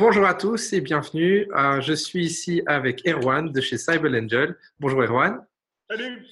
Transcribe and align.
Bonjour 0.00 0.24
à 0.24 0.32
tous 0.32 0.72
et 0.72 0.80
bienvenue. 0.80 1.46
Euh, 1.54 1.82
je 1.82 1.92
suis 1.92 2.24
ici 2.24 2.62
avec 2.64 3.06
Erwan 3.06 3.52
de 3.52 3.60
chez 3.60 3.76
Cyber 3.76 4.10
Angel. 4.14 4.56
Bonjour 4.78 5.02
Erwan. 5.02 5.44
Salut. 5.90 6.24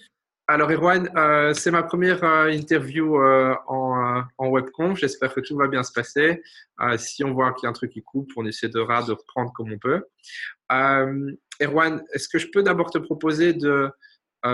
Alors 0.47 0.71
Erwan, 0.71 1.11
euh, 1.15 1.53
c'est 1.53 1.71
ma 1.71 1.83
première 1.83 2.25
euh, 2.25 2.51
interview 2.51 3.19
en, 3.19 4.23
en 4.39 4.49
webconf. 4.49 4.99
J'espère 4.99 5.35
que 5.35 5.41
tout 5.41 5.55
va 5.55 5.69
bien 5.69 5.83
se 5.83 5.93
passer. 5.93 6.43
si 6.97 7.23
on 7.25 7.35
voit 7.35 7.53
qu'il 7.53 7.65
y 7.65 7.67
a 7.67 7.69
un 7.69 7.75
truc 7.75 7.93
qui 7.93 8.03
coupe, 8.03 8.31
on 8.39 8.47
essaiera 8.47 9.03
de 9.03 9.13
reprendre 9.13 9.53
comme 9.53 9.71
on 9.71 9.79
peut. 9.79 10.03
Erwan, 11.61 12.03
est-ce 12.15 12.31
que 12.31 12.39
je 12.39 12.49
peux 12.51 12.63
d'abord 12.63 12.91
te 12.91 12.97
proposer 12.97 13.53
de 13.53 13.91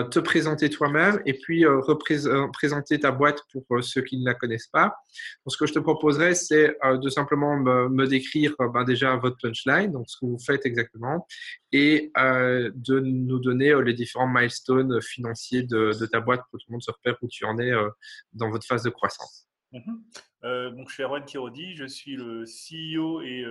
te 0.03 0.19
présenter 0.19 0.69
toi-même 0.71 1.21
et 1.27 1.35
puis 1.35 1.65
euh, 1.65 1.79
représenter 1.81 2.99
ta 2.99 3.13
boîte 3.13 3.41
pour 3.53 3.65
euh, 3.71 3.83
ceux 3.83 4.03
qui 4.03 4.19
ne 4.19 4.25
la 4.25 4.35
connaissent 4.35 4.69
pas. 4.69 4.97
Donc, 5.45 5.53
ce 5.53 5.57
que 5.57 5.67
je 5.67 5.75
te 5.75 5.79
proposerais, 5.79 6.35
c'est 6.35 6.77
de 6.85 7.09
simplement 7.09 7.57
me, 7.57 8.07
décrire 8.07 8.55
ben, 8.73 8.85
déjà 8.85 9.17
votre 9.17 9.37
punchline, 9.41 9.93
donc 9.93 10.05
ce 10.09 10.17
que 10.19 10.27
vous 10.27 10.39
faites 10.39 10.67
exactement, 10.67 11.27
et 11.73 12.11
de 12.17 13.01
nous 13.01 13.39
donner 13.39 13.75
les 13.83 13.95
différents 13.95 14.29
milestones 14.29 15.01
financiers 15.01 15.63
de, 15.63 16.07
ta 16.07 16.21
boîte 16.21 16.41
pour 16.41 16.59
que 16.59 16.65
tout 16.65 16.71
le 16.71 16.73
monde 16.73 16.83
se 16.83 16.91
repère 16.91 17.17
où 17.23 17.29
tu 17.29 17.45
en 17.45 17.59
es 17.59 17.73
dans 18.33 18.51
votre 18.51 18.67
phase 18.67 18.83
de 18.83 18.91
croissance. 18.91 19.47
Mm-hmm. 19.73 20.77
donc, 20.77 20.89
je 20.89 20.95
suis 20.95 21.03
Erwan 21.03 21.25
Kirodi, 21.25 21.75
je 21.75 21.87
suis 21.87 22.17
le 22.17 22.45
CEO 22.45 23.23
et 23.23 23.45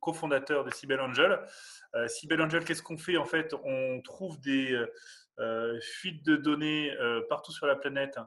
cofondateur 0.00 0.64
de 0.64 0.70
Cybel 0.70 1.00
Angel. 1.00 1.38
Cybel 2.08 2.42
Angel, 2.42 2.64
qu'est-ce 2.64 2.82
qu'on 2.82 2.98
fait? 2.98 3.16
En 3.16 3.24
fait, 3.24 3.54
on 3.64 4.00
trouve 4.02 4.40
des 4.40 4.72
euh, 4.72 4.86
fuite 5.80 6.24
de 6.24 6.36
données 6.36 6.92
euh, 6.92 7.22
partout 7.28 7.52
sur 7.52 7.66
la 7.66 7.76
planète 7.76 8.18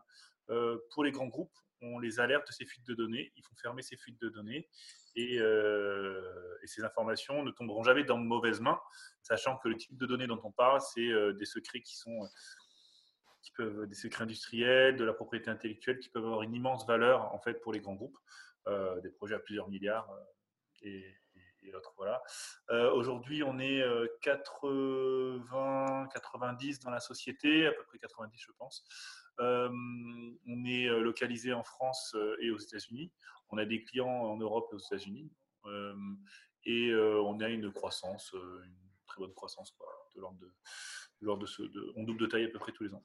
euh, 0.49 0.77
pour 0.91 1.03
les 1.03 1.11
grands 1.11 1.27
groupes. 1.27 1.53
On 1.81 1.99
les 1.99 2.19
alerte 2.19 2.47
de 2.47 2.51
ces 2.51 2.65
fuites 2.65 2.85
de 2.87 2.93
données, 2.93 3.31
ils 3.37 3.43
font 3.43 3.55
fermer 3.55 3.81
ces 3.81 3.95
fuites 3.95 4.19
de 4.19 4.27
données 4.29 4.67
et, 5.15 5.39
ces 6.65 6.83
informations 6.83 7.41
ne 7.43 7.51
tomberont 7.51 7.83
jamais 7.83 8.03
dans 8.03 8.19
de 8.19 8.25
mauvaises 8.25 8.59
mains, 8.59 8.79
sachant 9.23 9.57
que 9.57 9.69
le 9.69 9.77
type 9.77 9.97
de 9.97 10.05
données 10.05 10.27
dont 10.27 10.41
on 10.43 10.51
parle, 10.51 10.81
c'est 10.81 11.09
des 11.33 11.45
secrets 11.45 11.81
qui 11.81 11.95
sont 11.95 12.29
qui 13.41 13.51
peuvent 13.53 13.87
des 13.87 13.95
secrets 13.95 14.23
industriels, 14.23 14.97
de 14.97 15.05
la 15.05 15.13
propriété 15.13 15.49
intellectuelle, 15.49 15.99
qui 15.99 16.09
peuvent 16.09 16.25
avoir 16.25 16.43
une 16.43 16.53
immense 16.53 16.85
valeur 16.85 17.33
en 17.33 17.39
fait 17.39 17.55
pour 17.55 17.71
les 17.71 17.79
grands 17.79 17.95
groupes, 17.95 18.17
des 19.01 19.09
projets 19.09 19.35
à 19.35 19.39
plusieurs 19.39 19.69
milliards 19.69 20.13
et 21.63 21.71
l'autre, 21.71 21.93
voilà. 21.97 22.21
Euh, 22.69 22.91
aujourd'hui, 22.93 23.43
on 23.43 23.59
est 23.59 23.83
80, 24.21 26.03
euh, 26.03 26.07
90 26.07 26.79
dans 26.79 26.91
la 26.91 26.99
société, 26.99 27.67
à 27.67 27.71
peu 27.71 27.83
près 27.83 27.99
90, 27.99 28.39
je 28.39 28.51
pense. 28.57 28.83
Euh, 29.39 29.69
on 30.47 30.65
est 30.65 30.87
localisé 30.99 31.53
en 31.53 31.63
France 31.63 32.15
et 32.41 32.51
aux 32.51 32.57
États-Unis. 32.57 33.11
On 33.49 33.57
a 33.57 33.65
des 33.65 33.83
clients 33.83 34.07
en 34.07 34.37
Europe 34.37 34.69
et 34.71 34.75
aux 34.75 34.79
États-Unis. 34.79 35.31
et 36.65 36.93
on 36.93 37.39
a 37.39 37.49
une 37.49 37.71
croissance, 37.71 38.33
une 38.33 38.75
très 39.07 39.19
bonne 39.19 39.33
croissance, 39.33 39.75
de 40.15 40.21
l'ordre 40.21 40.39
de, 41.45 41.67
de, 41.67 41.93
on 41.95 42.03
double 42.03 42.21
de 42.21 42.25
taille 42.27 42.45
à 42.45 42.49
peu 42.49 42.59
près 42.59 42.71
tous 42.71 42.83
les 42.83 42.93
ans. 42.93 43.03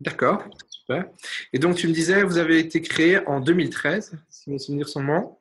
D'accord, 0.00 0.42
super. 0.66 1.10
Et 1.52 1.58
donc, 1.58 1.76
tu 1.76 1.86
me 1.86 1.92
disais, 1.92 2.22
vous 2.22 2.38
avez 2.38 2.58
été 2.58 2.80
créé 2.80 3.18
en 3.26 3.40
2013, 3.40 4.16
si 4.30 4.50
mes 4.50 4.58
souvenirs 4.58 4.88
sont 4.88 5.04
bons. 5.04 5.39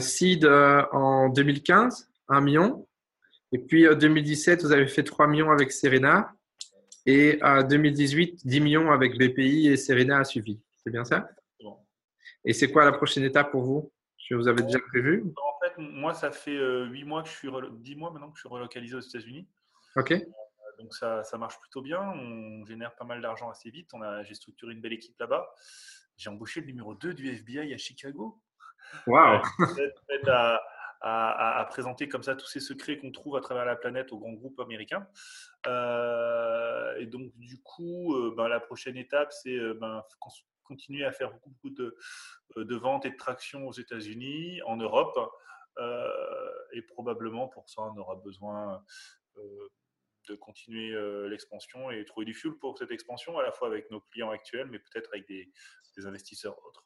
Seed 0.00 0.44
euh, 0.44 0.84
en 0.92 1.28
2015, 1.28 2.10
1 2.28 2.40
million. 2.40 2.86
Et 3.52 3.58
puis 3.58 3.88
en 3.88 3.94
2017, 3.94 4.62
vous 4.62 4.72
avez 4.72 4.86
fait 4.86 5.02
3 5.02 5.26
millions 5.26 5.50
avec 5.50 5.72
Serena. 5.72 6.32
Et 7.06 7.38
en 7.42 7.62
2018, 7.62 8.46
10 8.46 8.60
millions 8.60 8.90
avec 8.90 9.16
BPI 9.16 9.68
et 9.68 9.76
Serena 9.76 10.18
a 10.18 10.24
suivi. 10.24 10.60
C'est 10.76 10.90
bien 10.90 11.04
ça? 11.04 11.28
Et 12.44 12.54
c'est 12.54 12.70
quoi 12.70 12.84
la 12.84 12.92
prochaine 12.92 13.24
étape 13.24 13.50
pour 13.50 13.62
vous? 13.62 13.92
Que 14.28 14.36
vous 14.36 14.46
avez 14.46 14.62
déjà 14.62 14.78
prévu 14.78 15.24
En 15.24 15.58
fait, 15.60 15.76
moi, 15.76 16.14
ça 16.14 16.30
fait 16.30 16.52
8 16.52 16.56
euh, 16.56 17.04
mois 17.04 17.24
que 17.24 17.28
je 17.28 17.34
suis 17.34 17.48
10 17.80 17.96
mois 17.96 18.12
maintenant 18.12 18.30
que 18.30 18.36
je 18.36 18.42
suis 18.42 18.48
relocalisé 18.48 18.94
aux 18.94 19.00
États-Unis. 19.00 19.48
Ok. 19.96 20.12
Euh, 20.12 20.20
donc 20.78 20.94
ça, 20.94 21.24
ça, 21.24 21.36
marche 21.36 21.58
plutôt 21.58 21.82
bien. 21.82 22.00
On 22.00 22.64
génère 22.64 22.94
pas 22.94 23.04
mal 23.04 23.20
d'argent 23.20 23.50
assez 23.50 23.70
vite. 23.70 23.90
J'ai 24.22 24.34
structuré 24.34 24.72
une 24.72 24.80
belle 24.80 24.92
équipe 24.92 25.18
là-bas. 25.18 25.52
J'ai 26.16 26.30
embauché 26.30 26.60
le 26.60 26.66
numéro 26.66 26.94
2 26.94 27.12
du 27.12 27.28
FBI 27.28 27.74
à 27.74 27.76
Chicago. 27.76 28.40
Wow. 29.06 29.40
à, 30.28 30.60
à, 31.00 31.60
à, 31.60 31.64
présenter 31.64 32.08
comme 32.08 32.22
ça 32.22 32.36
tous 32.36 32.46
ces 32.46 32.60
secrets 32.60 32.98
qu'on 32.98 33.10
trouve 33.10 33.36
à 33.36 33.40
travers 33.40 33.64
la 33.64 33.76
planète 33.76 34.12
aux 34.12 34.18
grands 34.18 34.32
groupes 34.32 34.60
américains. 34.60 35.06
Euh, 35.66 36.96
et 36.98 37.06
donc, 37.06 37.34
du 37.36 37.60
coup, 37.62 38.14
euh, 38.14 38.34
ben, 38.36 38.48
la 38.48 38.60
prochaine 38.60 38.96
étape, 38.96 39.32
c'est 39.32 39.56
euh, 39.56 39.74
ben, 39.74 40.04
continuer 40.64 41.04
à 41.04 41.12
faire 41.12 41.32
beaucoup, 41.32 41.70
de, 41.70 41.96
ventes 42.76 43.06
et 43.06 43.10
de 43.10 43.16
traction 43.16 43.66
aux 43.66 43.72
États-Unis, 43.72 44.60
en 44.66 44.76
Europe. 44.76 45.18
et 46.72 46.82
probablement 46.82 47.48
pour 47.48 47.68
ça, 47.68 47.82
on 47.82 47.96
aura 47.96 48.16
besoin 48.16 48.84
de 50.28 50.34
continuer 50.36 50.94
l'expansion 51.28 51.90
et 51.90 52.04
trouver 52.04 52.26
du 52.26 52.34
fuel 52.34 52.52
pour 52.60 52.78
cette 52.78 52.92
expansion, 52.92 53.38
à 53.38 53.42
la 53.42 53.50
fois 53.50 53.66
avec 53.66 53.90
nos 53.90 54.00
clients 54.00 54.30
actuels, 54.30 54.68
mais 54.70 54.78
peut-être 54.78 55.10
avec 55.12 55.26
des, 55.26 55.50
des 55.96 56.06
investisseurs 56.06 56.56
autres. 56.64 56.84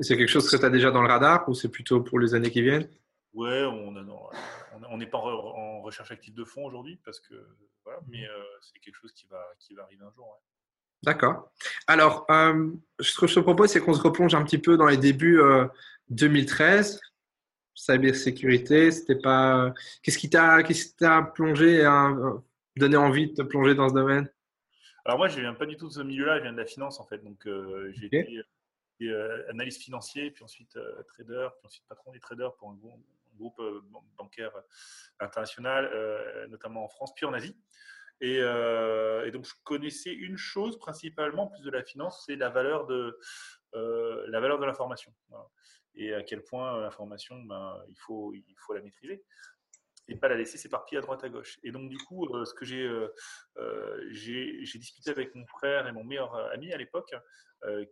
C'est 0.00 0.16
quelque 0.16 0.28
chose 0.28 0.48
que 0.48 0.56
tu 0.56 0.64
as 0.64 0.70
déjà 0.70 0.90
dans 0.90 1.02
le 1.02 1.08
radar 1.08 1.48
ou 1.48 1.54
c'est 1.54 1.68
plutôt 1.68 2.00
pour 2.00 2.20
les 2.20 2.34
années 2.34 2.50
qui 2.50 2.62
viennent? 2.62 2.88
Ouais, 3.34 3.64
on 3.64 4.96
n'est 4.96 5.06
pas 5.06 5.18
en 5.18 5.82
recherche 5.82 6.10
active 6.10 6.34
de 6.34 6.44
fonds 6.44 6.64
aujourd'hui 6.64 6.98
parce 7.04 7.20
que 7.20 7.34
voilà, 7.84 8.00
mais 8.08 8.24
euh, 8.24 8.42
c'est 8.60 8.78
quelque 8.78 8.96
chose 8.96 9.12
qui 9.12 9.26
va, 9.26 9.42
qui 9.58 9.74
va 9.74 9.82
arriver 9.82 10.04
un 10.04 10.12
jour. 10.12 10.40
D'accord. 11.02 11.50
Alors, 11.86 12.26
euh, 12.30 12.72
ce 13.00 13.18
que 13.18 13.26
je 13.26 13.34
te 13.34 13.40
propose, 13.40 13.70
c'est 13.70 13.80
qu'on 13.80 13.94
se 13.94 14.02
replonge 14.02 14.34
un 14.34 14.44
petit 14.44 14.58
peu 14.58 14.76
dans 14.76 14.86
les 14.86 14.98
débuts 14.98 15.40
2013. 16.10 16.96
Euh, 16.96 17.06
Cybersécurité, 17.72 18.90
c'était 18.90 19.16
pas. 19.16 19.72
Qu'est-ce 20.02 20.18
qui 20.18 20.28
t'a, 20.28 20.62
qu'est-ce 20.62 20.86
qui 20.86 20.96
t'a 20.96 21.22
plongé, 21.22 21.84
hein, 21.84 22.42
donné 22.76 22.96
envie 22.96 23.28
de 23.28 23.34
te 23.34 23.42
plonger 23.42 23.74
dans 23.74 23.88
ce 23.88 23.94
domaine? 23.94 24.28
Alors 25.06 25.16
moi, 25.16 25.28
je 25.28 25.40
viens 25.40 25.54
pas 25.54 25.64
du 25.64 25.76
tout 25.76 25.88
de 25.88 25.92
ce 25.92 26.02
milieu-là. 26.02 26.38
Je 26.38 26.42
viens 26.42 26.52
de 26.52 26.58
la 26.58 26.66
finance 26.66 27.00
en 27.00 27.06
fait. 27.06 27.24
Donc, 27.24 27.48
j'ai 27.92 28.06
été 28.06 28.44
euh, 29.08 29.48
analyste 29.48 29.82
financier, 29.82 30.30
puis 30.30 30.44
ensuite 30.44 30.76
euh, 30.76 31.02
trader, 31.04 31.48
puis 31.58 31.66
ensuite 31.66 31.84
patron 31.88 32.12
des 32.12 32.20
traders 32.20 32.54
pour 32.56 32.70
un, 32.70 32.78
groupe 33.36 33.58
euh, 33.60 33.80
bancaire 34.18 34.52
international, 35.18 35.90
notamment 36.50 36.84
en 36.84 36.88
France, 36.88 37.14
puis 37.14 37.24
en 37.24 37.32
Asie. 37.32 37.56
Et, 38.20 38.40
donc, 39.32 39.46
je 39.46 39.54
connaissais 39.64 40.12
une 40.12 40.36
chose 40.36 40.78
principalement, 40.78 41.46
plus 41.46 41.62
de 41.62 41.70
la 41.70 41.82
finance, 41.82 42.24
c'est 42.26 42.36
la 42.36 42.50
valeur 42.50 42.86
de 42.86 43.18
la 43.72 44.40
valeur 44.40 44.58
de 44.58 44.66
l'information. 44.66 45.14
Et 45.94 46.12
à 46.12 46.22
quel 46.22 46.42
point 46.42 46.80
l'information, 46.80 47.36
ben, 47.44 47.82
il, 47.88 47.96
faut, 47.96 48.34
il 48.34 48.54
faut 48.58 48.74
la 48.74 48.82
maîtriser 48.82 49.24
et 50.08 50.16
pas 50.16 50.28
la 50.28 50.36
laisser 50.36 50.58
s'éparpiller 50.58 50.98
à 50.98 51.02
droite 51.02 51.24
à 51.24 51.28
gauche. 51.30 51.58
Et 51.62 51.70
donc, 51.70 51.88
du 51.88 51.96
coup, 51.96 52.28
ce 52.44 52.52
que 52.52 52.66
j'ai, 52.66 52.90
j'ai 54.10 54.78
discuté 54.78 55.10
avec 55.10 55.34
mon 55.34 55.46
frère 55.46 55.86
et 55.86 55.92
mon 55.92 56.04
meilleur 56.04 56.34
ami 56.52 56.72
à 56.72 56.76
l'époque, 56.76 57.14
euh, 57.14 57.18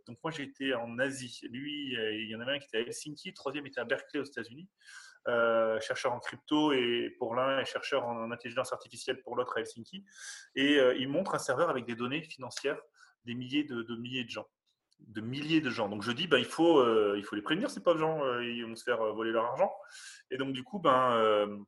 donc 0.07 0.17
moi 0.23 0.31
j'étais 0.31 0.73
en 0.73 0.97
Asie. 0.99 1.41
Lui, 1.49 1.95
euh, 1.97 2.13
il 2.13 2.29
y 2.29 2.35
en 2.35 2.39
avait 2.39 2.53
un 2.53 2.59
qui 2.59 2.65
était 2.65 2.77
à 2.77 2.81
Helsinki, 2.81 3.29
le 3.29 3.33
troisième 3.33 3.65
était 3.67 3.79
à 3.79 3.85
Berkeley 3.85 4.21
aux 4.21 4.25
États-Unis, 4.25 4.67
euh, 5.27 5.79
chercheur 5.79 6.13
en 6.13 6.19
crypto 6.19 6.71
et 6.73 7.15
pour 7.19 7.35
l'un 7.35 7.59
et 7.59 7.65
chercheur 7.65 8.05
en 8.05 8.31
intelligence 8.31 8.73
artificielle 8.73 9.21
pour 9.21 9.35
l'autre 9.35 9.57
à 9.57 9.61
Helsinki. 9.61 10.05
Et 10.55 10.79
il 10.97 11.09
montre 11.09 11.35
un 11.35 11.39
serveur 11.39 11.69
avec 11.69 11.85
des 11.85 11.95
données 11.95 12.23
financières 12.23 12.79
des 13.25 13.35
milliers 13.35 13.65
de, 13.65 13.95
milliers 13.95 14.23
de 14.23 14.29
gens 14.29 14.47
de 14.99 15.21
milliers 15.21 15.61
de 15.61 15.69
gens. 15.69 15.87
Donc 15.87 16.03
je 16.03 16.11
dis, 16.11 16.27
ben, 16.27 16.39
il, 16.39 16.45
faut, 16.45 16.83
il 17.15 17.23
faut 17.23 17.35
les 17.35 17.41
prévenir, 17.41 17.69
ces 17.69 17.81
pauvres 17.81 17.99
gens, 17.99 18.39
ils 18.41 18.65
vont 18.65 18.75
se 18.75 18.83
faire 18.83 19.01
voler 19.13 19.31
leur 19.31 19.45
argent. 19.45 19.71
Et 20.29 20.37
donc 20.37 20.51
du 20.51 20.61
coup, 20.63 20.79
ben, 20.79 21.65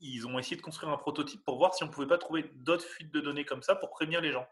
ils 0.00 0.26
ont 0.26 0.38
essayé 0.38 0.56
de 0.56 0.62
construire 0.62 0.92
un 0.92 0.96
prototype 0.96 1.44
pour 1.44 1.58
voir 1.58 1.74
si 1.74 1.82
on 1.82 1.86
ne 1.86 1.92
pouvait 1.92 2.06
pas 2.06 2.18
trouver 2.18 2.50
d'autres 2.54 2.84
fuites 2.84 3.12
de 3.12 3.20
données 3.20 3.44
comme 3.44 3.62
ça 3.62 3.74
pour 3.74 3.90
prévenir 3.90 4.20
les 4.20 4.32
gens. 4.32 4.46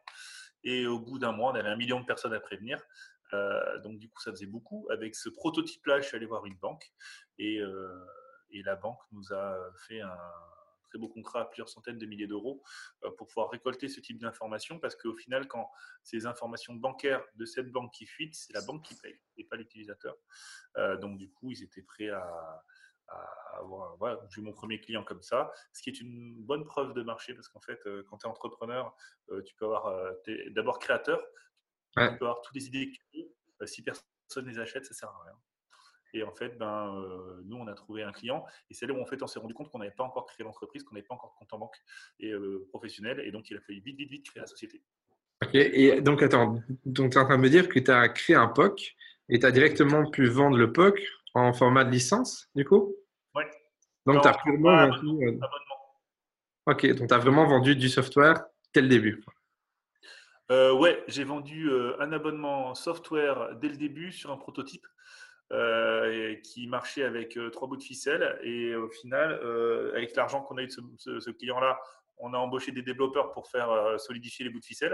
Et 0.65 0.87
au 0.87 0.99
bout 0.99 1.19
d'un 1.19 1.33
mois, 1.33 1.53
on 1.53 1.55
avait 1.55 1.69
un 1.69 1.77
million 1.77 2.01
de 2.01 2.05
personnes 2.05 2.35
à 2.35 2.41
prévenir. 2.41 2.83
Euh, 3.33 3.79
donc, 3.81 3.99
du 3.99 4.09
coup, 4.09 4.21
ça 4.21 4.31
faisait 4.31 4.47
beaucoup. 4.47 4.87
Avec 4.91 5.15
ce 5.15 5.29
prototype-là, 5.29 6.01
je 6.01 6.07
suis 6.07 6.17
allé 6.17 6.27
voir 6.27 6.47
une 6.47 6.57
banque 6.57 6.93
et, 7.39 7.61
euh, 7.61 8.05
la 8.65 8.77
banque 8.77 9.01
nous 9.13 9.33
a 9.33 9.57
fait 9.87 10.01
un 10.01 10.19
très 10.89 10.99
beau 10.99 11.09
contrat 11.09 11.43
à 11.43 11.45
plusieurs 11.45 11.69
centaines 11.69 11.99
de 11.99 12.07
milliers 12.07 12.27
d'euros 12.27 12.63
euh, 13.05 13.11
pour 13.11 13.27
pouvoir 13.27 13.51
récolter 13.51 13.89
ce 13.89 14.01
type 14.01 14.19
d'informations 14.19 14.81
parce 14.81 14.97
qu'au 14.97 15.15
final, 15.15 15.47
quand 15.47 15.71
ces 16.03 16.27
informations 16.27 16.75
bancaires 16.75 17.23
de 17.35 17.45
cette 17.45 17.71
banque 17.71 17.93
qui 17.93 18.07
fuitent, 18.07 18.35
c'est 18.35 18.55
la 18.55 18.63
banque 18.63 18.85
qui 18.85 18.95
paye 18.97 19.21
et 19.37 19.45
pas 19.45 19.57
l'utilisateur. 19.57 20.17
donc, 21.01 21.19
du 21.19 21.31
coup, 21.31 21.51
ils 21.53 21.63
étaient 21.63 21.83
prêts 21.83 22.09
à, 22.09 22.65
voilà, 23.99 24.21
j'ai 24.31 24.41
eu 24.41 24.45
mon 24.45 24.53
premier 24.53 24.81
client 24.81 25.03
comme 25.03 25.23
ça, 25.23 25.51
ce 25.73 25.83
qui 25.83 25.91
est 25.91 26.01
une 26.01 26.35
bonne 26.43 26.65
preuve 26.65 26.95
de 26.95 27.03
marché 27.03 27.35
parce 27.35 27.49
qu'en 27.49 27.61
fait, 27.61 27.79
euh, 27.87 28.05
quand 28.09 28.19
tu 28.19 28.27
es 28.27 28.31
entrepreneur, 28.31 28.95
euh, 29.31 29.43
tu 29.43 29.55
peux 29.55 29.65
avoir, 29.65 29.87
euh, 29.87 30.13
d'abord 30.51 30.79
créateur, 30.79 31.21
tu 31.97 32.17
peux 32.19 32.27
avoir 32.27 32.41
toutes 32.43 32.55
les 32.55 32.67
idées 32.67 32.91
que 32.91 32.97
tu 32.97 33.19
veux. 33.19 33.67
si 33.67 33.83
personne 33.83 34.47
les 34.47 34.59
achète, 34.59 34.85
ça 34.85 34.95
sert 34.95 35.09
à 35.09 35.23
rien. 35.25 35.35
Et 36.15 36.23
en 36.23 36.33
fait, 36.33 36.57
ben, 36.57 37.05
nous, 37.45 37.57
on 37.57 37.67
a 37.67 37.75
trouvé 37.75 38.03
un 38.03 38.13
client. 38.13 38.47
Et 38.71 38.75
c'est 38.75 38.87
là 38.87 38.95
où 38.95 39.01
en 39.01 39.05
fait, 39.05 39.23
on 39.23 39.27
s'est 39.27 39.41
rendu 39.41 39.53
compte 39.53 39.71
qu'on 39.71 39.81
n'avait 39.81 39.91
pas 39.91 40.05
encore 40.05 40.27
créé 40.27 40.45
l'entreprise, 40.45 40.83
qu'on 40.83 40.95
n'avait 40.95 41.07
pas 41.07 41.15
encore 41.15 41.33
de 41.33 41.39
compte 41.39 41.53
en 41.53 41.59
banque 41.59 41.77
et 42.21 42.33
professionnel. 42.69 43.21
Et 43.21 43.31
donc, 43.31 43.51
il 43.51 43.57
a 43.57 43.61
fallu 43.61 43.81
vite, 43.81 43.99
vite, 43.99 44.11
vite 44.11 44.31
créer 44.31 44.41
la 44.41 44.47
société. 44.47 44.81
Ok. 45.45 45.55
Et 45.55 46.01
donc, 46.01 46.23
attends, 46.23 46.63
donc 46.87 47.13
tu 47.13 47.19
es 47.19 47.21
en 47.21 47.25
train 47.25 47.37
de 47.37 47.43
me 47.43 47.51
dire 47.51 47.69
que 47.69 47.79
tu 47.79 47.91
as 47.91 48.09
créé 48.09 48.37
un 48.37 48.49
POC 48.49 48.97
et 49.29 49.39
tu 49.39 49.47
as 49.47 49.51
directement 49.51 50.09
pu 50.09 50.27
vendre 50.29 50.57
le 50.57 50.73
POC 50.73 50.99
en 51.39 51.53
format 51.53 51.85
de 51.85 51.91
licence, 51.91 52.49
du 52.55 52.65
coup 52.65 52.95
Donc, 54.07 54.23
tu 54.23 54.29
as 54.29 54.35
purement 54.35 54.89
vendu. 54.89 55.41
Ok, 56.67 56.87
donc 56.95 57.09
tu 57.09 57.15
as 57.15 57.19
vraiment 57.19 57.47
vendu 57.47 57.77
du 57.77 57.89
software 57.89 58.45
dès 58.75 58.83
le 58.83 58.89
début. 58.89 59.25
Euh, 60.51 60.73
ouais, 60.73 61.03
j'ai 61.09 61.25
vendu 61.25 61.71
un 61.99 62.13
abonnement 62.13 62.75
software 62.75 63.55
dès 63.57 63.69
le 63.69 63.77
début 63.77 64.13
sur 64.13 64.31
un 64.31 64.37
prototype. 64.37 64.87
Euh, 65.51 66.35
qui 66.43 66.67
marchait 66.67 67.05
avec 67.05 67.39
euh, 67.39 67.49
trois 67.49 67.67
bouts 67.67 67.79
de 67.79 67.83
ficelle. 67.83 68.39
Et 68.43 68.75
au 68.75 68.91
final, 68.91 69.33
euh, 69.43 69.97
avec 69.97 70.15
l'argent 70.15 70.43
qu'on 70.43 70.59
a 70.59 70.63
eu 70.63 70.67
de 70.67 71.21
ce, 71.21 71.31
client-là, 71.31 71.81
on 72.19 72.35
a 72.35 72.37
embauché 72.37 72.71
des 72.71 72.83
développeurs 72.83 73.33
pour 73.33 73.49
faire 73.49 73.99
solidifier 73.99 74.45
les 74.45 74.51
bouts 74.51 74.61
de 74.61 74.65
ficelle. 74.65 74.93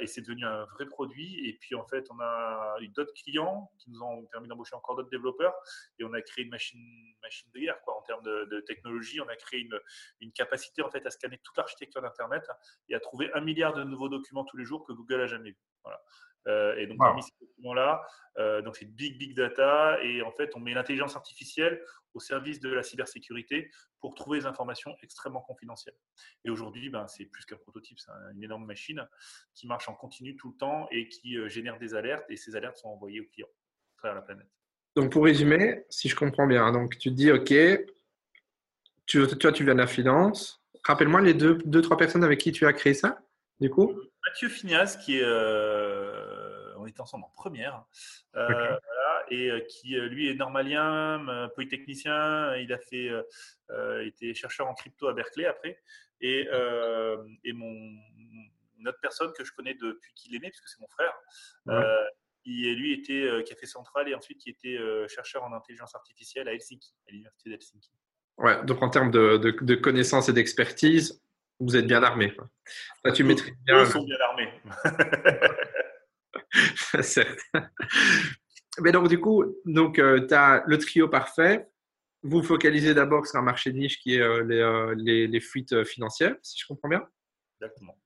Et 0.00 0.06
c'est 0.06 0.20
devenu 0.20 0.44
un 0.44 0.64
vrai 0.64 0.86
produit. 0.86 1.48
Et 1.48 1.54
puis, 1.54 1.74
en 1.74 1.84
fait, 1.86 2.06
on 2.10 2.20
a 2.20 2.76
eu 2.80 2.88
d'autres 2.88 3.12
clients 3.14 3.70
qui 3.78 3.90
nous 3.90 4.00
ont 4.02 4.24
permis 4.26 4.48
d'embaucher 4.48 4.74
encore 4.74 4.96
d'autres 4.96 5.10
développeurs. 5.10 5.54
Et 5.98 6.04
on 6.04 6.12
a 6.12 6.22
créé 6.22 6.44
une 6.44 6.50
machine, 6.50 6.80
machine 7.22 7.50
de 7.54 7.60
guerre, 7.60 7.80
quoi, 7.82 7.98
en 7.98 8.02
termes 8.02 8.22
de, 8.22 8.60
technologie. 8.66 9.20
On 9.20 9.28
a 9.28 9.36
créé 9.36 9.60
une, 9.60 9.78
une, 10.20 10.32
capacité, 10.32 10.82
en 10.82 10.90
fait, 10.90 11.04
à 11.06 11.10
scanner 11.10 11.38
toute 11.42 11.56
l'architecture 11.56 12.02
d'Internet 12.02 12.48
et 12.88 12.94
à 12.94 13.00
trouver 13.00 13.30
un 13.34 13.40
milliard 13.40 13.72
de 13.74 13.84
nouveaux 13.84 14.08
documents 14.08 14.44
tous 14.44 14.56
les 14.56 14.64
jours 14.64 14.84
que 14.86 14.92
Google 14.92 15.22
a 15.22 15.26
jamais 15.26 15.50
vu. 15.50 15.58
Voilà. 15.82 16.00
Euh, 16.48 16.76
et 16.76 16.86
donc, 16.86 16.98
parmi 16.98 17.22
ces 17.22 17.32
documents-là, 17.40 18.02
euh, 18.38 18.62
donc 18.62 18.76
c'est 18.76 18.86
big, 18.86 19.18
big 19.18 19.34
data. 19.36 19.98
Et 20.02 20.22
en 20.22 20.32
fait, 20.32 20.50
on 20.54 20.60
met 20.60 20.74
l'intelligence 20.74 21.16
artificielle 21.16 21.82
au 22.14 22.20
service 22.20 22.60
de 22.60 22.70
la 22.70 22.82
cybersécurité 22.82 23.70
pour 24.00 24.14
trouver 24.14 24.40
des 24.40 24.46
informations 24.46 24.94
extrêmement 25.02 25.42
confidentielles. 25.42 25.94
Et 26.44 26.50
aujourd'hui, 26.50 26.88
ben, 26.88 27.06
c'est 27.06 27.26
plus 27.26 27.44
qu'un 27.44 27.56
prototype, 27.56 27.98
c'est 27.98 28.10
une 28.34 28.42
énorme 28.42 28.66
machine 28.66 29.06
qui 29.54 29.66
marche 29.66 29.88
en 29.88 29.94
continu 29.94 30.36
tout 30.36 30.50
le 30.50 30.56
temps 30.56 30.88
et 30.90 31.08
qui 31.08 31.36
euh, 31.36 31.48
génère 31.48 31.78
des 31.78 31.94
alertes. 31.94 32.24
Et 32.30 32.36
ces 32.36 32.56
alertes 32.56 32.78
sont 32.78 32.88
envoyées 32.88 33.20
aux 33.20 33.26
clients 33.26 33.48
à 33.48 33.98
travers 33.98 34.14
la 34.16 34.22
planète. 34.22 34.48
Donc, 34.96 35.12
pour 35.12 35.24
résumer, 35.24 35.84
si 35.88 36.08
je 36.08 36.16
comprends 36.16 36.46
bien, 36.46 36.72
donc 36.72 36.98
tu 36.98 37.10
te 37.10 37.14
dis, 37.14 37.30
OK, 37.30 37.54
tu, 39.06 39.26
toi, 39.38 39.52
tu 39.52 39.64
viens 39.64 39.74
de 39.74 39.80
la 39.80 39.86
finance. 39.86 40.64
Rappelle-moi 40.84 41.20
les 41.20 41.34
deux, 41.34 41.58
deux, 41.64 41.82
trois 41.82 41.96
personnes 41.96 42.24
avec 42.24 42.40
qui 42.40 42.50
tu 42.52 42.66
as 42.66 42.72
créé 42.72 42.94
ça, 42.94 43.22
du 43.60 43.70
coup? 43.70 43.94
Mathieu 44.26 44.48
Finias, 44.48 44.98
qui 45.02 45.18
est 45.18 45.24
on 46.80 46.86
était 46.86 47.00
ensemble 47.00 47.24
en 47.24 47.30
première, 47.30 47.84
euh, 48.36 48.76
et 49.30 49.50
euh, 49.50 49.60
qui 49.60 49.96
euh, 49.96 50.08
lui 50.08 50.28
est 50.28 50.34
normalien, 50.34 51.48
polytechnicien, 51.54 52.56
il 52.56 52.72
a 52.72 52.78
fait, 52.78 53.10
était 54.02 54.34
chercheur 54.34 54.68
en 54.68 54.74
crypto 54.74 55.08
à 55.08 55.12
Berkeley 55.12 55.46
après, 55.46 55.80
et, 56.20 56.48
et 57.44 57.52
mon, 57.52 57.72
une 58.78 58.88
autre 58.88 58.98
personne 59.00 59.32
que 59.32 59.44
je 59.44 59.52
connais 59.52 59.74
depuis 59.74 60.12
qu'il 60.14 60.34
est 60.34 60.40
né, 60.40 60.48
puisque 60.48 60.68
c'est 60.68 60.80
mon 60.80 60.88
frère, 60.88 61.14
qui 62.42 62.74
lui 62.74 62.92
était 62.94 63.44
qui 63.44 63.52
a 63.52 63.56
fait 63.56 63.66
centrale 63.66 64.08
et 64.08 64.14
ensuite 64.14 64.38
qui 64.38 64.50
était 64.50 64.78
chercheur 65.08 65.44
en 65.44 65.52
intelligence 65.52 65.94
artificielle 65.94 66.48
à 66.48 66.52
Helsinki, 66.52 66.94
à 67.06 67.10
l'université 67.10 67.50
d'Helsinki. 67.50 67.90
Ouais, 68.38 68.64
donc 68.64 68.82
en 68.82 68.88
termes 68.88 69.10
de, 69.10 69.36
de, 69.36 69.74
connaissances 69.74 70.30
et 70.30 70.32
d'expertise, 70.32 71.22
vous 71.60 71.76
êtes 71.76 71.86
bien 71.86 72.02
armés. 72.02 72.34
tu 73.14 73.22
maîtrises 73.22 73.54
bien. 73.66 73.82
Eux 73.82 73.86
sont 73.86 74.02
bien 74.02 74.16
armés. 74.20 74.48
Certes. 77.02 77.38
Mais 78.80 78.92
donc, 78.92 79.08
du 79.08 79.20
coup, 79.20 79.44
donc, 79.66 79.98
euh, 79.98 80.26
tu 80.26 80.34
as 80.34 80.62
le 80.66 80.78
trio 80.78 81.08
parfait. 81.08 81.68
Vous 82.22 82.42
focalisez 82.42 82.94
d'abord 82.94 83.26
sur 83.26 83.38
un 83.38 83.42
marché 83.42 83.72
niche 83.72 83.98
qui 84.00 84.16
est 84.16 84.20
euh, 84.20 84.44
les, 84.44 84.58
euh, 84.58 84.94
les, 84.96 85.26
les, 85.26 85.40
fuites 85.40 85.84
financières, 85.84 86.36
si 86.42 86.58
je 86.58 86.66
comprends 86.66 86.88
bien. 86.88 87.06
Exactement. 87.60 87.96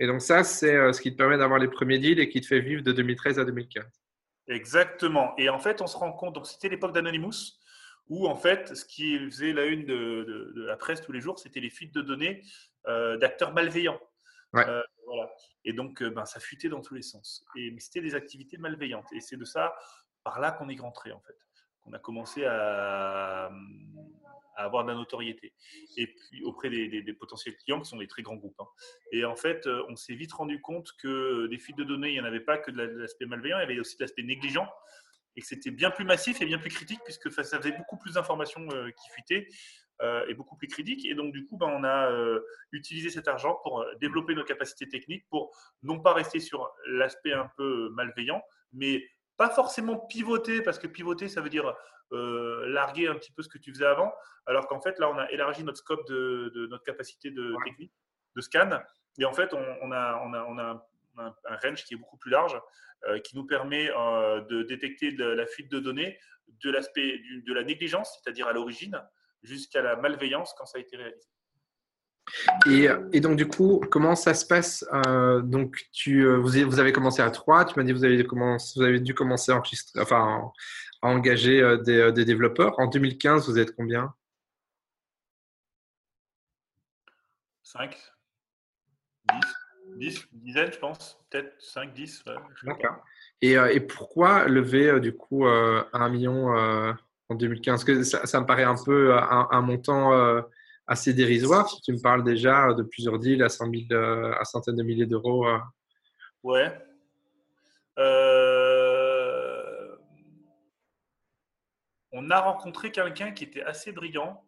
Et 0.00 0.06
donc, 0.06 0.20
ça, 0.20 0.42
c'est 0.42 0.92
ce 0.92 1.00
qui 1.00 1.12
te 1.12 1.16
permet 1.16 1.38
d'avoir 1.38 1.60
les 1.60 1.68
premiers 1.68 1.98
deals 1.98 2.18
et 2.18 2.28
qui 2.28 2.40
te 2.40 2.46
fait 2.46 2.60
vivre 2.60 2.82
de 2.82 2.90
2013 2.90 3.38
à 3.38 3.44
2015. 3.44 3.84
Exactement. 4.48 5.34
Et 5.38 5.48
en 5.48 5.60
fait, 5.60 5.80
on 5.80 5.86
se 5.86 5.96
rend 5.96 6.12
compte, 6.12 6.34
donc 6.34 6.46
c'était 6.46 6.68
l'époque 6.68 6.92
d'Anonymous, 6.92 7.60
où 8.08 8.26
en 8.26 8.34
fait, 8.34 8.74
ce 8.74 8.84
qui 8.84 9.18
faisait 9.30 9.52
la 9.52 9.66
une 9.66 9.86
de, 9.86 10.52
de, 10.54 10.64
la 10.64 10.76
presse 10.76 11.00
tous 11.00 11.12
les 11.12 11.20
jours, 11.20 11.38
c'était 11.38 11.60
les 11.60 11.70
fuites 11.70 11.94
de 11.94 12.02
données 12.02 12.42
d'acteurs 12.86 13.52
malveillants. 13.52 14.00
Ouais. 14.52 14.64
voilà. 15.06 15.30
Et 15.64 15.72
donc, 15.72 16.02
euh, 16.02 16.10
ben, 16.10 16.24
ça 16.24 16.40
fuitait 16.40 16.68
dans 16.68 16.80
tous 16.80 16.94
les 16.94 17.02
sens. 17.02 17.44
Et 17.56 17.74
c'était 17.78 18.00
des 18.00 18.14
activités 18.14 18.58
malveillantes. 18.58 19.10
Et 19.12 19.20
c'est 19.20 19.36
de 19.36 19.44
ça, 19.44 19.74
par 20.22 20.40
là, 20.40 20.52
qu'on 20.52 20.68
est 20.68 20.78
rentré, 20.78 21.12
en 21.12 21.20
fait. 21.20 21.36
Qu'on 21.82 21.92
a 21.92 21.98
commencé 21.98 22.44
à, 22.44 23.50
avoir 24.56 24.84
de 24.84 24.90
la 24.90 24.94
notoriété. 24.94 25.52
Et 25.96 26.06
puis, 26.06 26.44
auprès 26.44 26.70
des, 26.70 27.12
potentiels 27.14 27.56
clients, 27.56 27.80
qui 27.80 27.88
sont 27.88 27.98
des 27.98 28.06
très 28.06 28.22
grands 28.22 28.36
groupes. 28.36 28.58
Hein. 28.60 28.68
Et 29.12 29.24
en 29.24 29.36
fait, 29.36 29.66
euh, 29.66 29.84
on 29.88 29.96
s'est 29.96 30.14
vite 30.14 30.32
rendu 30.32 30.60
compte 30.60 30.92
que 31.02 31.46
des 31.48 31.58
fuites 31.58 31.76
de 31.76 31.84
données, 31.84 32.10
il 32.10 32.14
n'y 32.14 32.20
en 32.20 32.24
avait 32.24 32.40
pas 32.40 32.58
que 32.58 32.70
de 32.70 32.82
l'aspect 32.82 33.26
malveillant, 33.26 33.58
il 33.58 33.62
y 33.62 33.64
avait 33.64 33.80
aussi 33.80 33.96
de 33.96 34.04
l'aspect 34.04 34.22
négligent 34.22 34.68
et 35.36 35.40
que 35.40 35.46
c'était 35.46 35.70
bien 35.70 35.90
plus 35.90 36.04
massif 36.04 36.40
et 36.40 36.46
bien 36.46 36.58
plus 36.58 36.70
critique 36.70 37.00
puisque 37.04 37.32
ça 37.32 37.58
faisait 37.58 37.72
beaucoup 37.72 37.96
plus 37.96 38.14
d'informations 38.14 38.68
euh, 38.70 38.90
qui 38.90 39.10
fuitaient 39.10 39.48
euh, 39.48 39.83
est 40.00 40.34
beaucoup 40.34 40.56
plus 40.56 40.68
critique. 40.68 41.06
Et 41.06 41.14
donc, 41.14 41.32
du 41.32 41.46
coup, 41.46 41.56
ben, 41.56 41.68
on 41.68 41.84
a 41.84 42.10
euh, 42.10 42.40
utilisé 42.72 43.10
cet 43.10 43.28
argent 43.28 43.58
pour 43.62 43.80
euh, 43.80 43.94
développer 44.00 44.34
nos 44.34 44.44
capacités 44.44 44.88
techniques, 44.88 45.24
pour 45.28 45.56
non 45.82 46.00
pas 46.00 46.12
rester 46.12 46.40
sur 46.40 46.72
l'aspect 46.86 47.32
un 47.32 47.50
peu 47.56 47.90
malveillant, 47.90 48.42
mais 48.72 49.04
pas 49.36 49.50
forcément 49.50 49.98
pivoter, 49.98 50.62
parce 50.62 50.78
que 50.78 50.86
pivoter, 50.86 51.28
ça 51.28 51.40
veut 51.40 51.50
dire 51.50 51.74
larguer 52.10 53.08
un 53.08 53.16
petit 53.16 53.32
peu 53.32 53.42
ce 53.42 53.48
que 53.48 53.58
tu 53.58 53.72
faisais 53.72 53.86
avant, 53.86 54.12
alors 54.46 54.68
qu'en 54.68 54.80
fait, 54.80 55.00
là, 55.00 55.10
on 55.10 55.18
a 55.18 55.28
élargi 55.32 55.64
notre 55.64 55.78
scope 55.78 56.06
de, 56.06 56.68
notre 56.70 56.84
capacité 56.84 57.32
de 57.32 57.56
technique, 57.64 57.92
de 58.36 58.40
scan. 58.40 58.70
Et 59.18 59.24
en 59.24 59.32
fait, 59.32 59.52
on, 59.52 59.90
a, 59.90 60.20
on, 60.22 60.32
a, 60.32 60.44
on 60.44 60.58
a 60.58 60.86
un, 61.16 61.56
range 61.56 61.82
qui 61.84 61.94
est 61.94 61.96
beaucoup 61.96 62.16
plus 62.16 62.30
large, 62.30 62.56
qui 63.24 63.36
nous 63.36 63.44
permet 63.44 63.88
de 63.88 64.62
détecter 64.62 65.10
la 65.10 65.44
fuite 65.46 65.72
de 65.72 65.80
données 65.80 66.16
de 66.62 66.70
l'aspect 66.70 67.20
de 67.44 67.52
la 67.52 67.64
négligence, 67.64 68.20
c'est-à-dire 68.22 68.46
à 68.46 68.52
l'origine, 68.52 69.00
jusqu'à 69.44 69.82
la 69.82 69.96
malveillance 69.96 70.54
quand 70.58 70.66
ça 70.66 70.78
a 70.78 70.80
été 70.80 70.96
réalisé. 70.96 71.28
Et, 72.66 72.88
et, 73.12 73.20
donc, 73.20 73.36
du 73.36 73.46
coup, 73.46 73.84
comment 73.90 74.16
ça 74.16 74.34
se 74.34 74.46
passe 74.46 74.84
euh, 74.92 75.40
Donc, 75.42 75.86
tu, 75.92 76.26
euh, 76.26 76.38
vous, 76.38 76.52
vous, 76.66 76.78
avez 76.80 76.92
commencé 76.92 77.20
à 77.20 77.30
trois. 77.30 77.64
Tu 77.64 77.78
m'as 77.78 77.84
dit 77.84 77.92
que 77.92 77.98
vous 77.98 78.04
avez, 78.04 78.22
vous 78.22 78.82
avez 78.82 79.00
dû 79.00 79.14
commencer 79.14 79.52
à, 79.52 79.56
enregistrer, 79.56 80.00
enfin, 80.00 80.50
à 81.02 81.08
engager 81.08 81.60
euh, 81.60 81.76
des, 81.76 82.12
des, 82.12 82.24
développeurs. 82.24 82.78
En 82.78 82.86
2015, 82.86 83.48
vous 83.48 83.58
êtes 83.58 83.76
combien? 83.76 84.14
5, 87.62 87.96
10, 89.32 89.40
10, 89.96 90.26
une 90.32 90.40
dizaine, 90.40 90.72
je 90.72 90.78
pense. 90.78 91.18
Peut-être 91.28 91.54
5, 91.60 91.92
10. 91.92 92.24
D'accord. 92.62 93.04
Et, 93.42 93.52
et, 93.52 93.80
pourquoi 93.80 94.48
lever, 94.48 94.98
du 95.00 95.14
coup, 95.14 95.46
un 95.46 96.08
million 96.08 96.96
en 97.28 97.34
2015 97.34 97.84
que 97.84 98.02
ça, 98.02 98.40
me 98.40 98.46
paraît 98.46 98.64
un 98.64 98.76
peu 98.82 99.14
euh, 99.14 99.20
un, 99.20 99.60
montant 99.62 100.12
euh, 100.12 100.42
assez 100.86 101.14
dérisoire. 101.14 101.68
Si 101.68 101.80
tu 101.82 101.92
me 101.92 102.00
parles 102.00 102.24
déjà 102.24 102.72
de 102.74 102.82
plusieurs 102.82 103.18
deals 103.18 103.42
à, 103.42 103.48
100 103.48 103.70
000, 103.70 103.82
euh, 103.92 104.34
à 104.38 104.44
centaines 104.44 104.76
de 104.76 104.82
milliers 104.82 105.06
d'euros. 105.06 105.46
Ouais. 106.42 106.78
On 112.16 112.30
a 112.30 112.40
rencontré 112.40 112.92
quelqu'un 112.92 113.32
qui 113.32 113.44
était 113.44 113.62
assez 113.62 113.92
brillant, 113.92 114.44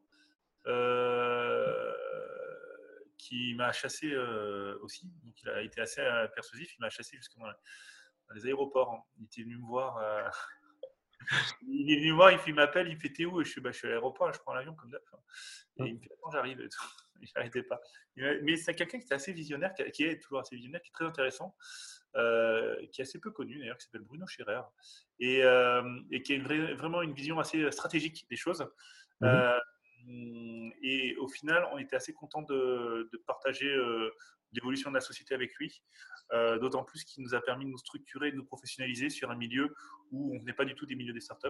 qui 3.18 3.54
m'a 3.54 3.72
chassé 3.72 4.14
aussi. 4.82 5.10
Donc, 5.24 5.34
il 5.42 5.48
a 5.48 5.62
été 5.62 5.80
assez 5.80 6.02
persuasif. 6.34 6.74
Il 6.78 6.82
m'a 6.82 6.90
chassé 6.90 7.16
jusqu'à 7.16 7.40
dans 7.40 8.34
les 8.34 8.46
aéroports. 8.46 9.06
Il 9.18 9.24
était 9.24 9.42
venu 9.42 9.56
me 9.56 9.66
voir 9.66 9.98
il 11.68 11.92
est 11.92 11.96
venu 11.98 12.12
voir, 12.12 12.32
il, 12.46 12.54
m'appelle, 12.54 12.88
il 12.88 12.96
fait 12.96 13.10
T'es 13.10 13.24
où? 13.24 13.40
Et 13.40 13.44
je 13.44 13.50
suis, 13.50 13.60
bah, 13.60 13.72
je 13.72 13.78
suis 13.78 13.88
à 13.88 13.90
l'aéroport, 13.90 14.32
je 14.32 14.40
prends 14.40 14.54
l'avion 14.54 14.74
comme 14.74 14.90
d'hab. 14.90 15.02
Et 15.78 15.84
il 15.84 15.94
me 15.94 16.00
fait 16.00 16.10
Attends, 16.12 16.30
j'arrive. 16.30 16.68
Il 17.22 17.28
n'arrêtait 17.34 17.62
pas. 17.62 17.80
Mais 18.16 18.56
c'est 18.56 18.74
quelqu'un 18.74 18.98
qui 18.98 19.06
est 19.06 19.14
assez 19.14 19.32
visionnaire, 19.32 19.72
qui 19.92 20.04
est 20.04 20.18
toujours 20.22 20.40
assez 20.40 20.54
visionnaire, 20.54 20.82
qui 20.82 20.90
est 20.90 20.92
très 20.92 21.06
intéressant, 21.06 21.56
euh, 22.14 22.76
qui 22.92 23.00
est 23.00 23.04
assez 23.04 23.18
peu 23.18 23.30
connu 23.30 23.58
d'ailleurs, 23.58 23.78
qui 23.78 23.86
s'appelle 23.86 24.02
Bruno 24.02 24.26
Scherer, 24.26 24.60
et, 25.18 25.42
euh, 25.42 25.82
et 26.10 26.22
qui 26.22 26.34
a 26.34 26.74
vraiment 26.74 27.00
une 27.00 27.14
vision 27.14 27.38
assez 27.38 27.70
stratégique 27.72 28.26
des 28.28 28.36
choses. 28.36 28.66
Euh, 29.22 29.58
et 30.82 31.16
au 31.16 31.26
final, 31.26 31.66
on 31.72 31.78
était 31.78 31.96
assez 31.96 32.12
content 32.12 32.42
de, 32.42 33.08
de 33.10 33.18
partager 33.26 33.74
l'évolution 34.52 34.90
de 34.90 34.96
la 34.96 35.00
société 35.00 35.34
avec 35.34 35.54
lui. 35.56 35.82
Euh, 36.32 36.58
d'autant 36.58 36.82
plus 36.82 37.04
qu'il 37.04 37.22
nous 37.22 37.34
a 37.34 37.40
permis 37.40 37.64
de 37.66 37.70
nous 37.70 37.78
structurer, 37.78 38.32
de 38.32 38.36
nous 38.36 38.44
professionnaliser 38.44 39.10
sur 39.10 39.30
un 39.30 39.36
milieu 39.36 39.74
où 40.10 40.36
on 40.36 40.42
n'est 40.42 40.52
pas 40.52 40.64
du 40.64 40.74
tout 40.74 40.84
des 40.84 40.96
milieux 40.96 41.12
des 41.12 41.20
startups. 41.20 41.48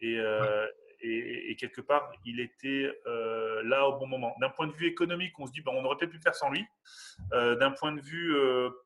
Et, 0.00 0.18
euh, 0.18 0.66
et, 1.00 1.56
quelque 1.56 1.80
part, 1.80 2.12
il 2.24 2.38
était 2.38 2.92
euh, 3.06 3.62
là 3.64 3.88
au 3.88 3.98
bon 3.98 4.06
moment. 4.06 4.36
D'un 4.40 4.50
point 4.50 4.66
de 4.66 4.72
vue 4.72 4.86
économique, 4.86 5.38
on 5.38 5.46
se 5.46 5.52
dit 5.52 5.62
ben, 5.62 5.72
on 5.74 5.84
aurait 5.84 5.96
peut-être 5.96 6.12
pu 6.12 6.20
faire 6.20 6.34
sans 6.34 6.50
lui. 6.50 6.64
D'un 7.30 7.70
point 7.72 7.92
de 7.92 8.00
vue 8.00 8.34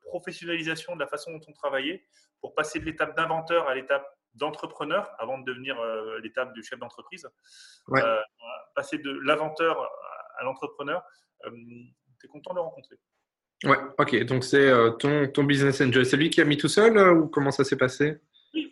professionnalisation 0.05 0.95
de 0.95 1.01
la 1.01 1.07
façon 1.07 1.31
dont 1.31 1.41
on 1.47 1.53
travaillait, 1.53 2.05
pour 2.39 2.55
passer 2.55 2.79
de 2.79 2.85
l'étape 2.85 3.15
d'inventeur 3.17 3.67
à 3.67 3.75
l'étape 3.75 4.07
d'entrepreneur, 4.35 5.11
avant 5.19 5.39
de 5.39 5.43
devenir 5.45 5.77
l'étape 6.21 6.53
du 6.53 6.63
chef 6.63 6.79
d'entreprise, 6.79 7.27
passer 8.75 8.97
de 8.97 9.11
l'inventeur 9.11 9.89
à 10.39 10.43
l'entrepreneur, 10.43 11.03
tu 11.43 12.25
es 12.25 12.29
content 12.29 12.51
de 12.51 12.55
le 12.55 12.61
rencontrer. 12.61 12.97
Ouais, 13.63 13.77
ok. 13.97 14.23
Donc, 14.25 14.43
c'est 14.43 14.69
euh, 14.69 14.91
ton, 14.91 15.27
ton 15.27 15.43
business 15.43 15.81
angel. 15.81 16.05
C'est 16.05 16.17
lui 16.17 16.29
qui 16.29 16.41
a 16.41 16.45
mis 16.45 16.57
tout 16.57 16.67
seul 16.67 16.97
euh, 16.97 17.13
ou 17.13 17.27
comment 17.27 17.51
ça 17.51 17.63
s'est 17.63 17.77
passé? 17.77 18.19
Oui, 18.53 18.71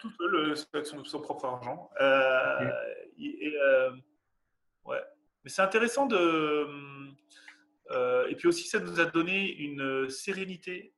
tout 0.00 0.10
seul, 0.18 0.34
euh, 0.34 0.54
avec 0.74 0.86
son, 0.86 1.04
son, 1.04 1.20
propre 1.20 1.46
argent. 1.46 1.90
Et, 3.18 3.52
Ouais. 4.84 4.98
Mais 5.44 5.50
c'est 5.50 5.62
intéressant 5.62 6.06
de. 6.06 6.66
Et 8.28 8.34
puis 8.34 8.48
aussi, 8.48 8.66
ça 8.66 8.80
nous 8.80 8.98
a 8.98 9.04
donné 9.04 9.54
une 9.58 10.10
sérénité 10.10 10.94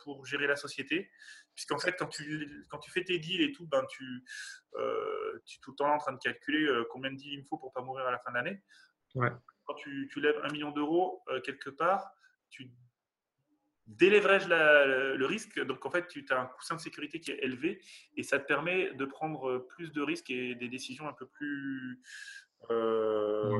pour 0.00 0.26
gérer 0.26 0.46
la 0.46 0.56
société. 0.56 1.10
Puisqu'en 1.54 1.78
fait, 1.78 1.94
quand 1.96 2.08
tu, 2.08 2.66
quand 2.68 2.78
tu 2.78 2.90
fais 2.90 3.04
tes 3.04 3.20
deals 3.20 3.40
et 3.40 3.52
tout, 3.52 3.68
ben, 3.68 3.84
tu, 3.88 4.24
tu 5.44 5.56
es 5.56 5.60
tout 5.62 5.70
le 5.70 5.76
temps 5.76 5.94
en 5.94 5.98
train 5.98 6.12
de 6.12 6.18
calculer 6.18 6.66
combien 6.90 7.12
de 7.12 7.16
deals 7.16 7.34
il 7.34 7.38
me 7.42 7.44
faut 7.44 7.56
pour 7.56 7.72
pas 7.72 7.82
mourir 7.82 8.04
à 8.06 8.10
la 8.10 8.18
fin 8.18 8.32
de 8.32 8.36
l'année. 8.36 8.60
Ouais. 9.14 9.30
Quand 9.66 9.74
tu, 9.74 10.10
tu, 10.12 10.20
lèves 10.20 10.40
un 10.42 10.50
million 10.50 10.72
d'euros 10.72 11.22
quelque 11.44 11.70
part, 11.70 12.13
tu 12.54 12.70
délèverais 13.86 14.46
le 14.46 15.26
risque? 15.26 15.60
Donc, 15.60 15.84
en 15.86 15.90
fait, 15.90 16.06
tu 16.06 16.24
as 16.30 16.40
un 16.40 16.46
coussin 16.46 16.76
de 16.76 16.80
sécurité 16.80 17.20
qui 17.20 17.32
est 17.32 17.42
élevé 17.42 17.80
et 18.16 18.22
ça 18.22 18.38
te 18.38 18.46
permet 18.46 18.92
de 18.94 19.04
prendre 19.04 19.58
plus 19.58 19.92
de 19.92 20.02
risques 20.02 20.30
et 20.30 20.54
des 20.54 20.68
décisions 20.68 21.08
un 21.08 21.12
peu 21.12 21.26
plus. 21.26 22.02
Euh, 22.70 23.50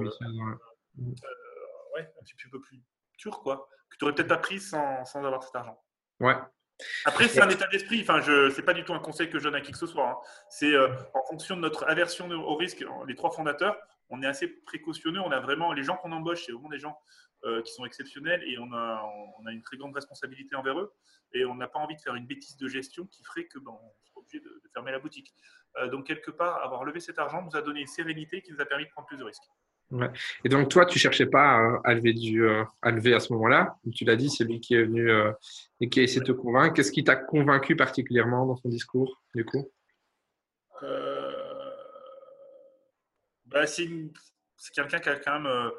ouais, 0.96 2.02
un 2.02 2.24
petit 2.24 2.34
peu 2.50 2.60
plus 2.60 2.80
dur, 3.18 3.40
quoi, 3.40 3.68
que 3.90 3.96
tu 3.96 4.04
n'aurais 4.04 4.14
peut-être 4.14 4.28
pas 4.28 4.38
pris 4.38 4.60
sans, 4.60 5.04
sans, 5.04 5.24
avoir 5.24 5.42
cet 5.42 5.56
argent. 5.56 5.82
Ouais. 6.20 6.36
Après, 7.04 7.28
c'est 7.28 7.40
un 7.40 7.48
état 7.48 7.66
d'esprit. 7.68 8.00
Enfin, 8.02 8.20
je 8.20 8.50
c'est 8.50 8.62
pas 8.62 8.72
du 8.74 8.82
tout 8.84 8.94
un 8.94 8.98
conseil 8.98 9.30
que 9.30 9.38
je 9.38 9.44
donne 9.44 9.54
à 9.54 9.60
qui 9.60 9.72
que 9.72 9.78
ce 9.78 9.86
soit. 9.86 10.08
Hein. 10.08 10.16
C'est 10.48 10.74
euh, 10.74 10.88
en 11.14 11.22
fonction 11.28 11.54
de 11.56 11.60
notre 11.60 11.84
aversion 11.84 12.28
au 12.30 12.56
risque. 12.56 12.84
Les 13.06 13.14
trois 13.14 13.30
fondateurs, 13.30 13.78
on 14.08 14.22
est 14.22 14.26
assez 14.26 14.48
précautionneux. 14.48 15.20
On 15.20 15.30
a 15.30 15.40
vraiment 15.40 15.72
les 15.72 15.84
gens 15.84 15.96
qu'on 15.96 16.12
embauche, 16.12 16.44
c'est 16.46 16.52
vraiment 16.52 16.70
des 16.70 16.80
gens 16.80 16.98
euh, 17.44 17.62
qui 17.62 17.72
sont 17.72 17.84
exceptionnels 17.84 18.42
et 18.44 18.58
on 18.58 18.72
a, 18.72 19.02
on 19.38 19.46
a 19.46 19.52
une 19.52 19.62
très 19.62 19.76
grande 19.76 19.94
responsabilité 19.94 20.54
envers 20.56 20.78
eux. 20.78 20.92
Et 21.32 21.44
on 21.44 21.54
n'a 21.54 21.66
pas 21.66 21.80
envie 21.80 21.96
de 21.96 22.00
faire 22.00 22.14
une 22.14 22.26
bêtise 22.26 22.56
de 22.56 22.68
gestion 22.68 23.06
qui 23.06 23.24
ferait 23.24 23.46
que 23.46 23.58
ben, 23.58 23.72
on 23.72 23.92
obligé 24.16 24.40
de, 24.40 24.62
fermer 24.72 24.92
la 24.92 24.98
boutique. 24.98 25.32
Euh, 25.80 25.88
donc 25.88 26.06
quelque 26.06 26.30
part, 26.30 26.62
avoir 26.62 26.84
levé 26.84 27.00
cet 27.00 27.18
argent 27.18 27.42
nous 27.42 27.56
a 27.56 27.62
donné 27.62 27.80
une 27.80 27.86
sérénité 27.86 28.42
qui 28.42 28.52
nous 28.52 28.60
a 28.60 28.64
permis 28.64 28.84
de 28.84 28.90
prendre 28.90 29.08
plus 29.08 29.16
de 29.16 29.24
risques. 29.24 29.42
Et 30.44 30.48
donc, 30.48 30.70
toi, 30.70 30.86
tu 30.86 30.98
cherchais 30.98 31.26
pas 31.26 31.78
à, 31.84 31.94
lever, 31.94 32.14
du, 32.14 32.44
euh, 32.44 32.64
à 32.82 32.90
lever 32.90 33.14
à 33.14 33.20
ce 33.20 33.32
moment-là? 33.34 33.76
Tu 33.94 34.04
l'as 34.04 34.16
dit, 34.16 34.28
c'est 34.28 34.42
lui 34.42 34.58
qui 34.58 34.74
est 34.74 34.82
venu 34.82 35.08
euh, 35.08 35.30
et 35.80 35.88
qui 35.88 36.00
a 36.00 36.02
essayé 36.02 36.20
de 36.20 36.26
te 36.26 36.32
convaincre. 36.32 36.74
Qu'est-ce 36.74 36.90
qui 36.90 37.04
t'a 37.04 37.14
convaincu 37.14 37.76
particulièrement 37.76 38.46
dans 38.46 38.56
son 38.56 38.70
discours, 38.70 39.22
du 39.34 39.44
coup? 39.44 39.70
Bah, 43.44 43.66
C'est 43.66 43.86
quelqu'un 44.74 44.98
qui 44.98 45.08
a 45.10 45.16
quand 45.16 45.38
même 45.40 45.70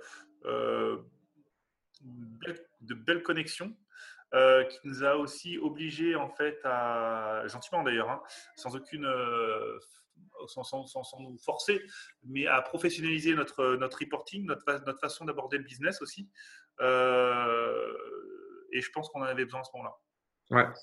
euh, 2.06 2.54
de 2.82 2.94
belles 2.94 3.24
connexions. 3.24 3.76
qui 4.70 4.80
nous 4.84 5.04
a 5.04 5.16
aussi 5.16 5.58
obligés, 5.58 6.16
en 6.16 6.30
fait, 6.30 6.60
à, 6.66 7.44
gentiment 7.48 7.84
d'ailleurs, 7.84 8.10
hein, 8.10 8.22
sans 8.58 8.76
aucune 8.76 9.08
sans, 10.48 10.64
sans, 10.64 11.20
nous 11.20 11.38
forcer, 11.38 11.82
mais 12.24 12.48
à 12.48 12.62
professionnaliser 12.62 13.34
notre, 13.36 13.76
notre 13.76 14.00
reporting, 14.00 14.46
notre, 14.46 14.84
notre 14.86 15.00
façon 15.00 15.26
d'aborder 15.26 15.58
le 15.58 15.64
business 15.64 16.02
aussi. 16.02 16.30
Euh, 16.82 17.94
et 18.72 18.82
je 18.82 18.90
pense 18.92 19.10
qu'on 19.10 19.22
en 19.22 19.26
avait 19.26 19.46
besoin 19.46 19.62
à 19.62 19.64
ce 19.64 19.72
moment-là. 19.76 19.96
Ouais. 20.52 20.74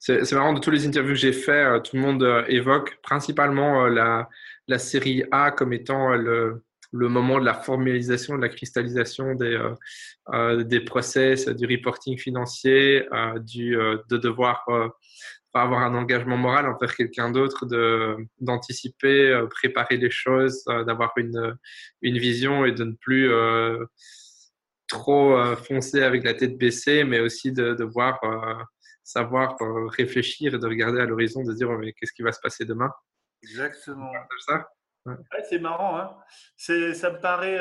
C'est 0.00 0.32
marrant, 0.32 0.52
de 0.52 0.58
tous 0.58 0.70
les 0.70 0.86
interviews 0.86 1.12
que 1.12 1.20
j'ai 1.20 1.32
fait, 1.32 1.64
euh, 1.64 1.78
tout 1.78 1.94
le 1.94 2.02
monde 2.02 2.22
euh, 2.24 2.44
évoque 2.48 3.00
principalement 3.02 3.86
la, 3.86 4.28
la 4.66 4.78
série 4.78 5.22
A 5.30 5.52
comme 5.52 5.72
étant 5.72 6.08
le, 6.16 6.64
le 6.92 7.08
moment 7.08 7.38
de 7.38 7.44
la 7.44 7.54
formalisation, 7.54 8.36
de 8.36 8.42
la 8.42 8.48
cristallisation 8.48 9.34
des, 9.34 9.58
des 10.64 10.80
process, 10.80 11.48
du 11.48 11.66
reporting 11.66 12.18
financier, 12.18 13.06
du, 13.44 13.76
de 14.08 14.16
devoir 14.16 14.64
avoir 15.58 15.82
un 15.82 15.94
engagement 15.94 16.36
moral 16.36 16.66
envers 16.66 16.94
quelqu'un 16.94 17.30
d'autre, 17.30 17.66
d'anticiper, 18.38 19.30
euh, 19.30 19.46
préparer 19.46 19.96
les 19.96 20.10
choses, 20.10 20.62
euh, 20.68 20.84
d'avoir 20.84 21.12
une, 21.16 21.56
une 22.02 22.18
vision 22.18 22.64
et 22.64 22.72
de 22.72 22.84
ne 22.84 22.92
plus 22.92 23.32
euh, 23.32 23.84
trop 24.86 25.36
foncer 25.54 26.02
avec 26.02 26.24
la 26.24 26.34
tête 26.34 26.58
baissée, 26.58 27.04
mais 27.04 27.20
aussi 27.20 27.52
de 27.52 27.74
devoir 27.74 28.18
savoir 29.04 29.56
réfléchir 29.96 30.56
et 30.56 30.58
de 30.58 30.66
regarder 30.66 31.00
à 31.00 31.04
l'horizon, 31.04 31.44
de 31.44 31.52
dire 31.52 31.70
mais 31.78 31.92
qu'est-ce 31.92 32.12
qui 32.12 32.22
va 32.22 32.32
se 32.32 32.40
passer 32.40 32.64
demain? 32.64 32.90
Exactement. 33.44 34.10
Ça? 34.40 34.68
C'est 35.48 35.58
marrant, 35.58 35.98
hein 35.98 36.16
ça 36.56 37.10
me 37.10 37.20
paraît 37.20 37.58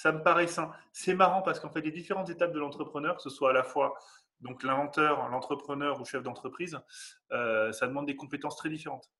ça 0.00 0.12
me 0.12 0.22
paraît 0.22 0.46
sain. 0.46 0.72
C'est 0.92 1.14
marrant 1.14 1.42
parce 1.42 1.60
qu'en 1.60 1.68
fait, 1.68 1.82
les 1.82 1.90
différentes 1.90 2.30
étapes 2.30 2.52
de 2.52 2.58
l'entrepreneur, 2.58 3.16
que 3.16 3.22
ce 3.22 3.28
soit 3.28 3.50
à 3.50 3.52
la 3.52 3.62
fois 3.62 3.94
donc 4.40 4.62
l'inventeur, 4.62 5.28
l'entrepreneur 5.28 6.00
ou 6.00 6.06
chef 6.06 6.22
d'entreprise, 6.22 6.78
euh, 7.32 7.70
ça 7.72 7.86
demande 7.86 8.06
des 8.06 8.16
compétences 8.16 8.56
très 8.56 8.70
différentes. 8.70 9.10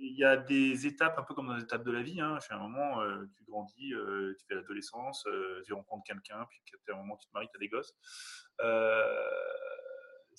Il 0.00 0.16
y 0.16 0.24
a 0.24 0.36
des 0.36 0.86
étapes, 0.86 1.18
un 1.18 1.22
peu 1.22 1.34
comme 1.34 1.48
dans 1.48 1.54
les 1.54 1.62
étapes 1.62 1.84
de 1.84 1.90
la 1.90 2.02
vie. 2.02 2.20
Hein. 2.20 2.38
À 2.50 2.54
un 2.54 2.58
moment, 2.58 3.00
euh, 3.00 3.24
tu 3.34 3.44
grandis, 3.44 3.94
euh, 3.94 4.36
tu 4.38 4.46
fais 4.46 4.54
l'adolescence, 4.54 5.26
tu 5.64 5.72
rencontres 5.72 6.04
quelqu'un, 6.04 6.46
puis 6.46 6.60
à 6.88 6.92
un 6.92 6.98
moment, 6.98 7.16
tu 7.16 7.26
te 7.26 7.32
maries, 7.32 7.48
tu 7.50 7.56
as 7.56 7.60
des 7.60 7.68
gosses. 7.68 7.96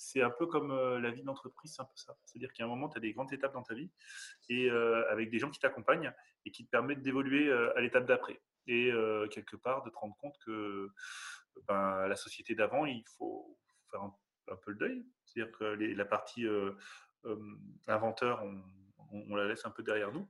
C'est 0.00 0.22
un 0.22 0.30
peu 0.30 0.46
comme 0.46 0.72
la 0.98 1.10
vie 1.10 1.22
d'entreprise, 1.22 1.74
c'est 1.74 1.82
un 1.82 1.84
peu 1.84 1.96
ça. 1.96 2.16
C'est-à-dire 2.24 2.52
qu'à 2.52 2.64
un 2.64 2.68
moment, 2.68 2.88
tu 2.88 2.96
as 2.96 3.00
des 3.00 3.12
grandes 3.12 3.32
étapes 3.32 3.52
dans 3.52 3.62
ta 3.62 3.74
vie 3.74 3.90
et 4.48 4.70
avec 4.70 5.30
des 5.30 5.38
gens 5.38 5.50
qui 5.50 5.60
t'accompagnent 5.60 6.12
et 6.46 6.50
qui 6.50 6.64
te 6.64 6.70
permettent 6.70 7.02
d'évoluer 7.02 7.52
à 7.52 7.80
l'étape 7.80 8.06
d'après. 8.06 8.40
Et 8.66 8.90
quelque 9.30 9.56
part, 9.56 9.82
de 9.82 9.90
te 9.90 9.96
rendre 9.96 10.16
compte 10.16 10.38
que 10.44 10.90
ben, 11.68 12.06
la 12.08 12.16
société 12.16 12.54
d'avant, 12.54 12.86
il 12.86 13.04
faut, 13.16 13.58
faire 13.90 14.02
un, 14.02 14.56
peu 14.62 14.72
le 14.72 14.76
deuil. 14.76 15.06
C'est-à-dire 15.24 15.56
que 15.56 15.64
la 15.64 16.04
partie 16.04 16.46
euh, 16.46 16.72
euh, 17.24 17.56
inventeur, 17.86 18.42
on, 19.12 19.34
la 19.34 19.46
laisse 19.46 19.64
un 19.66 19.70
peu 19.70 19.82
derrière 19.82 20.12
nous, 20.12 20.28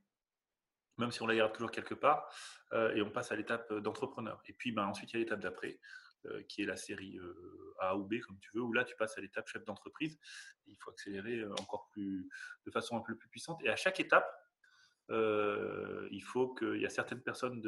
même 0.98 1.10
si 1.10 1.22
on 1.22 1.26
la 1.26 1.36
garde 1.36 1.52
toujours 1.52 1.70
quelque 1.70 1.94
part, 1.94 2.32
euh, 2.72 2.94
et 2.94 3.02
on 3.02 3.10
passe 3.10 3.32
à 3.32 3.36
l'étape 3.36 3.72
d'entrepreneur. 3.74 4.42
Et 4.46 4.52
puis 4.52 4.72
ben, 4.72 4.86
ensuite, 4.86 5.12
il 5.12 5.14
y 5.14 5.16
a 5.16 5.20
l'étape 5.20 5.40
d'après, 5.40 5.78
qui 6.48 6.62
est 6.62 6.66
la 6.66 6.76
série 6.76 7.18
A 7.80 7.96
ou 7.96 8.04
B, 8.04 8.20
comme 8.20 8.38
tu 8.40 8.50
veux, 8.54 8.62
où 8.62 8.72
là, 8.72 8.84
tu 8.84 8.94
passes 8.96 9.16
à 9.16 9.20
l'étape 9.20 9.48
chef 9.48 9.64
d'entreprise. 9.64 10.18
Il 10.66 10.76
faut 10.76 10.90
accélérer 10.90 11.44
encore 11.58 11.88
plus, 11.92 12.28
de 12.66 12.70
façon 12.70 12.96
un 12.96 13.00
peu 13.00 13.16
plus 13.16 13.28
puissante. 13.28 13.60
Et 13.64 13.68
à 13.68 13.76
chaque 13.76 14.00
étape, 14.00 14.28
il 15.08 16.22
faut 16.22 16.54
qu'il 16.54 16.80
y 16.80 16.86
a 16.86 16.90
certaines 16.90 17.22
personnes 17.22 17.62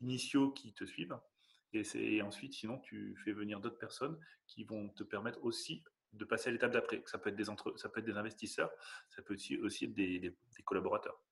initiaux 0.00 0.50
qui 0.52 0.72
te 0.74 0.84
suivent 0.84 1.18
et, 1.72 2.22
ensuite, 2.22 2.54
sinon, 2.54 2.78
tu 2.78 3.16
fais 3.24 3.32
venir 3.32 3.60
d'autres 3.60 3.78
personnes 3.78 4.18
qui 4.46 4.64
vont 4.64 4.88
te 4.88 5.04
permettre 5.04 5.38
aussi 5.42 5.84
de 6.12 6.24
passer 6.24 6.48
à 6.48 6.52
l'étape 6.52 6.72
d'après. 6.72 7.02
Ça, 7.06 7.18
peut 7.18 7.30
être 7.30 7.36
des 7.36 7.44
ça 7.44 7.88
peut 7.88 8.00
être 8.00 8.06
des 8.06 8.16
investisseurs, 8.16 8.70
ça 9.08 9.22
peut 9.22 9.36
aussi, 9.62 9.84
être 9.84 9.94
des, 9.94 10.34
collaborateurs. 10.64 11.22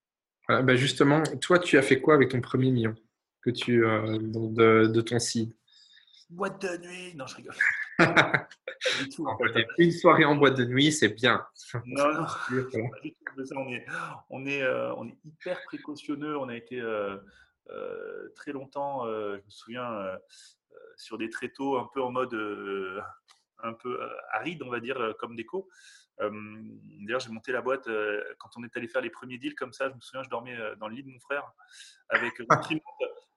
Bah, 0.48 0.76
justement, 0.76 1.22
toi, 1.40 1.58
tu 1.58 1.76
as 1.76 1.82
fait 1.82 2.00
quoi 2.00 2.14
avec 2.14 2.30
ton 2.30 2.40
premier 2.40 2.70
million 2.70 2.94
que 3.42 3.50
tu, 3.50 3.84
euh, 3.84 4.18
de, 4.18 4.86
de, 4.86 5.00
ton 5.00 5.18
seed? 5.18 5.52
Boîte 6.30 6.60
de 6.62 6.76
nuit 6.86 7.14
Non, 7.14 7.26
je 7.26 7.36
rigole. 7.36 7.54
Une 9.78 9.92
soirée 9.92 10.24
en 10.24 10.36
boîte 10.36 10.56
de 10.56 10.64
nuit, 10.64 10.92
c'est 10.92 11.08
bien. 11.08 11.46
Non, 11.86 12.12
non. 12.12 12.26
on, 13.56 13.68
est, 13.68 13.86
on, 14.30 14.46
est, 14.46 14.62
euh, 14.62 14.94
on 14.94 15.08
est 15.08 15.18
hyper 15.24 15.62
précautionneux. 15.64 16.36
On 16.36 16.48
a 16.48 16.56
été. 16.56 16.80
Euh, 16.80 17.16
euh, 17.70 18.28
très 18.34 18.52
longtemps, 18.52 19.06
euh, 19.06 19.36
je 19.38 19.44
me 19.44 19.50
souviens, 19.50 20.18
sur 20.96 21.18
des 21.18 21.28
tréteaux 21.28 21.76
un 21.76 21.88
peu 21.92 22.02
en 22.02 22.10
mode 22.10 22.34
un 23.60 23.72
peu 23.72 24.00
aride, 24.32 24.62
on 24.62 24.70
va 24.70 24.80
dire, 24.80 25.14
comme 25.18 25.36
déco. 25.36 25.68
D'ailleurs, 26.18 27.20
j'ai 27.20 27.30
monté 27.30 27.52
la 27.52 27.60
boîte 27.60 27.88
quand 28.38 28.50
on 28.56 28.64
est 28.64 28.76
allé 28.76 28.88
faire 28.88 29.02
les 29.02 29.10
premiers 29.10 29.38
deals 29.38 29.54
comme 29.54 29.72
ça. 29.72 29.88
Je 29.88 29.94
me 29.94 30.00
souviens, 30.00 30.22
je 30.22 30.30
dormais 30.30 30.56
dans 30.78 30.88
le 30.88 30.94
lit 30.96 31.02
de 31.02 31.10
mon 31.10 31.20
frère 31.20 31.52
avec 32.08 32.38
l'imprimante 32.38 32.84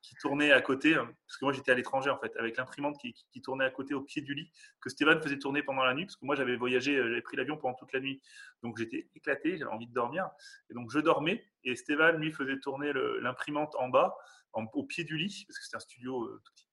qui 0.02 0.16
tournait 0.16 0.52
à 0.52 0.62
côté, 0.62 0.96
parce 0.96 1.38
que 1.38 1.46
moi 1.46 1.54
j'étais 1.54 1.72
à 1.72 1.76
l'étranger 1.76 2.10
en 2.10 2.18
fait, 2.18 2.36
avec 2.38 2.58
l'imprimante 2.58 2.98
qui, 3.00 3.42
tournait 3.42 3.66
à 3.66 3.70
côté 3.70 3.94
au 3.94 4.02
pied 4.02 4.22
du 4.22 4.34
lit, 4.34 4.52
que 4.80 4.90
Stéphane 4.90 5.22
faisait 5.22 5.38
tourner 5.38 5.64
pendant 5.64 5.84
la 5.84 5.94
nuit, 5.94 6.06
parce 6.06 6.16
que 6.16 6.26
moi 6.26 6.36
j'avais 6.36 6.56
voyagé, 6.56 6.96
j'avais 6.96 7.22
pris 7.22 7.38
l'avion 7.38 7.58
pendant 7.58 7.76
toute 7.76 7.94
la 7.94 8.00
nuit. 8.00 8.22
Donc 8.64 8.78
j'étais 8.78 9.10
éclaté, 9.16 9.58
j'avais 9.58 9.72
envie 9.72 9.88
de 9.88 9.94
dormir. 9.94 10.30
Et 10.70 10.74
donc 10.74 10.92
je 10.92 11.00
dormais, 11.00 11.46
et 11.64 11.76
Stéphane 11.76 12.18
lui 12.18 12.32
faisait 12.32 12.60
tourner 12.60 12.92
l'imprimante 13.22 13.76
en 13.76 13.90
bas, 13.90 14.16
au 14.54 14.84
pied 14.84 15.04
du 15.04 15.18
lit, 15.18 15.46
parce 15.48 15.60
que 15.60 15.66
c'était 15.66 15.78
un 15.78 15.82
studio 15.82 16.28
tout 16.44 16.54
petit. 16.54 16.68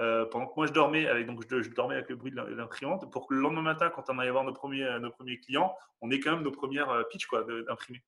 Euh, 0.00 0.24
pendant 0.26 0.46
que 0.46 0.54
moi 0.56 0.66
je 0.66 0.72
dormais 0.72 1.24
donc 1.24 1.44
je, 1.48 1.68
dormais 1.68 1.96
avec 1.96 2.08
le 2.08 2.16
bruit 2.16 2.30
de 2.30 2.36
l'imprimante 2.36 3.12
pour 3.12 3.26
que 3.26 3.34
le 3.34 3.40
lendemain 3.40 3.60
matin 3.60 3.90
quand 3.90 4.08
on 4.08 4.18
allait 4.18 4.30
voir 4.30 4.42
nos 4.42 4.54
premiers 4.54 4.98
nos 5.00 5.10
premiers 5.10 5.38
clients 5.38 5.76
on 6.00 6.10
ait 6.10 6.18
quand 6.18 6.32
même 6.32 6.42
nos 6.42 6.50
premières 6.50 6.88
euh, 6.88 7.02
pitches 7.04 7.26
quoi 7.26 7.44
d'imprimer 7.44 8.02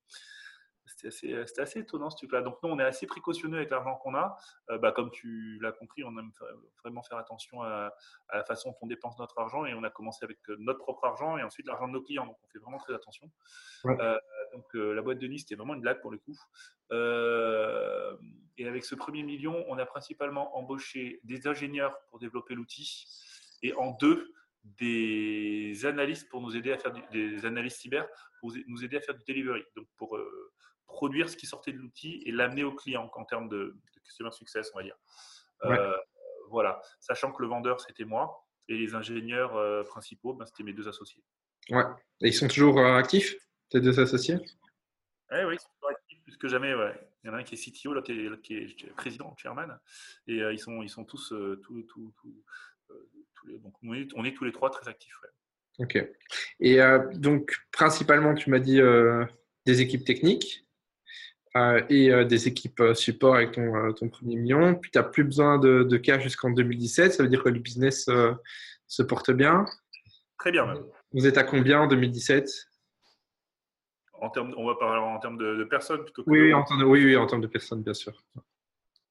c'était 0.85 1.07
assez, 1.07 1.33
euh, 1.33 1.45
assez, 1.57 1.79
étonnant 1.79 2.09
ce 2.09 2.17
truc-là. 2.17 2.41
Donc 2.41 2.57
nous, 2.61 2.69
on 2.69 2.79
est 2.79 2.83
assez 2.83 3.07
précautionneux 3.07 3.57
avec 3.57 3.69
l'argent 3.69 3.95
qu'on 3.95 4.15
a. 4.15 4.37
Euh, 4.69 4.77
bah, 4.77 4.91
comme 4.91 5.11
tu 5.11 5.59
l'as 5.61 5.71
compris, 5.71 6.03
on 6.03 6.17
aime 6.17 6.31
vraiment 6.83 7.03
faire 7.03 7.17
attention 7.17 7.61
à, 7.63 7.93
la 8.33 8.43
façon 8.43 8.69
dont 8.71 8.77
on 8.81 8.87
dépense 8.87 9.17
notre 9.19 9.37
argent 9.39 9.65
et 9.65 9.73
on 9.73 9.83
a 9.83 9.89
commencé 9.89 10.23
avec 10.23 10.37
euh, 10.49 10.55
notre 10.59 10.79
propre 10.79 11.05
argent 11.05 11.37
et 11.37 11.43
ensuite 11.43 11.65
l'argent 11.67 11.87
de 11.87 11.93
nos 11.93 12.01
clients. 12.01 12.25
Donc 12.25 12.37
on 12.43 12.47
fait 12.47 12.59
vraiment 12.59 12.77
très 12.77 12.93
attention. 12.93 13.29
donc 13.83 14.73
la 14.73 15.01
boîte 15.01 15.19
de 15.19 15.27
nuit, 15.27 15.39
c'était 15.39 15.55
vraiment 15.55 15.73
une 15.73 15.81
blague 15.81 16.01
pour 16.01 16.11
le 16.11 16.17
coup. 16.17 16.37
et 18.57 18.67
avec 18.67 18.85
ce 18.85 18.95
premier 18.95 19.23
million, 19.23 19.65
on 19.67 19.77
a 19.77 19.85
principalement 19.85 20.57
embauché 20.57 21.19
des 21.23 21.47
ingénieurs 21.47 21.97
pour 22.09 22.19
développer 22.19 22.55
l'outil 22.55 23.05
et 23.63 23.73
en 23.73 23.91
deux, 23.91 24.31
des 24.63 25.85
analystes 25.85 26.27
pour 26.29 26.41
nous 26.41 26.55
aider 26.55 26.71
à 26.71 26.77
faire 26.77 26.91
des 27.11 27.45
analystes 27.45 27.81
cyber 27.81 28.07
pour 28.39 28.51
nous 28.67 28.83
aider 28.83 28.97
à 28.97 29.01
faire 29.01 29.15
du 29.15 29.23
delivery. 29.27 29.63
Donc 29.75 29.87
pour 29.97 30.17
produire 30.87 31.29
ce 31.29 31.37
qui 31.37 31.45
sortait 31.45 31.71
de 31.71 31.77
l'outil 31.77 32.21
et 32.25 32.31
l'amener 32.31 32.63
au 32.63 32.73
client 32.73 33.09
en 33.13 33.25
termes 33.25 33.49
de, 33.49 33.75
customer 34.03 34.31
success, 34.31 34.69
on 34.73 34.77
va 34.77 34.83
dire. 34.83 34.97
Euh, 35.65 35.95
voilà, 36.49 36.81
sachant 36.99 37.31
que 37.31 37.41
le 37.41 37.47
vendeur, 37.47 37.81
c'était 37.81 38.05
moi, 38.05 38.45
et 38.67 38.77
les 38.77 38.93
ingénieurs 38.93 39.55
euh, 39.55 39.83
principaux, 39.83 40.33
ben, 40.33 40.45
c'était 40.45 40.63
mes 40.63 40.73
deux 40.73 40.87
associés. 40.87 41.23
Ouais, 41.69 41.83
et 42.21 42.27
ils 42.27 42.33
sont 42.33 42.47
toujours 42.47 42.79
actifs, 42.79 43.35
tes 43.69 43.81
deux 43.81 43.99
associés? 43.99 44.37
Eh 45.31 45.43
oui, 45.43 45.55
ils 45.55 45.59
sont 45.59 45.69
toujours 45.73 45.89
actifs 45.89 46.23
plus 46.23 46.37
que 46.37 46.47
jamais. 46.47 46.75
Ouais. 46.75 46.93
Il 47.23 47.27
y 47.27 47.29
en 47.31 47.33
a 47.33 47.37
un 47.37 47.43
qui 47.43 47.55
est 47.55 47.57
CTO, 47.57 47.93
l'autre 47.93 48.41
qui, 48.41 48.53
est 48.53 48.95
président, 48.95 49.35
chairman, 49.37 49.79
et 50.27 50.37
ils, 50.37 50.59
sont, 50.59 50.83
ils 50.83 50.89
sont 50.89 51.03
tous, 51.03 51.33
tous, 51.63 51.83
tous, 51.83 52.13
donc 53.59 53.73
on 53.83 53.93
est, 53.95 54.07
on 54.15 54.23
est, 54.23 54.33
tous 54.33 54.45
les 54.45 54.51
trois 54.51 54.69
très 54.69 54.87
actifs. 54.87 55.19
Ok. 55.79 55.97
Et 56.59 56.79
donc, 57.15 57.55
principalement, 57.71 58.35
tu 58.35 58.51
m'as 58.51 58.59
dit 58.59 58.79
des 59.65 59.81
équipes 59.81 60.05
techniques. 60.05 60.64
Euh, 61.55 61.81
et 61.89 62.11
euh, 62.11 62.25
des 62.25 62.49
équipes 62.49 62.81
euh, 62.81 62.93
support 62.93 63.35
avec 63.35 63.53
ton, 63.53 63.93
ton 63.93 64.09
premier 64.09 64.35
million. 64.35 64.75
Puis 64.75 64.91
tu 64.91 64.97
n'as 64.97 65.05
plus 65.05 65.23
besoin 65.23 65.57
de, 65.57 65.83
de 65.83 65.97
cash 65.97 66.21
jusqu'en 66.21 66.49
2017. 66.49 67.13
Ça 67.13 67.23
veut 67.23 67.29
dire 67.29 67.43
que 67.43 67.49
le 67.49 67.59
business 67.59 68.09
se 68.87 69.03
porte 69.03 69.31
bien. 69.31 69.65
Très 70.37 70.51
bien. 70.51 70.65
Même. 70.65 70.83
Vous 71.13 71.25
êtes 71.25 71.37
à 71.37 71.43
combien 71.43 71.81
en 71.81 71.87
2017 71.87 72.49
en 74.21 74.29
termes, 74.29 74.53
On 74.57 74.65
va 74.65 74.75
parler 74.75 74.99
en 74.99 75.19
termes 75.19 75.37
de, 75.37 75.63
personnes 75.65 76.03
plutôt 76.03 76.23
que 76.23 76.29
oui, 76.29 76.39
oui, 76.39 76.53
en 76.53 76.63
termes 76.63 76.79
de, 76.79 76.85
oui, 76.85 77.03
oui, 77.03 77.17
en 77.17 77.27
termes 77.27 77.41
de 77.41 77.47
personnes, 77.47 77.83
bien 77.83 77.93
sûr. 77.93 78.13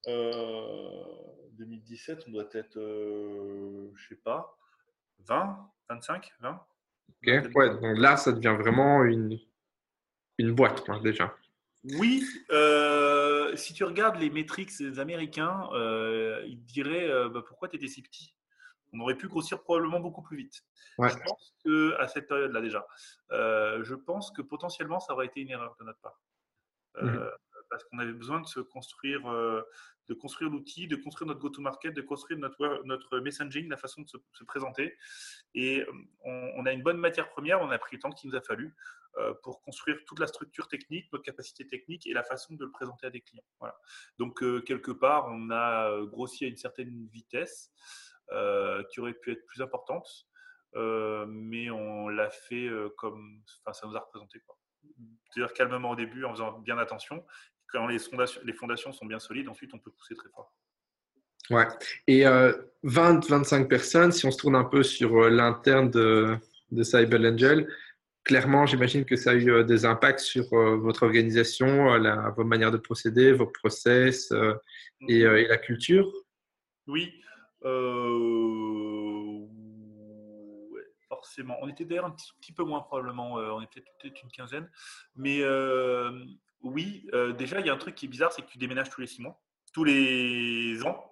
2017, 0.07 2.25
on 2.27 2.31
doit 2.33 2.49
être, 2.53 2.75
je 2.75 3.93
ne 3.93 4.09
sais 4.09 4.17
pas, 4.17 4.57
20, 5.27 5.59
25, 5.91 6.33
20 6.41 6.67
Ok, 7.09 7.27
ouais, 7.55 7.71
donc 7.71 7.99
là, 7.99 8.17
ça 8.17 8.33
devient 8.33 8.57
vraiment 8.59 9.05
une, 9.05 9.39
une 10.39 10.53
boîte, 10.53 10.83
déjà. 11.03 11.35
Oui, 11.99 12.25
euh, 12.51 13.55
si 13.57 13.75
tu 13.75 13.85
regardes 13.85 14.17
les 14.17 14.31
métriques 14.31 14.77
des 14.79 14.99
Américains, 14.99 15.69
euh, 15.73 16.43
ils 16.47 16.59
te 16.59 16.73
diraient 16.73 17.11
euh, 17.11 17.29
bah, 17.29 17.43
pourquoi 17.47 17.69
tu 17.69 17.77
étais 17.77 17.89
si 17.89 18.03
petit? 18.03 18.35
On 18.93 19.01
aurait 19.01 19.17
pu 19.17 19.29
grossir 19.29 19.63
probablement 19.63 20.01
beaucoup 20.01 20.23
plus 20.23 20.37
vite. 20.37 20.65
Je 20.99 21.17
pense 21.27 21.55
que 21.65 21.95
à 21.99 22.07
cette 22.07 22.29
période-là 22.29 22.61
déjà, 22.61 22.87
je 23.31 23.95
pense 23.95 24.31
que 24.31 24.41
potentiellement 24.41 25.01
ça 25.01 25.13
aurait 25.13 25.27
été 25.27 25.41
une 25.41 25.51
erreur 25.51 25.77
de 25.79 25.85
notre 25.85 26.01
part. 26.01 26.21
Mmh 27.03 27.19
parce 27.75 27.85
qu'on 27.85 27.99
avait 27.99 28.13
besoin 28.13 28.41
de 28.41 28.47
se 28.47 28.61
construire, 28.61 29.23
de 30.09 30.15
construire 30.15 30.51
l'outil, 30.51 30.87
de 30.87 30.97
construire 30.97 31.29
notre 31.29 31.41
go-to-market, 31.41 31.93
de 31.93 32.03
construire 32.03 32.39
notre, 32.39 33.19
messaging, 33.19 33.69
la 33.69 33.77
façon 33.77 34.03
de 34.03 34.09
se, 34.09 34.45
présenter. 34.45 34.97
Et 35.55 35.85
on, 36.25 36.53
on, 36.57 36.67
a 36.67 36.73
une 36.73 36.83
bonne 36.83 36.99
matière 36.99 37.29
première, 37.31 37.61
on 37.63 37.71
a 37.71 37.79
pris 37.79 37.97
le 37.97 38.03
temps 38.03 38.11
qu'il 38.11 38.31
nous 38.31 38.37
a 38.37 38.41
fallu. 38.41 38.75
Euh, 39.19 39.33
pour 39.45 39.63
construire 39.63 39.97
toute 40.07 40.19
la 40.19 40.27
structure 40.27 40.67
technique, 40.67 41.07
notre 41.13 41.25
capacité 41.25 41.65
technique 41.69 42.05
et 42.09 42.13
la 42.13 42.25
façon 42.25 42.55
de 42.55 42.65
le 42.65 42.73
présenter 42.73 43.07
à 43.07 43.11
des 43.11 43.21
clients. 43.21 43.45
Voilà. 43.61 43.77
Donc, 44.19 44.43
euh, 44.43 44.61
quelque 44.61 44.91
part, 44.91 45.29
on 45.29 45.51
a 45.51 45.89
euh, 45.89 46.05
grossi 46.05 46.45
à 46.45 46.49
une 46.49 46.57
certaine 46.57 47.07
vitesse 47.13 47.73
qui 48.91 49.01
aurait 49.01 49.15
pu 49.15 49.33
être 49.33 49.45
plus 49.45 49.61
importante, 49.61 50.27
mais 50.75 51.71
on 51.71 52.09
l'a 52.09 52.31
fait 52.31 52.71
comme 52.97 53.43
enfin, 53.61 53.75
ça 53.75 53.87
nous 53.87 53.95
a 53.95 54.01
représenté. 54.01 54.41
C'est-à-dire 55.31 55.53
calmement 55.53 55.91
au 55.91 55.97
début, 55.97 56.25
en 56.25 56.33
faisant 56.33 56.59
bien 56.61 56.79
attention. 56.79 57.25
Quand 57.73 57.87
les 57.87 57.99
fondations, 57.99 58.41
les 58.45 58.53
fondations 58.53 58.93
sont 58.93 59.07
bien 59.07 59.19
solides, 59.19 59.49
ensuite, 59.49 59.73
on 59.75 59.79
peut 59.79 59.91
pousser 59.91 60.15
très 60.15 60.29
fort. 60.31 60.55
Ouais. 61.51 61.67
Et 62.07 62.23
20-25 62.85 63.69
personnes, 63.69 64.13
si 64.13 64.25
on 64.27 64.31
se 64.31 64.39
tourne 64.39 64.57
un 64.57 64.65
peu 64.65 64.83
sur 64.83 65.29
l'interne 65.29 65.91
de, 65.91 66.37
de 66.71 66.83
Cyber 66.83 67.21
Angel, 67.21 67.69
clairement, 68.25 68.67
j'imagine 68.67 69.05
que 69.05 69.17
ça 69.17 69.31
a 69.31 69.35
eu 69.35 69.51
euh, 69.51 69.63
des 69.63 69.85
impacts 69.85 70.21
sur 70.21 70.53
euh, 70.53 70.77
votre 70.77 71.05
organisation, 71.05 71.93
euh, 71.93 72.31
vos 72.31 72.45
manières 72.45 72.73
de 72.73 72.79
procéder, 72.79 73.33
vos 73.33 73.47
process 73.47 74.33
et, 75.09 75.23
la 75.23 75.59
culture? 75.59 76.11
Oui, 76.87 77.13
forcément. 81.09 81.57
On 81.63 81.69
était 81.69 81.85
d'ailleurs 81.85 82.07
un 82.07 82.17
petit, 82.41 82.53
peu 82.53 82.65
moins 82.65 82.81
probablement, 82.81 83.35
on 83.35 83.61
était 83.61 83.83
peut-être 84.01 84.23
une 84.23 84.31
quinzaine. 84.31 84.69
Mais 85.15 85.41
oui, 86.65 87.07
déjà, 87.39 87.61
il 87.61 87.67
y 87.67 87.71
a 87.71 87.75
un 87.75 87.79
truc 87.79 87.95
qui 87.95 88.07
est 88.07 88.09
bizarre, 88.09 88.33
c'est 88.33 88.43
que 88.43 88.51
tu 88.51 88.59
déménages 88.59 88.91
tous 88.91 89.01
les 89.01 89.07
six 89.07 89.23
mois, 89.23 89.41
tous 89.73 89.85
les 89.85 90.83
ans. 90.85 91.11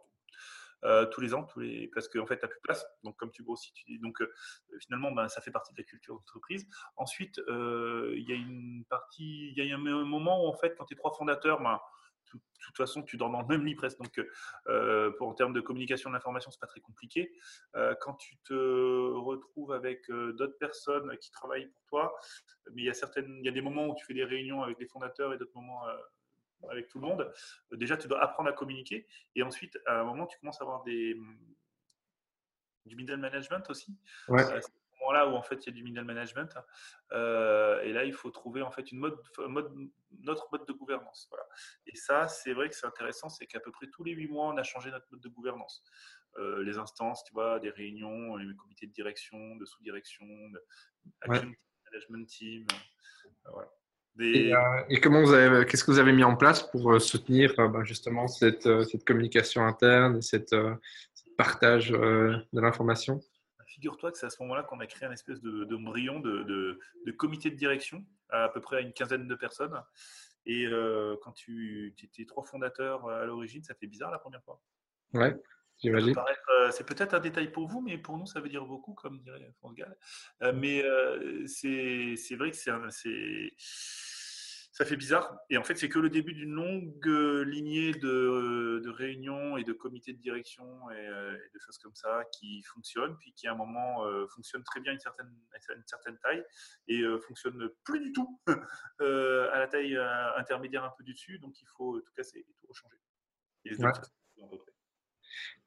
Euh, 0.84 1.06
tous 1.06 1.20
les 1.20 1.32
ans, 1.32 1.44
tous 1.44 1.60
les... 1.60 1.88
parce 1.94 2.08
qu'en 2.08 2.26
fait, 2.26 2.38
tu 2.38 2.44
n'as 2.44 2.48
plus 2.48 2.58
de 2.58 2.62
place. 2.62 2.84
Donc, 3.04 3.16
comme 3.16 3.30
tu 3.30 3.44
grossis, 3.44 3.72
tu... 3.72 3.98
donc 4.00 4.20
euh, 4.20 4.32
finalement, 4.80 5.12
ben, 5.12 5.28
ça 5.28 5.40
fait 5.40 5.52
partie 5.52 5.72
de 5.72 5.78
la 5.78 5.84
culture 5.84 6.16
d'entreprise. 6.16 6.66
Ensuite, 6.96 7.38
euh, 7.48 8.12
il 8.16 8.28
y 8.28 8.32
a 8.32 8.34
une 8.34 8.84
partie, 8.90 9.52
il 9.56 9.64
y 9.64 9.70
a 9.70 9.76
un 9.76 9.78
moment 9.78 10.44
où, 10.44 10.48
en 10.48 10.56
fait, 10.56 10.74
quand 10.76 10.84
tu 10.84 10.94
es 10.94 10.96
trois 10.96 11.12
fondateurs, 11.12 11.60
ben, 11.60 11.78
de 12.38 12.64
toute 12.66 12.76
façon, 12.76 13.02
tu 13.02 13.16
dors 13.16 13.30
dans 13.30 13.42
le 13.42 13.46
même 13.46 13.64
lit 13.64 13.74
presque. 13.74 13.98
Donc, 13.98 14.20
pour, 15.18 15.28
en 15.28 15.34
termes 15.34 15.52
de 15.52 15.60
communication 15.60 16.10
d'information, 16.10 16.50
c'est 16.50 16.60
pas 16.60 16.66
très 16.66 16.80
compliqué. 16.80 17.32
quand 18.00 18.14
tu 18.14 18.36
te 18.44 18.54
retrouves 18.54 19.72
avec 19.72 20.10
d'autres 20.10 20.58
personnes 20.58 21.16
qui 21.18 21.30
travaillent 21.30 21.66
pour 21.66 21.84
toi, 21.86 22.14
mais 22.72 22.82
il 22.82 22.84
y 22.86 22.90
a 22.90 22.94
certaines, 22.94 23.38
il 23.40 23.44
y 23.44 23.48
a 23.48 23.52
des 23.52 23.62
moments 23.62 23.88
où 23.88 23.94
tu 23.94 24.04
fais 24.04 24.14
des 24.14 24.24
réunions 24.24 24.62
avec 24.62 24.78
les 24.78 24.86
fondateurs 24.86 25.32
et 25.32 25.38
d'autres 25.38 25.56
moments 25.56 25.84
avec 26.70 26.88
tout 26.88 26.98
le 27.00 27.06
monde, 27.06 27.32
euh, 27.72 27.76
déjà 27.76 27.96
tu 27.96 28.08
dois 28.08 28.22
apprendre 28.22 28.48
à 28.48 28.52
communiquer. 28.52 29.06
Et 29.34 29.42
ensuite, 29.42 29.78
à 29.86 30.00
un 30.00 30.04
moment, 30.04 30.26
tu 30.26 30.38
commences 30.38 30.60
à 30.60 30.64
avoir 30.64 30.82
des, 30.84 31.16
du 32.86 32.96
middle 32.96 33.16
management 33.16 33.68
aussi. 33.70 33.96
Ouais. 34.28 34.42
Euh, 35.12 35.26
moment-là 35.26 35.28
où 35.28 35.36
en 35.36 35.42
fait 35.42 35.66
il 35.66 35.66
y 35.66 35.68
a 35.70 35.72
du 35.72 35.82
middle 35.82 36.04
management. 36.04 36.56
Euh, 37.12 37.82
et 37.82 37.92
là, 37.92 38.04
il 38.04 38.12
faut 38.12 38.30
trouver 38.30 38.62
en 38.62 38.70
fait 38.70 38.90
une 38.92 38.98
mode, 38.98 39.18
mode, 39.38 39.72
notre 40.20 40.48
mode 40.52 40.66
de 40.66 40.72
gouvernance. 40.72 41.26
Voilà. 41.30 41.44
Et 41.86 41.96
ça, 41.96 42.28
c'est 42.28 42.52
vrai 42.52 42.68
que 42.68 42.74
c'est 42.74 42.86
intéressant, 42.86 43.28
c'est 43.28 43.46
qu'à 43.46 43.60
peu 43.60 43.70
près 43.70 43.86
tous 43.88 44.04
les 44.04 44.12
huit 44.12 44.28
mois, 44.28 44.48
on 44.52 44.56
a 44.56 44.62
changé 44.62 44.90
notre 44.90 45.06
mode 45.10 45.20
de 45.20 45.28
gouvernance. 45.28 45.82
les 46.38 46.78
instances, 46.78 47.24
tu 47.24 47.32
vois, 47.34 47.60
des 47.60 47.70
réunions, 47.70 48.36
les 48.36 48.56
comités 48.56 48.86
de 48.86 48.92
direction, 48.92 49.56
de 49.56 49.64
sous-direction, 49.64 50.26
de 50.26 50.62
management 51.26 52.26
team. 52.26 52.66
voilà. 53.44 53.70
Euh, 54.20 54.84
et, 54.90 55.00
comment 55.00 55.22
vous 55.22 55.32
avez, 55.32 55.64
qu'est-ce 55.64 55.84
que 55.84 55.90
vous 55.90 55.98
avez 55.98 56.12
mis 56.12 56.24
en 56.24 56.36
place 56.36 56.62
pour 56.62 56.92
euh, 56.92 56.98
soutenir 56.98 57.54
euh, 57.58 57.68
bah, 57.68 57.82
justement 57.82 58.28
cette, 58.28 58.68
cette, 58.84 59.04
communication 59.04 59.64
interne, 59.66 60.20
cette, 60.20 60.50
ce 60.50 61.24
partage 61.36 61.90
de 61.90 62.60
l'information? 62.60 63.20
Figure-toi 63.82 64.12
que 64.12 64.18
c'est 64.18 64.26
à 64.26 64.30
ce 64.30 64.40
moment-là 64.44 64.62
qu'on 64.62 64.78
a 64.78 64.86
créé 64.86 65.08
un 65.08 65.12
espèce 65.12 65.40
de, 65.40 65.64
de 65.64 65.76
de, 66.20 66.78
de, 67.04 67.12
comité 67.12 67.50
de 67.50 67.56
direction, 67.56 68.04
à, 68.28 68.48
peu 68.48 68.60
près 68.60 68.76
à 68.76 68.80
une 68.80 68.92
quinzaine 68.92 69.26
de 69.26 69.34
personnes. 69.34 69.74
Et 70.46 70.68
quand 71.20 71.32
tu, 71.32 71.92
étais 72.00 72.24
trois 72.24 72.44
fondateurs 72.44 73.08
à 73.08 73.24
l'origine, 73.24 73.64
ça 73.64 73.74
fait 73.74 73.88
bizarre 73.88 74.12
la 74.12 74.20
première 74.20 74.40
fois. 74.44 74.60
Ouais, 75.14 75.36
j'imagine. 75.78 76.14
C'est 76.70 76.86
peut-être 76.86 77.14
un 77.14 77.18
détail 77.18 77.50
pour 77.50 77.66
vous, 77.66 77.80
mais 77.80 77.98
pour 77.98 78.18
nous, 78.18 78.26
ça 78.26 78.38
veut 78.38 78.48
dire 78.48 78.64
beaucoup, 78.66 78.94
comme 78.94 79.18
dirait 79.18 79.50
France 79.58 79.74
Gall. 79.74 79.96
mais 80.54 80.84
c'est 81.48 82.36
vrai 82.36 82.52
que 82.52 82.56
c'est 82.56 82.70
ça 84.82 84.88
fait 84.88 84.96
bizarre. 84.96 85.38
Et 85.48 85.56
en 85.56 85.62
fait, 85.62 85.76
c'est 85.76 85.88
que 85.88 86.00
le 86.00 86.10
début 86.10 86.34
d'une 86.34 86.54
longue 86.54 87.06
euh, 87.06 87.44
lignée 87.44 87.92
de, 87.92 88.80
de, 88.82 88.90
réunions 88.90 89.56
et 89.56 89.62
de 89.62 89.72
comités 89.72 90.12
de 90.12 90.18
direction 90.18 90.90
et, 90.90 91.06
euh, 91.06 91.32
de 91.32 91.58
choses 91.60 91.78
comme 91.78 91.94
ça 91.94 92.24
qui 92.32 92.64
fonctionnent, 92.64 93.16
puis 93.18 93.32
qui 93.32 93.46
à 93.46 93.52
un 93.52 93.54
moment 93.54 94.04
euh, 94.04 94.26
fonctionnent 94.34 94.64
très 94.64 94.80
bien 94.80 94.90
à 94.90 94.94
une 94.94 95.00
certaine, 95.00 95.32
une 95.76 95.86
certaine 95.86 96.18
taille 96.18 96.44
et 96.88 97.00
euh, 97.00 97.20
fonctionnent 97.20 97.70
plus 97.84 98.00
du 98.00 98.12
tout 98.12 98.40
à 98.98 99.58
la 99.60 99.68
taille 99.68 99.96
intermédiaire 100.36 100.82
un 100.82 100.92
peu 100.98 101.04
du 101.04 101.12
dessus. 101.12 101.38
Donc 101.38 101.60
il 101.60 101.66
faut 101.76 102.00
tout 102.00 102.12
casser 102.16 102.40
et 102.40 102.54
tout 102.66 102.74
changer. 102.74 102.96
Et 103.64 103.76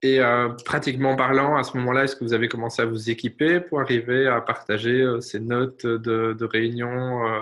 et 0.06 0.20
euh, 0.20 0.50
pratiquement 0.66 1.16
parlant, 1.16 1.56
à 1.56 1.64
ce 1.64 1.76
moment-là, 1.78 2.04
est-ce 2.04 2.16
que 2.16 2.24
vous 2.24 2.34
avez 2.34 2.48
commencé 2.48 2.80
à 2.80 2.86
vous 2.86 3.10
équiper 3.10 3.60
pour 3.60 3.80
arriver 3.80 4.28
à 4.28 4.40
partager 4.40 5.02
euh, 5.02 5.20
ces 5.20 5.40
notes 5.40 5.84
de, 5.84 6.34
de 6.34 6.46
réunion 6.46 7.26
euh, 7.26 7.42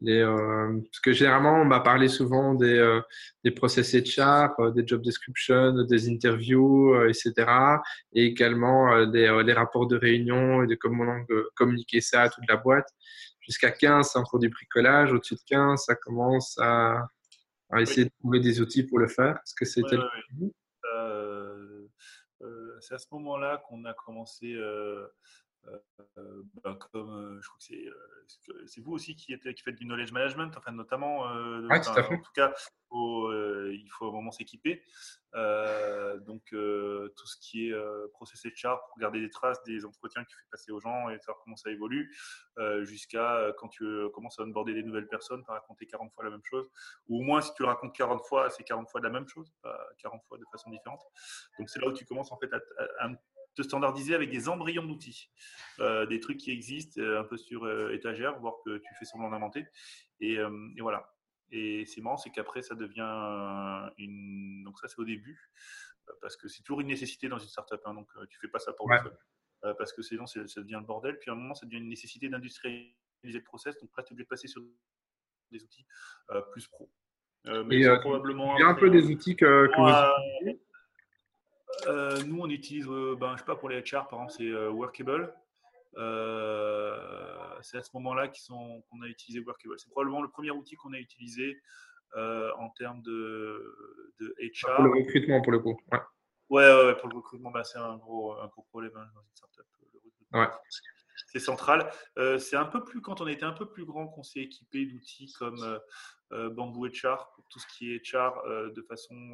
les, 0.00 0.24
Parce 0.24 1.00
que 1.00 1.12
généralement, 1.12 1.60
on 1.60 1.64
m'a 1.64 1.78
parlé 1.78 2.08
souvent 2.08 2.54
des, 2.54 3.00
des 3.44 3.52
process 3.52 3.94
HR, 3.94 4.72
des 4.72 4.84
job 4.84 5.02
descriptions, 5.02 5.84
des 5.84 6.08
interviews, 6.08 7.00
etc. 7.04 7.32
Et 8.12 8.24
également 8.24 9.06
des, 9.06 9.42
les 9.44 9.52
rapports 9.52 9.86
de 9.86 9.96
réunion 9.96 10.64
et 10.64 10.66
de 10.66 10.74
comment 10.74 11.04
communiquer 11.54 12.00
ça 12.00 12.22
à 12.22 12.28
toute 12.28 12.48
la 12.48 12.56
boîte. 12.56 12.88
Jusqu'à 13.40 13.70
15, 13.70 14.10
c'est 14.10 14.18
encore 14.18 14.40
du 14.40 14.48
bricolage. 14.48 15.12
Au-dessus 15.12 15.34
de 15.34 15.40
15, 15.46 15.84
ça 15.84 15.94
commence 15.94 16.58
à, 16.58 17.06
à 17.70 17.80
essayer 17.82 18.06
de 18.06 18.12
trouver 18.20 18.40
des 18.40 18.60
outils 18.60 18.82
pour 18.82 18.98
le 18.98 19.06
faire. 19.06 19.34
Est-ce 19.34 19.54
que 19.54 19.64
c'était 19.64 19.96
c'est 22.80 22.94
à 22.94 22.98
ce 22.98 23.06
moment-là 23.12 23.58
qu'on 23.68 23.84
a 23.84 23.94
commencé 23.94 24.54
euh, 25.68 25.78
euh, 26.18 26.42
ben, 26.64 26.74
comme 26.74 27.10
euh, 27.10 27.40
je 27.40 27.48
crois 27.48 27.58
que 27.58 28.66
c'est 28.66 28.80
vous 28.80 28.92
aussi 28.92 29.14
qui, 29.14 29.32
êtes, 29.32 29.52
qui 29.52 29.62
faites 29.62 29.76
du 29.76 29.84
knowledge 29.84 30.12
management, 30.12 30.52
enfin, 30.56 30.72
notamment. 30.72 31.20
en 31.20 32.18
tout 32.22 32.32
cas, 32.34 32.54
il 32.92 33.88
faut 33.90 34.08
un 34.08 34.12
moment 34.12 34.30
s'équiper. 34.30 34.82
donc, 35.34 36.42
tout 36.50 37.26
ce 37.26 37.36
qui 37.40 37.68
est 37.68 37.74
process 38.12 38.44
HR 38.44 38.80
pour 38.88 38.98
garder 38.98 39.20
des 39.20 39.30
traces 39.30 39.62
des 39.64 39.84
entretiens 39.84 40.24
que 40.24 40.30
tu 40.30 40.36
fais 40.36 40.48
passer 40.50 40.72
aux 40.72 40.80
gens 40.80 41.08
et 41.10 41.18
savoir 41.18 41.42
comment 41.44 41.56
ça 41.56 41.70
évolue, 41.70 42.14
jusqu'à 42.82 43.52
quand 43.58 43.68
tu 43.68 43.84
commences 44.14 44.38
à 44.38 44.42
onboarder 44.42 44.74
des 44.74 44.82
nouvelles 44.82 45.08
personnes, 45.08 45.44
par 45.44 45.56
raconter 45.56 45.86
40 45.86 46.12
fois 46.12 46.24
la 46.24 46.30
même 46.30 46.44
chose. 46.44 46.68
Ou 47.08 47.20
au 47.20 47.22
moins, 47.22 47.40
si 47.40 47.52
tu 47.54 47.64
racontes 47.64 47.94
40 47.94 48.24
fois, 48.26 48.48
c'est 48.50 48.64
40 48.64 48.88
fois 48.88 49.00
de 49.00 49.06
la 49.06 49.12
même 49.12 49.28
chose, 49.28 49.52
pas 49.62 49.78
40 49.98 50.22
fois 50.24 50.38
de 50.38 50.44
façon 50.50 50.70
différente. 50.70 51.02
Donc, 51.58 51.68
c'est 51.68 51.80
là 51.80 51.88
où 51.88 51.92
tu 51.92 52.04
commences 52.06 52.32
en 52.32 52.38
fait 52.38 52.52
à, 52.52 52.60
à, 52.78 53.06
à 53.06 53.10
standardiser 53.62 54.14
avec 54.14 54.30
des 54.30 54.48
embryons 54.48 54.84
d'outils, 54.84 55.30
euh, 55.80 56.06
des 56.06 56.20
trucs 56.20 56.38
qui 56.38 56.50
existent 56.50 57.00
euh, 57.00 57.20
un 57.20 57.24
peu 57.24 57.36
sur 57.36 57.64
euh, 57.64 57.92
étagère, 57.92 58.38
voire 58.38 58.54
que 58.64 58.78
tu 58.78 58.94
fais 58.98 59.04
semblant 59.04 59.30
d'inventer. 59.30 59.66
Et, 60.20 60.38
voilà. 60.80 61.12
Et 61.52 61.84
c'est 61.86 62.00
marrant, 62.00 62.16
c'est 62.16 62.30
qu'après, 62.30 62.62
ça 62.62 62.74
devient 62.74 63.90
une. 63.98 64.62
Donc, 64.64 64.78
ça, 64.78 64.88
c'est 64.88 64.98
au 64.98 65.04
début, 65.04 65.50
parce 66.20 66.36
que 66.36 66.46
c'est 66.48 66.62
toujours 66.62 66.80
une 66.80 66.88
nécessité 66.88 67.28
dans 67.28 67.38
une 67.38 67.48
startup. 67.48 67.80
Hein, 67.84 67.94
donc, 67.94 68.08
tu 68.28 68.38
fais 68.38 68.48
pas 68.48 68.58
ça 68.58 68.72
pour 68.72 68.90
le 68.90 68.98
fun. 68.98 69.74
parce 69.78 69.92
que 69.92 70.02
sinon, 70.02 70.26
ça 70.26 70.40
devient 70.40 70.78
le 70.80 70.86
bordel. 70.86 71.18
Puis 71.18 71.30
à 71.30 71.32
un 71.32 71.36
moment, 71.36 71.54
ça 71.54 71.66
devient 71.66 71.78
une 71.78 71.88
nécessité 71.88 72.28
d'industrialiser 72.28 72.94
le 73.24 73.42
process. 73.42 73.76
Donc, 73.80 73.90
là, 73.96 74.04
tu 74.04 74.10
es 74.10 74.12
obligé 74.12 74.24
de 74.24 74.28
passer 74.28 74.46
sur 74.46 74.62
des 75.50 75.62
outils 75.64 75.86
plus 76.52 76.68
pro. 76.68 76.90
mais 77.44 77.98
probablement. 78.00 78.56
Il 78.56 78.60
y 78.60 78.64
a 78.64 78.68
un 78.68 78.74
peu 78.74 78.90
des 78.90 79.06
outils 79.06 79.36
que, 79.36 79.66
que 79.66 80.54
euh, 81.86 82.22
nous, 82.24 82.40
on 82.40 82.48
utilise, 82.48 82.86
euh, 82.88 83.16
ben, 83.18 83.32
je 83.34 83.38
sais 83.38 83.44
pas, 83.44 83.56
pour 83.56 83.68
les 83.68 83.80
HR, 83.80 84.08
par 84.08 84.20
exemple, 84.20 84.32
c'est 84.36 84.48
euh, 84.48 84.70
Workable. 84.70 85.34
c'est 87.62 87.78
à 87.78 87.82
ce 87.82 87.90
moment-là 87.94 88.28
qu'on 88.28 89.02
a 89.02 89.06
utilisé 89.06 89.40
Workable. 89.40 89.78
C'est 89.78 89.90
probablement 89.90 90.22
le 90.22 90.28
premier 90.28 90.50
outil 90.50 90.76
qu'on 90.76 90.92
a 90.92 90.98
utilisé 90.98 91.60
en 92.16 92.70
termes 92.70 93.02
de, 93.02 94.12
de, 94.20 94.34
HR. 94.40 94.76
Pour 94.76 94.84
le 94.84 95.00
recrutement, 95.00 95.42
pour 95.42 95.52
le 95.52 95.60
coup. 95.60 95.80
Ouais, 96.50 96.66
ouais, 96.66 96.86
ouais 96.86 96.96
pour 96.96 97.08
le 97.08 97.16
recrutement, 97.16 97.50
ben, 97.50 97.64
c'est 97.64 97.78
un 97.78 97.96
gros, 97.96 98.32
un 98.34 98.46
gros 98.48 98.62
problème 98.70 98.92
hein, 98.96 99.06
dans 99.14 99.22
une 99.22 99.34
startup. 99.34 99.66
Ouais 100.32 100.46
c'est 101.26 101.38
central. 101.38 101.90
Euh, 102.18 102.38
c'est 102.38 102.56
un 102.56 102.64
peu 102.64 102.84
plus 102.84 103.00
quand 103.00 103.20
on 103.20 103.26
était 103.26 103.44
un 103.44 103.52
peu 103.52 103.66
plus 103.66 103.84
grand 103.84 104.08
qu'on 104.08 104.22
s'est 104.22 104.40
équipé 104.40 104.86
d'outils 104.86 105.32
comme 105.38 105.78
euh, 106.32 106.46
euh, 106.46 106.50
Bamboo 106.50 106.86
HR 106.86 107.30
pour 107.34 107.44
tout 107.48 107.58
ce 107.58 107.66
qui 107.66 107.92
est 107.92 108.12
HR 108.12 108.42
de 108.74 108.82
façon 108.82 109.32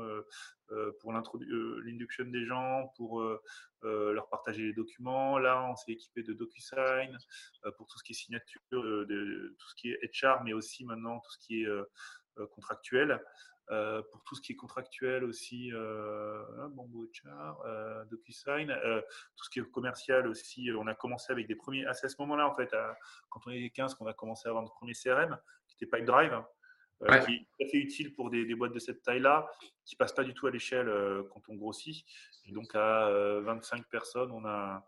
pour 1.00 1.12
l'induction 1.12 2.24
des 2.24 2.46
gens, 2.46 2.92
pour 2.96 3.22
leur 3.82 4.28
partager 4.28 4.62
les 4.62 4.72
documents. 4.72 5.38
Là, 5.38 5.68
on 5.70 5.76
s'est 5.76 5.92
équipé 5.92 6.22
de 6.22 6.32
DocuSign 6.32 7.16
pour 7.76 7.86
tout 7.86 7.98
ce 7.98 8.04
qui 8.04 8.12
est 8.12 8.16
signature, 8.16 8.60
tout 8.70 9.68
ce 9.68 9.74
qui 9.76 9.90
est 9.90 10.10
HR, 10.22 10.42
mais 10.44 10.52
aussi 10.52 10.84
maintenant 10.84 11.20
tout 11.20 11.32
ce 11.32 11.38
qui 11.38 11.62
est 11.62 12.46
contractuel. 12.50 13.20
Euh, 13.72 14.00
pour 14.12 14.22
tout 14.22 14.36
ce 14.36 14.40
qui 14.42 14.52
est 14.52 14.56
contractuel 14.56 15.24
aussi, 15.24 15.72
euh, 15.72 16.40
hein, 16.58 16.68
Bamboo 16.68 17.10
euh, 17.64 18.04
DocuSign, 18.04 18.70
euh, 18.70 19.00
tout 19.34 19.44
ce 19.44 19.50
qui 19.50 19.58
est 19.58 19.70
commercial 19.72 20.28
aussi. 20.28 20.70
On 20.78 20.86
a 20.86 20.94
commencé 20.94 21.32
avec 21.32 21.48
des 21.48 21.56
premiers. 21.56 21.84
c'est 21.92 22.06
à 22.06 22.08
ce 22.08 22.14
moment-là, 22.20 22.48
en 22.48 22.54
fait, 22.54 22.70
quand 23.28 23.40
on 23.46 23.50
était 23.50 23.70
15, 23.70 23.94
qu'on 23.96 24.06
a 24.06 24.14
commencé 24.14 24.46
à 24.46 24.50
avoir 24.50 24.62
notre 24.62 24.76
premier 24.76 24.92
CRM, 24.92 25.36
qui 25.66 25.74
était 25.74 25.86
PipeDrive, 25.86 26.40
hein, 27.06 27.18
qui 27.20 27.34
est 27.34 27.38
tout 27.38 27.64
à 27.64 27.68
fait 27.68 27.78
utile 27.78 28.14
pour 28.14 28.30
des, 28.30 28.44
des 28.44 28.54
boîtes 28.54 28.72
de 28.72 28.78
cette 28.78 29.02
taille-là, 29.02 29.50
qui 29.84 29.94
ne 29.94 29.98
passe 29.98 30.12
pas 30.12 30.24
du 30.24 30.34
tout 30.34 30.46
à 30.46 30.50
l'échelle 30.50 30.90
quand 31.32 31.42
on 31.48 31.54
grossit. 31.54 32.04
Et 32.46 32.52
donc, 32.52 32.74
à 32.74 33.10
25 33.40 33.86
personnes, 33.88 34.30
on 34.30 34.44
a 34.44 34.86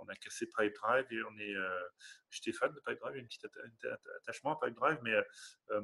on 0.00 0.08
a 0.08 0.14
cassé 0.14 0.46
Pipedrive 0.46 1.06
et 1.10 1.22
on 1.24 1.38
est. 1.38 1.54
Euh, 1.54 1.80
J'étais 2.30 2.52
fan 2.52 2.70
de 2.72 2.80
Pipedrive, 2.80 3.16
a 3.16 3.18
un 3.18 3.24
petit 3.24 3.40
attachement 4.22 4.58
à 4.58 4.66
Pipedrive, 4.66 4.98
mais 5.02 5.12
euh, 5.12 5.80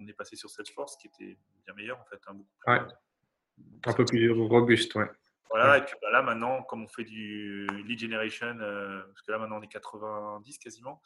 on 0.00 0.06
est 0.06 0.12
passé 0.12 0.34
sur 0.34 0.50
Salesforce 0.50 0.96
qui 0.96 1.06
était 1.06 1.38
bien 1.64 1.74
meilleur 1.74 2.00
en 2.00 2.04
fait. 2.04 2.20
Hein, 2.26 2.88
un 3.84 3.92
peu 3.92 4.04
plus 4.04 4.30
robuste, 4.32 4.94
ouais. 4.96 5.08
Voilà, 5.50 5.78
et 5.78 5.84
puis 5.84 5.94
bah, 6.02 6.10
là 6.10 6.22
maintenant, 6.22 6.62
comme 6.64 6.82
on 6.82 6.88
fait 6.88 7.04
du 7.04 7.66
lead 7.84 7.98
generation, 7.98 8.58
euh, 8.60 9.02
parce 9.06 9.22
que 9.22 9.32
là 9.32 9.38
maintenant 9.38 9.58
on 9.58 9.62
est 9.62 9.68
90 9.68 10.58
quasiment, 10.58 11.00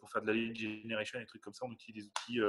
pour 0.00 0.10
faire 0.10 0.22
de 0.22 0.26
la 0.26 0.32
lead 0.32 0.56
generation 0.56 1.18
et 1.18 1.22
des 1.22 1.26
trucs 1.26 1.42
comme 1.42 1.54
ça, 1.54 1.64
on 1.64 1.72
utilise 1.72 2.04
des 2.04 2.08
outils 2.08 2.40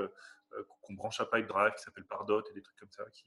qu'on 0.81 0.93
branche 0.93 1.19
à 1.21 1.25
Pipedrive 1.25 1.73
qui 1.73 1.83
s'appellent 1.83 2.07
Pardot 2.07 2.43
et 2.49 2.53
des 2.53 2.61
trucs 2.61 2.77
comme 2.77 2.91
ça 2.91 3.03
qui, 3.11 3.25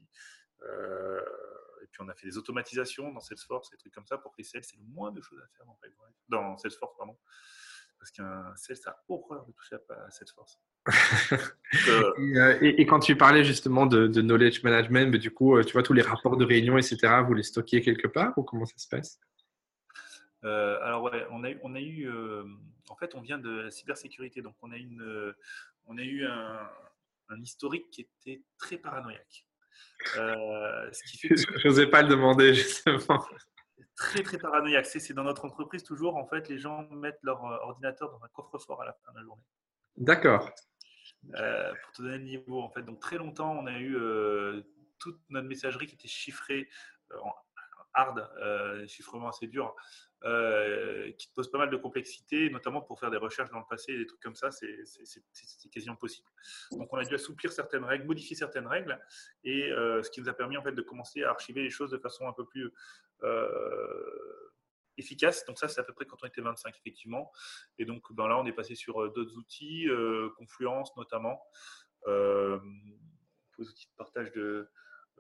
et 1.83 1.87
puis 1.87 2.03
on 2.03 2.09
a 2.09 2.15
fait 2.15 2.27
des 2.27 2.39
automatisations 2.39 3.13
dans 3.13 3.21
Salesforce, 3.21 3.71
des 3.71 3.77
trucs 3.77 3.95
comme 3.95 4.07
ça 4.07 4.19
pour 4.19 4.33
que 4.33 4.39
les 4.39 4.45
sales 4.45 4.63
aient 4.63 4.77
le 4.77 4.95
moins 4.95 5.13
de 5.13 5.21
choses 5.21 5.41
à 5.41 5.47
faire 5.57 5.67
dans, 6.29 6.57
Salesforce. 6.59 6.97
Pardon. 6.97 7.17
Parce 7.99 8.11
qu'un 8.13 8.55
sales 8.57 8.77
a 8.87 8.97
horreur 9.09 9.45
de 9.47 9.53
toucher 9.53 9.77
à 9.91 10.11
Salesforce. 10.11 10.61
Euh, 11.87 12.13
euh, 12.19 12.59
et, 12.63 12.87
quand 12.87 12.99
tu 12.99 13.15
parlais 13.15 13.45
justement 13.45 13.85
de, 13.85 14.07
knowledge 14.23 14.63
management, 14.63 15.11
mais 15.11 15.19
du 15.19 15.31
coup, 15.31 15.55
euh, 15.55 15.63
tu 15.63 15.75
vois, 15.75 15.83
tous 15.83 15.93
les 15.93 16.01
rapports 16.01 16.39
de 16.39 16.45
réunion, 16.47 16.79
etc., 16.79 17.21
vous 17.27 17.35
les 17.35 17.43
stockez 17.43 17.83
quelque 17.83 18.09
part 18.09 18.33
ou 18.39 18.43
comment 18.43 18.65
ça 18.65 18.79
se 18.79 18.89
passe? 18.89 19.21
Alors 20.43 21.03
ouais, 21.03 21.27
on 21.31 21.45
a, 21.45 21.51
on 21.63 21.75
a 21.75 21.81
eu, 21.81 22.11
en 22.89 22.97
fait, 22.97 23.15
on 23.15 23.21
vient 23.21 23.37
de 23.37 23.51
la 23.51 23.71
cybersécurité, 23.71 24.41
donc 24.41 24.55
on 24.63 24.73
a, 24.73 24.79
une, 24.79 25.35
on 25.85 25.99
a 25.99 26.03
eu 26.03 26.25
un, 26.25 26.71
un 27.29 27.41
historique 27.43 27.91
qui 27.91 28.03
était 28.03 28.43
très 28.59 28.79
paranoïaque. 28.79 29.47
Euh, 30.17 30.89
ce 30.93 31.03
qui 31.05 31.19
fait 31.19 31.37
Je 31.37 31.69
n'osais 31.69 31.87
pas 31.91 32.03
le 32.03 32.09
demander, 32.09 32.55
justement. 32.55 33.25
Très, 33.97 34.23
très 34.23 34.39
paranoïaque. 34.39 34.87
C'est 34.87 35.13
dans 35.13 35.25
notre 35.25 35.45
entreprise, 35.45 35.83
toujours, 35.83 36.17
en 36.17 36.27
fait, 36.27 36.49
les 36.49 36.59
gens 36.59 36.89
mettent 36.91 37.21
leur 37.23 37.45
euh, 37.45 37.57
ordinateur 37.63 38.11
dans 38.11 38.25
un 38.25 38.29
coffre-fort 38.29 38.83
à 38.83 38.87
la 38.87 38.93
fin 38.93 39.13
de 39.13 39.19
la 39.19 39.25
journée. 39.25 39.43
D'accord. 39.97 40.51
Euh, 41.35 41.73
pour 41.83 41.93
te 41.93 42.03
donner 42.03 42.19
le 42.19 42.25
niveau, 42.25 42.61
en 42.61 42.71
fait. 42.71 42.83
Donc, 42.83 43.01
très 43.01 43.19
longtemps, 43.19 43.53
on 43.53 43.67
a 43.67 43.79
eu 43.79 43.97
toute 44.99 45.21
notre 45.29 45.49
messagerie 45.49 45.87
qui 45.87 45.95
était 45.95 46.09
chiffrée 46.09 46.69
en 47.23 47.33
hard, 47.99 48.87
chiffrement 48.87 49.29
assez 49.29 49.47
dur, 49.47 49.75
euh, 50.25 51.13
qui 51.13 51.29
te 51.29 51.35
pose 51.35 51.49
pas 51.49 51.59
mal 51.59 51.71
de 51.71 51.77
complexité, 51.77 52.51
notamment 52.51 52.83
pour 52.83 52.99
faire 52.99 53.11
des 53.13 53.19
recherches 53.19 53.51
dans 53.51 53.61
le 53.61 53.65
passé 53.71 53.93
et 53.93 53.99
des 53.99 54.07
trucs 54.07 54.21
comme 54.21 54.35
ça, 54.35 54.51
c'est 54.51 55.71
quasiment 55.71 55.95
possible. 55.95 56.27
Donc 56.73 56.93
on 56.93 56.97
a 56.97 57.05
dû 57.05 57.15
assouplir 57.15 57.53
certaines 57.53 57.85
règles, 57.85 58.05
modifier 58.05 58.35
certaines 58.35 58.67
règles, 58.67 59.01
et 59.45 59.71
euh, 59.71 60.03
ce 60.03 60.11
qui 60.11 60.21
nous 60.21 60.29
a 60.29 60.33
permis 60.33 60.57
en 60.57 60.63
fait 60.63 60.73
de 60.73 60.83
commencer 60.83 61.23
à 61.23 61.31
archiver 61.31 61.63
les 61.63 61.71
choses 61.71 61.93
de 61.93 61.99
façon 61.99 62.27
un 62.27 62.33
peu 62.33 62.45
plus 62.45 62.69
euh, 63.23 64.53
efficace. 64.97 65.45
Donc 65.45 65.57
ça, 65.57 65.69
c'est 65.69 65.81
à 65.81 65.85
peu 65.85 65.93
près 65.93 66.05
quand 66.05 66.17
on 66.25 66.27
était 66.27 66.41
25 66.41 66.75
effectivement. 66.77 67.31
Et 67.79 67.85
donc 67.85 68.13
ben 68.13 68.27
là, 68.27 68.39
on 68.39 68.47
est 68.47 68.53
passé 68.53 68.75
sur 68.75 69.13
d'autres 69.13 69.37
outils, 69.37 69.87
Confluence 70.37 70.97
notamment, 70.97 71.41
euh, 72.09 72.59
outils 73.57 73.87
de 73.87 73.97
partage 73.97 74.33
de, 74.33 74.69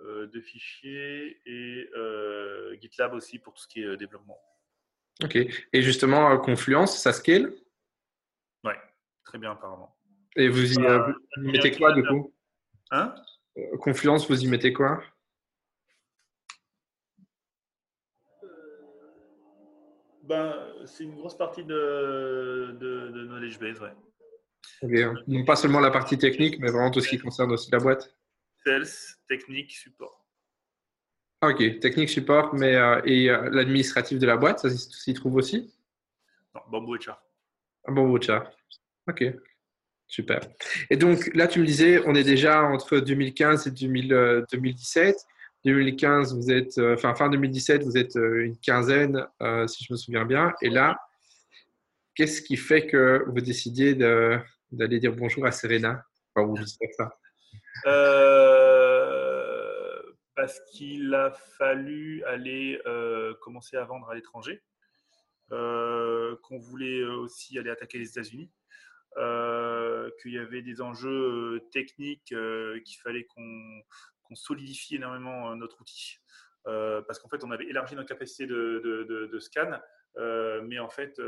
de 0.02 0.40
fichiers 0.40 1.40
et 1.46 1.90
GitLab 2.80 3.14
aussi 3.14 3.38
pour 3.38 3.54
tout 3.54 3.62
ce 3.62 3.68
qui 3.68 3.82
est 3.82 3.96
développement. 3.96 4.38
Ok. 5.22 5.36
Et 5.36 5.82
justement, 5.82 6.30
euh, 6.30 6.36
Confluence, 6.36 6.98
ça 6.98 7.12
scale? 7.12 7.52
Oui, 8.64 8.72
très 9.24 9.38
bien 9.38 9.52
apparemment. 9.52 9.96
Et 10.36 10.48
vous 10.48 10.78
y, 10.78 10.84
euh, 10.84 11.12
mettez 11.38 11.72
quoi 11.72 11.92
du 11.92 12.04
coup? 12.04 12.32
Hein? 12.92 13.14
Euh, 13.56 13.76
Confluence, 13.78 14.28
vous 14.28 14.44
y 14.44 14.46
mettez 14.46 14.72
quoi? 14.72 15.02
Ben, 20.22 20.54
C'est 20.84 21.04
une 21.04 21.16
grosse 21.16 21.36
partie 21.36 21.64
de, 21.64 22.76
de, 22.78 23.24
Knowledge 23.26 23.58
Base, 23.58 23.80
ouais. 23.80 23.92
Donc 25.26 25.46
pas 25.46 25.56
seulement 25.56 25.80
la 25.80 25.90
partie 25.90 26.18
technique, 26.18 26.60
mais 26.60 26.70
vraiment 26.70 26.90
tout 26.90 27.00
ce 27.00 27.08
qui 27.08 27.18
concerne 27.18 27.50
aussi 27.50 27.70
la 27.70 27.78
boîte 27.78 28.14
Sales, 28.64 29.16
technique, 29.28 29.72
support. 29.72 30.28
Ah, 31.40 31.50
ok, 31.50 31.78
technique 31.78 32.10
support, 32.10 32.52
mais 32.54 32.74
euh, 32.74 33.00
et 33.04 33.30
euh, 33.30 33.48
l'administratif 33.50 34.18
de 34.18 34.26
la 34.26 34.36
boîte, 34.36 34.58
ça 34.58 34.70
s'y 34.70 35.14
trouve 35.14 35.36
aussi? 35.36 35.72
Non, 36.52 36.60
Bamboo 36.68 36.96
HR. 36.96 37.16
Ah, 37.84 37.92
Bamboo 37.92 38.18
HR. 38.18 38.50
Ok, 39.08 39.24
super. 40.08 40.40
Et 40.90 40.96
donc 40.96 41.30
là, 41.34 41.46
tu 41.46 41.60
me 41.60 41.64
disais, 41.64 42.02
on 42.06 42.16
est 42.16 42.24
déjà 42.24 42.62
entre 42.64 42.98
2015 42.98 43.68
et 43.68 43.70
2017. 43.70 45.16
2015, 45.64 46.32
euh, 46.32 46.36
vous 46.36 46.50
êtes, 46.50 46.78
enfin 46.78 47.14
fin 47.14 47.28
2017, 47.28 47.84
vous 47.84 47.96
êtes 47.96 48.16
une 48.16 48.56
quinzaine, 48.58 49.24
si 49.68 49.84
je 49.84 49.92
me 49.92 49.96
souviens 49.96 50.24
bien. 50.24 50.54
Et 50.60 50.70
là, 50.70 50.98
qu'est-ce 52.16 52.42
qui 52.42 52.56
fait 52.56 52.88
que 52.88 53.22
vous 53.28 53.40
décidiez 53.40 53.94
d'aller 53.94 54.98
dire 54.98 55.14
bonjour 55.14 55.46
à 55.46 55.52
Serena? 55.52 56.04
Enfin, 56.34 56.46
vous 56.48 56.58
dites 56.58 56.78
ça. 56.96 57.16
Parce 60.38 60.60
qu'il 60.70 61.12
a 61.14 61.32
fallu 61.32 62.22
aller 62.22 62.80
euh, 62.86 63.34
commencer 63.42 63.76
à 63.76 63.84
vendre 63.84 64.08
à 64.08 64.14
l'étranger, 64.14 64.62
euh, 65.50 66.36
qu'on 66.44 66.58
voulait 66.58 67.00
euh, 67.00 67.16
aussi 67.16 67.58
aller 67.58 67.70
attaquer 67.70 67.98
les 67.98 68.10
États-Unis, 68.10 68.48
qu'il 70.22 70.32
y 70.32 70.38
avait 70.38 70.62
des 70.62 70.80
enjeux 70.80 71.60
techniques, 71.72 72.26
qu'il 72.26 72.98
fallait 73.02 73.24
qu'on 73.24 74.36
solidifie 74.36 74.94
énormément 74.94 75.56
notre 75.56 75.80
outil. 75.80 76.18
parce 76.64 77.18
qu'en 77.18 77.28
fait, 77.28 77.42
on 77.42 77.50
avait 77.50 77.66
élargi 77.66 77.96
nos 77.96 78.04
capacités 78.04 78.46
de, 78.46 79.38
scan, 79.40 79.80
mais 80.62 80.78
en 80.78 80.88
fait, 80.88 81.20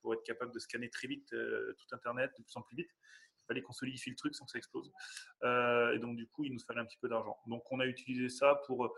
pour 0.00 0.14
être 0.14 0.22
capable 0.22 0.52
de 0.52 0.60
scanner 0.60 0.88
très 0.88 1.08
vite 1.08 1.30
tout 1.30 1.86
Internet, 1.96 2.30
de 2.38 2.44
plus 2.44 2.56
en 2.56 2.62
plus 2.62 2.76
vite, 2.76 2.90
fallait 3.50 3.62
qu'on 3.62 3.72
solidifie 3.72 4.10
le 4.10 4.16
truc 4.16 4.34
sans 4.34 4.44
que 4.44 4.50
ça 4.50 4.58
explose. 4.58 4.92
et 5.42 5.98
donc, 5.98 6.16
du 6.16 6.26
coup, 6.26 6.44
il 6.44 6.52
nous 6.52 6.60
fallait 6.60 6.80
un 6.80 6.86
petit 6.86 6.98
peu 7.00 7.08
d'argent. 7.08 7.36
Donc, 7.46 7.62
on 7.70 7.80
a 7.80 7.86
utilisé 7.86 8.28
ça 8.28 8.60
pour 8.66 8.94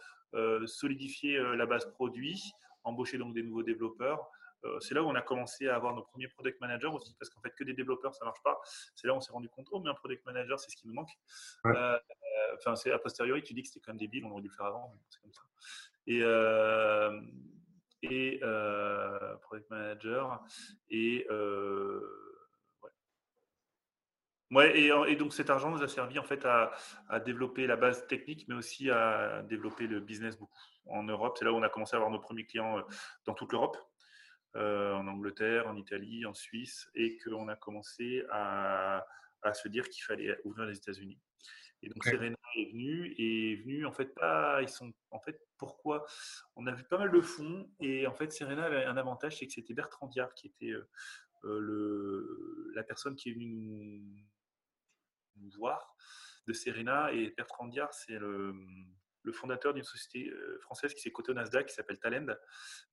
solidifier 0.66 1.38
la 1.56 1.66
base 1.66 1.86
produit, 1.92 2.42
embaucher 2.84 3.18
donc 3.18 3.34
des 3.34 3.42
nouveaux 3.42 3.62
développeurs, 3.62 4.30
euh, 4.64 4.78
c'est 4.80 4.94
là 4.94 5.02
où 5.02 5.06
on 5.06 5.14
a 5.14 5.22
commencé 5.22 5.68
à 5.68 5.76
avoir 5.76 5.94
nos 5.94 6.02
premiers 6.02 6.28
product 6.28 6.60
managers 6.60 6.88
aussi, 6.88 7.14
parce 7.18 7.30
qu'en 7.30 7.40
fait, 7.40 7.50
que 7.50 7.64
des 7.64 7.74
développeurs, 7.74 8.14
ça 8.14 8.24
marche 8.24 8.42
pas. 8.42 8.60
C'est 8.94 9.06
là 9.06 9.14
où 9.14 9.16
on 9.16 9.20
s'est 9.20 9.32
rendu 9.32 9.48
compte, 9.48 9.66
oh, 9.72 9.80
mais 9.80 9.90
un 9.90 9.94
product 9.94 10.24
manager, 10.24 10.58
c'est 10.58 10.70
ce 10.70 10.76
qui 10.76 10.86
nous 10.86 10.94
manque. 10.94 11.10
Euh, 11.66 11.98
enfin, 12.54 12.76
c'est 12.76 12.92
a 12.92 12.98
posteriori, 12.98 13.42
tu 13.42 13.54
dis 13.54 13.62
que 13.62 13.68
c'était 13.68 13.80
quand 13.80 13.92
même 13.92 13.98
débile, 13.98 14.24
on 14.24 14.30
aurait 14.30 14.42
dû 14.42 14.48
le 14.48 14.54
faire 14.54 14.66
avant, 14.66 14.94
c'est 15.10 15.20
comme 15.20 15.32
ça. 15.32 15.42
Et, 16.06 16.20
euh, 16.22 17.20
et 18.02 18.40
product 19.42 19.68
manager, 19.70 20.42
et 20.90 21.26
Ouais, 24.52 24.78
et, 24.78 25.16
donc 25.16 25.32
cet 25.32 25.50
argent 25.50 25.70
nous 25.70 25.82
a 25.82 25.88
servi 25.88 26.18
en 26.18 26.24
fait 26.24 26.44
à, 26.44 26.72
à, 27.08 27.18
développer 27.20 27.66
la 27.66 27.76
base 27.76 28.06
technique, 28.06 28.46
mais 28.48 28.54
aussi 28.54 28.90
à 28.90 29.42
développer 29.42 29.86
le 29.86 29.98
business 29.98 30.36
beaucoup 30.36 30.60
en 30.86 31.02
Europe. 31.02 31.36
C'est 31.38 31.44
là 31.44 31.52
où 31.52 31.56
on 31.56 31.62
a 31.62 31.68
commencé 31.70 31.94
à 31.94 31.96
avoir 31.96 32.10
nos 32.10 32.20
premiers 32.20 32.44
clients 32.44 32.84
dans 33.24 33.34
toute 33.34 33.50
l'Europe. 33.52 33.78
Euh, 34.54 34.92
en 34.92 35.06
Angleterre, 35.06 35.66
en 35.66 35.76
Italie, 35.76 36.26
en 36.26 36.34
Suisse, 36.34 36.90
et 36.94 37.16
qu'on 37.24 37.48
a 37.48 37.56
commencé 37.56 38.22
à, 38.30 39.02
se 39.54 39.66
dire 39.68 39.88
qu'il 39.88 40.04
fallait 40.04 40.38
ouvrir 40.44 40.66
les 40.66 40.76
États-Unis. 40.76 41.18
Et 41.82 41.88
donc 41.88 42.04
Serena 42.04 42.36
est 42.56 42.70
venue 42.70 43.14
et 43.16 43.52
est 43.52 43.56
venue 43.56 43.86
en 43.86 43.92
fait 43.92 44.14
pas. 44.14 44.60
Ils 44.60 44.68
sont 44.68 44.92
en 45.10 45.20
fait 45.20 45.40
pourquoi? 45.56 46.04
On 46.54 46.66
a 46.66 46.72
vu 46.72 46.84
pas 46.84 46.98
mal 46.98 47.10
de 47.10 47.20
fonds 47.22 47.68
et 47.80 48.06
en 48.06 48.12
fait 48.12 48.30
Serena 48.30 48.64
avait 48.64 48.84
un 48.84 48.98
avantage, 48.98 49.38
c'est 49.38 49.46
que 49.46 49.52
c'était 49.52 49.72
Bertrand 49.72 50.06
Diard 50.06 50.32
qui 50.34 50.48
était 50.48 50.70
euh, 50.70 50.86
euh, 51.44 51.58
le, 51.58 52.72
la 52.74 52.82
personne 52.84 53.16
qui 53.16 53.30
est 53.30 53.32
venue 53.32 53.48
nous 53.48 54.02
voir 55.56 55.94
de 56.46 56.52
Serena 56.52 57.12
et 57.12 57.30
Bertrand 57.36 57.70
c'est 57.92 58.18
le 59.24 59.32
fondateur 59.32 59.74
d'une 59.74 59.84
société 59.84 60.30
euh, 60.30 60.58
française 60.62 60.94
qui 60.94 61.00
s'est 61.00 61.10
cotée 61.10 61.30
au 61.30 61.34
Nasdaq, 61.34 61.66
qui 61.66 61.74
s'appelle 61.74 61.98
Talend. 61.98 62.26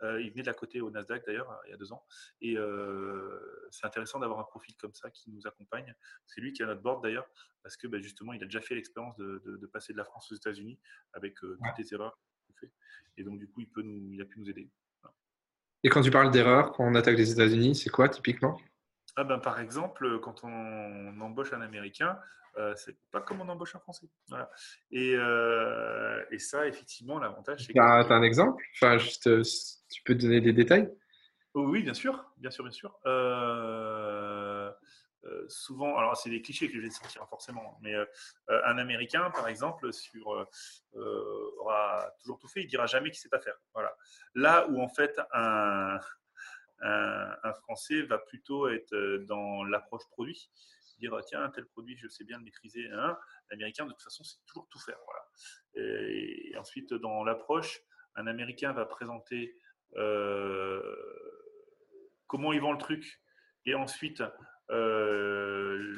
Euh, 0.03 0.21
il 0.21 0.31
venait 0.31 0.43
de 0.43 0.47
la 0.47 0.53
côté 0.53 0.81
au 0.81 0.91
Nasdaq 0.91 1.25
d'ailleurs, 1.25 1.59
il 1.65 1.71
y 1.71 1.73
a 1.73 1.77
deux 1.77 1.91
ans. 1.91 2.05
Et 2.41 2.57
euh, 2.57 3.67
c'est 3.71 3.85
intéressant 3.85 4.19
d'avoir 4.19 4.39
un 4.39 4.43
profil 4.43 4.75
comme 4.77 4.93
ça 4.93 5.09
qui 5.09 5.31
nous 5.31 5.47
accompagne. 5.47 5.93
C'est 6.25 6.41
lui 6.41 6.53
qui 6.53 6.63
à 6.63 6.67
notre 6.67 6.81
board 6.81 7.03
d'ailleurs, 7.03 7.27
parce 7.63 7.77
que 7.77 7.87
bah, 7.87 7.99
justement, 7.99 8.33
il 8.33 8.41
a 8.43 8.45
déjà 8.45 8.61
fait 8.61 8.75
l'expérience 8.75 9.17
de, 9.17 9.69
passer 9.71 9.93
de 9.93 9.97
la 9.97 10.05
France 10.05 10.31
aux 10.31 10.35
États-Unis 10.35 10.79
avec 11.13 11.35
toutes 11.35 11.77
les 11.77 11.93
erreurs 11.93 12.19
qu'il 12.45 12.55
fait. 12.55 12.71
Et 13.17 13.23
donc, 13.23 13.39
du 13.39 13.47
coup, 13.47 13.61
il, 13.61 13.69
peut 13.69 13.81
nous, 13.81 14.13
il 14.13 14.21
a 14.21 14.25
pu 14.25 14.39
nous 14.39 14.49
aider. 14.49 14.69
Et 15.83 15.89
quand 15.89 16.01
tu 16.01 16.11
parles 16.11 16.31
d'erreurs, 16.31 16.71
quand 16.73 16.85
on 16.85 16.95
attaque 16.95 17.17
les 17.17 17.31
États-Unis, 17.31 17.75
c'est 17.75 17.89
quoi 17.89 18.09
typiquement? 18.09 18.59
Ah 19.19 19.25
ben, 19.25 19.37
par 19.37 19.59
exemple, 19.59 20.17
quand 20.21 20.45
on 20.45 21.19
embauche 21.19 21.51
un 21.51 21.59
Américain, 21.59 22.17
euh, 22.57 22.73
c'est 22.77 22.95
pas 23.11 23.19
comme 23.19 23.41
on 23.41 23.49
embauche 23.49 23.75
un 23.75 23.79
Français. 23.79 24.07
Voilà. 24.29 24.49
Et, 24.91 25.13
euh, 25.13 26.23
et 26.31 26.39
ça, 26.39 26.65
effectivement, 26.67 27.19
l'avantage, 27.19 27.59
c'est 27.59 27.73
que. 27.73 27.73
Tu 27.73 28.13
as 28.13 28.15
un 28.15 28.23
exemple? 28.23 28.63
Enfin, 28.75 28.97
juste, 28.97 29.27
euh, 29.27 29.43
Tu 29.91 30.03
peux 30.03 30.15
donner 30.15 30.39
des 30.39 30.53
détails? 30.53 30.89
Oh 31.53 31.67
Oui, 31.67 31.83
bien 31.83 31.93
sûr. 31.93 32.31
Bien 32.37 32.49
sûr, 32.49 32.63
bien 32.63 32.71
sûr. 32.71 32.97
souvent, 35.49 35.97
alors 35.97 36.15
c'est 36.15 36.29
des 36.29 36.41
clichés 36.41 36.69
que 36.69 36.75
je 36.75 36.79
vais 36.79 36.89
sortir 36.89 37.27
forcément, 37.27 37.77
mais 37.81 37.93
un 38.47 38.77
Américain, 38.77 39.29
par 39.31 39.49
exemple, 39.49 39.91
sur, 39.91 40.47
aura 40.93 42.09
toujours 42.21 42.39
tout 42.39 42.47
fait, 42.47 42.61
il 42.61 42.67
dira 42.67 42.85
jamais 42.85 43.09
qu'il 43.11 43.19
sait 43.19 43.27
pas 43.27 43.41
faire. 43.41 43.57
Voilà. 43.73 43.93
Là 44.33 44.65
où 44.69 44.81
en 44.81 44.87
fait 44.87 45.19
un, 45.33 45.99
un, 46.81 47.53
Français 47.63 48.01
va 48.03 48.17
plutôt 48.17 48.69
être 48.69 48.95
dans 49.27 49.63
l'approche 49.63 50.07
produit, 50.11 50.49
dire 50.99 51.17
tiens, 51.25 51.49
tel 51.49 51.65
produit, 51.65 51.97
je 51.97 52.07
sais 52.07 52.23
bien 52.23 52.37
le 52.37 52.43
maîtriser. 52.43 52.89
Hein. 52.91 53.17
L'américain, 53.51 53.85
de 53.85 53.91
toute 53.91 54.03
façon, 54.03 54.23
c'est 54.23 54.37
toujours 54.45 54.67
tout 54.69 54.79
faire. 54.79 54.97
Et, 55.75 56.53
ensuite, 56.57 56.93
dans 56.93 57.23
l'approche, 57.23 57.81
un 58.15 58.27
américain 58.27 58.73
va 58.73 58.85
présenter 58.85 59.55
euh, 59.95 60.81
comment 62.27 62.53
il 62.53 62.61
vend 62.61 62.73
le 62.73 62.77
truc 62.77 63.21
et 63.65 63.73
ensuite 63.75 64.23
euh, 64.71 65.95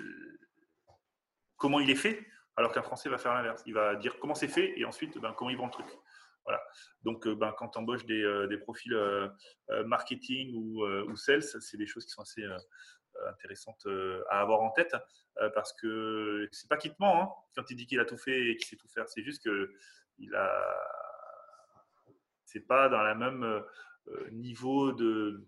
comment 1.57 1.79
il 1.79 1.89
est 1.89 1.95
fait, 1.95 2.25
alors 2.55 2.71
qu'un 2.73 2.81
Français 2.81 3.09
va 3.09 3.17
faire 3.17 3.33
l'inverse. 3.33 3.63
Il 3.65 3.73
va 3.73 3.95
dire 3.95 4.17
comment 4.19 4.35
c'est 4.35 4.47
fait 4.47 4.79
et 4.79 4.85
ensuite 4.85 5.17
ben, 5.17 5.33
comment 5.33 5.49
il 5.49 5.57
vend 5.57 5.65
le 5.65 5.71
truc. 5.71 5.87
Voilà. 6.43 6.61
Donc, 7.03 7.27
euh, 7.27 7.35
ben, 7.35 7.53
quand 7.57 7.69
tu 7.69 7.79
embauches 7.79 8.05
des, 8.05 8.47
des 8.49 8.57
profils 8.57 8.95
marketing 9.85 10.55
ou, 10.55 10.85
ou 10.85 11.15
sales, 11.15 11.43
c'est 11.43 11.77
des 11.77 11.87
choses 11.87 12.05
qui 12.05 12.11
sont 12.11 12.21
assez 12.21 12.43
intéressante 13.27 13.85
euh, 13.85 14.23
à 14.29 14.41
avoir 14.41 14.61
en 14.61 14.71
tête 14.71 14.95
euh, 15.41 15.49
parce 15.53 15.73
que 15.73 16.47
c'est 16.51 16.69
pas 16.69 16.77
qu'il 16.77 16.91
te 16.91 16.97
ment 16.99 17.21
hein, 17.21 17.29
quand 17.55 17.69
il 17.69 17.75
dit 17.75 17.85
qu'il 17.85 17.99
a 17.99 18.05
tout 18.05 18.17
fait 18.17 18.47
et 18.47 18.55
qu'il 18.57 18.67
sait 18.67 18.75
tout 18.75 18.87
faire. 18.87 19.07
C'est 19.09 19.23
juste 19.23 19.43
que 19.43 19.73
il 20.17 20.33
a, 20.35 20.77
c'est 22.45 22.67
pas 22.67 22.89
dans 22.89 23.03
le 23.03 23.15
même 23.15 23.43
euh, 23.43 24.29
niveau 24.31 24.91
de 24.91 25.45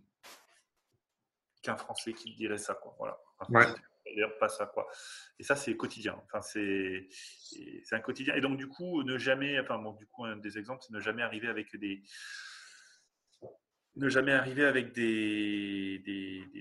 qu'un 1.62 1.78
Français 1.78 2.14
qui 2.14 2.34
dirait 2.36 2.58
ça. 2.58 2.76
Quoi. 2.76 2.96
Voilà. 2.98 3.76
D'ailleurs, 4.06 4.38
pas 4.38 4.50
ça. 4.50 4.66
Quoi? 4.66 4.88
Et 5.40 5.44
ça, 5.44 5.56
c'est 5.56 5.76
quotidien. 5.78 6.22
Enfin, 6.26 6.42
c'est, 6.42 7.08
un 7.92 8.00
quotidien. 8.00 8.36
Et 8.36 8.42
donc, 8.42 8.58
du 8.58 8.68
coup, 8.68 9.04
ne 9.04 9.18
jamais, 9.18 9.60
enfin, 9.60 9.78
bon, 9.78 9.94
du 9.94 10.06
coup, 10.08 10.26
un 10.26 10.38
des 10.38 10.58
exemples, 10.58 10.82
c'est 10.86 10.94
ne 10.94 11.00
jamais 11.00 11.22
arriver 11.22 11.48
avec 11.48 11.76
des, 11.78 12.04
ne 13.96 14.10
jamais 14.10 14.32
arriver 14.32 14.66
avec 14.66 14.92
des, 14.94 16.02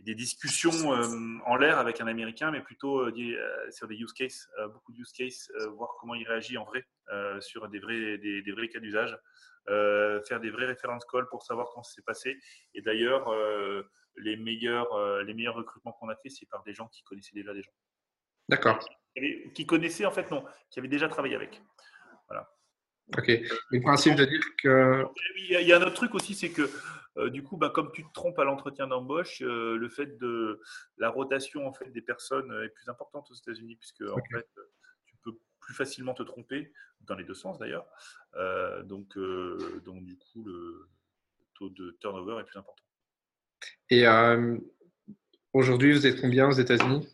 des, 0.04 0.14
discussions 0.14 0.92
euh, 0.92 1.38
en 1.46 1.56
l'air 1.56 1.78
avec 1.78 2.00
un 2.00 2.06
Américain, 2.06 2.50
mais 2.50 2.60
plutôt 2.60 3.00
euh, 3.00 3.12
euh, 3.16 3.70
sur 3.70 3.88
des 3.88 3.96
use 3.96 4.12
cases, 4.12 4.48
beaucoup 4.72 4.92
de 4.92 4.98
use 4.98 5.12
cases, 5.12 5.50
voir 5.76 5.96
comment 5.98 6.14
il 6.14 6.26
réagit 6.26 6.58
en 6.58 6.64
vrai 6.64 6.86
sur 7.40 7.68
des 7.68 7.78
vrais, 7.78 8.18
des, 8.18 8.52
vrais 8.52 8.68
cas 8.68 8.80
d'usage, 8.80 9.16
faire 9.66 10.40
des 10.40 10.50
vrais 10.50 10.66
reference 10.66 11.04
calls 11.06 11.26
pour 11.30 11.42
savoir 11.42 11.68
comment 11.70 11.82
ça 11.82 11.94
s'est 11.94 12.02
passé. 12.02 12.38
Et 12.74 12.82
d'ailleurs, 12.82 13.30
les, 14.16 14.36
meilleurs, 14.36 15.22
les 15.24 15.34
meilleurs 15.34 15.54
recrutements 15.54 15.92
qu'on 15.92 16.08
a 16.08 16.16
fait, 16.16 16.28
c'est 16.28 16.46
par 16.46 16.62
des 16.64 16.74
gens 16.74 16.88
qui 16.88 17.02
connaissaient 17.02 17.34
déjà 17.34 17.52
des 17.54 17.62
gens. 17.62 17.72
D'accord. 18.48 18.78
Qui 19.54 19.66
connaissaient, 19.66 20.06
en 20.06 20.10
fait, 20.10 20.30
non, 20.30 20.44
qui 20.70 20.78
avaient 20.78 20.88
déjà 20.88 21.08
travaillé 21.08 21.34
avec. 21.34 21.62
Voilà. 22.28 22.50
Ok. 23.16 23.28
Le 23.28 23.80
principe 23.80 24.14
de 24.14 24.24
dire 24.24 24.42
que. 24.62 25.04
Il 25.36 25.66
y 25.66 25.72
a 25.72 25.78
un 25.78 25.82
autre 25.82 25.94
truc 25.94 26.14
aussi, 26.14 26.34
c'est 26.34 26.50
que 26.50 26.68
euh, 27.18 27.30
du 27.30 27.42
coup, 27.42 27.56
bah, 27.56 27.70
comme 27.70 27.92
tu 27.92 28.04
te 28.04 28.12
trompes 28.12 28.38
à 28.38 28.44
l'entretien 28.44 28.86
d'embauche, 28.86 29.42
euh, 29.42 29.76
le 29.76 29.88
fait 29.88 30.18
de 30.18 30.60
la 30.96 31.10
rotation 31.10 31.66
en 31.66 31.72
fait 31.72 31.90
des 31.90 32.00
personnes 32.00 32.50
est 32.64 32.70
plus 32.70 32.88
importante 32.88 33.30
aux 33.30 33.34
États-Unis 33.34 33.76
puisque 33.76 34.02
en 34.02 34.20
fait, 34.32 34.48
tu 35.04 35.16
peux 35.22 35.38
plus 35.60 35.74
facilement 35.74 36.14
te 36.14 36.22
tromper 36.22 36.72
dans 37.02 37.14
les 37.14 37.24
deux 37.24 37.34
sens 37.34 37.58
d'ailleurs. 37.58 37.86
Euh, 38.36 38.82
donc, 38.82 39.18
donc 39.84 40.04
du 40.04 40.16
coup, 40.16 40.44
le 40.44 40.88
taux 41.54 41.68
de 41.70 41.96
turnover 42.00 42.40
est 42.40 42.44
plus 42.44 42.58
important. 42.58 42.82
Et 43.90 44.04
aujourd'hui, 45.52 45.92
vous 45.92 46.06
êtes 46.06 46.20
combien 46.20 46.48
aux 46.48 46.52
États-Unis? 46.52 47.08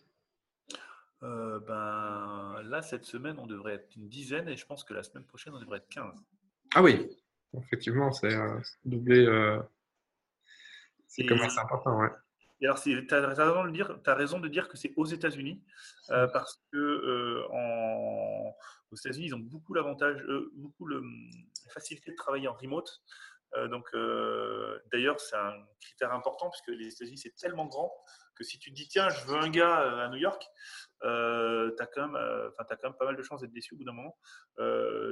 Ben, 1.21 2.63
là, 2.65 2.83
cette 2.83 3.05
semaine, 3.05 3.37
on 3.39 3.47
devrait 3.47 3.75
être 3.75 3.97
une 3.97 4.09
dizaine 4.09 4.49
et 4.49 4.57
je 4.57 4.65
pense 4.65 4.85
que 4.85 4.95
la 4.95 5.03
semaine 5.03 5.25
prochaine, 5.25 5.53
on 5.55 5.61
devrait 5.61 5.79
être 5.79 5.89
15. 5.89 6.15
Ah 6.75 6.83
oui, 6.83 7.11
effectivement, 7.55 8.13
c'est 8.13 8.39
doublé 8.85 9.27
c'est 11.09 11.27
comme 11.27 11.39
ça 11.49 11.63
important, 11.63 11.99
ouais. 11.99 12.11
Et 12.61 12.67
alors, 12.67 12.81
tu 12.81 13.07
as, 13.11 13.27
raison 13.29 13.65
de 13.65 13.71
dire, 13.71 13.99
as 14.05 14.15
raison 14.15 14.41
de 14.41 14.49
dire 14.49 14.69
que 14.69 14.77
c'est 14.77 14.93
aux 14.97 15.05
États-Unis, 15.05 15.63
euh, 16.11 16.27
parce 16.29 16.61
que 16.73 16.77
euh, 16.77 17.47
en, 17.53 18.53
aux 18.91 18.97
États-Unis, 18.97 19.27
ils 19.27 19.35
ont 19.35 19.41
beaucoup 19.41 19.75
l'avantage, 19.75 20.21
euh, 20.29 20.51
beaucoup 20.55 20.87
le, 20.87 21.01
la 21.01 21.73
facilité 21.73 22.11
de 22.11 22.17
travailler 22.17 22.49
en 22.49 22.55
remote. 22.55 23.03
Donc, 23.71 23.89
d'ailleurs, 24.93 25.19
c'est 25.21 25.37
un 25.37 25.55
critère 25.81 26.13
important, 26.13 26.51
puisque 26.51 26.69
les 26.69 26.93
États-Unis, 26.93 27.19
c'est 27.19 27.35
tellement 27.35 27.67
grand 27.67 27.93
que 28.35 28.45
si 28.45 28.59
tu 28.59 28.71
te 28.71 28.75
dis, 28.75 28.87
tiens, 28.87 29.09
je 29.09 29.27
veux 29.27 29.37
un 29.37 29.49
gars 29.49 30.05
à 30.05 30.09
New 30.09 30.19
York, 30.19 30.45
tu 31.01 31.07
as, 31.07 31.87
quand 31.93 32.09
même, 32.09 32.95
pas 32.99 33.05
mal 33.05 33.17
de 33.17 33.23
chances 33.23 33.41
d'être 33.41 33.53
déçu 33.53 33.75
au 33.75 33.79
bout 33.79 33.85
d'un 33.85 33.93
moment. 33.93 34.17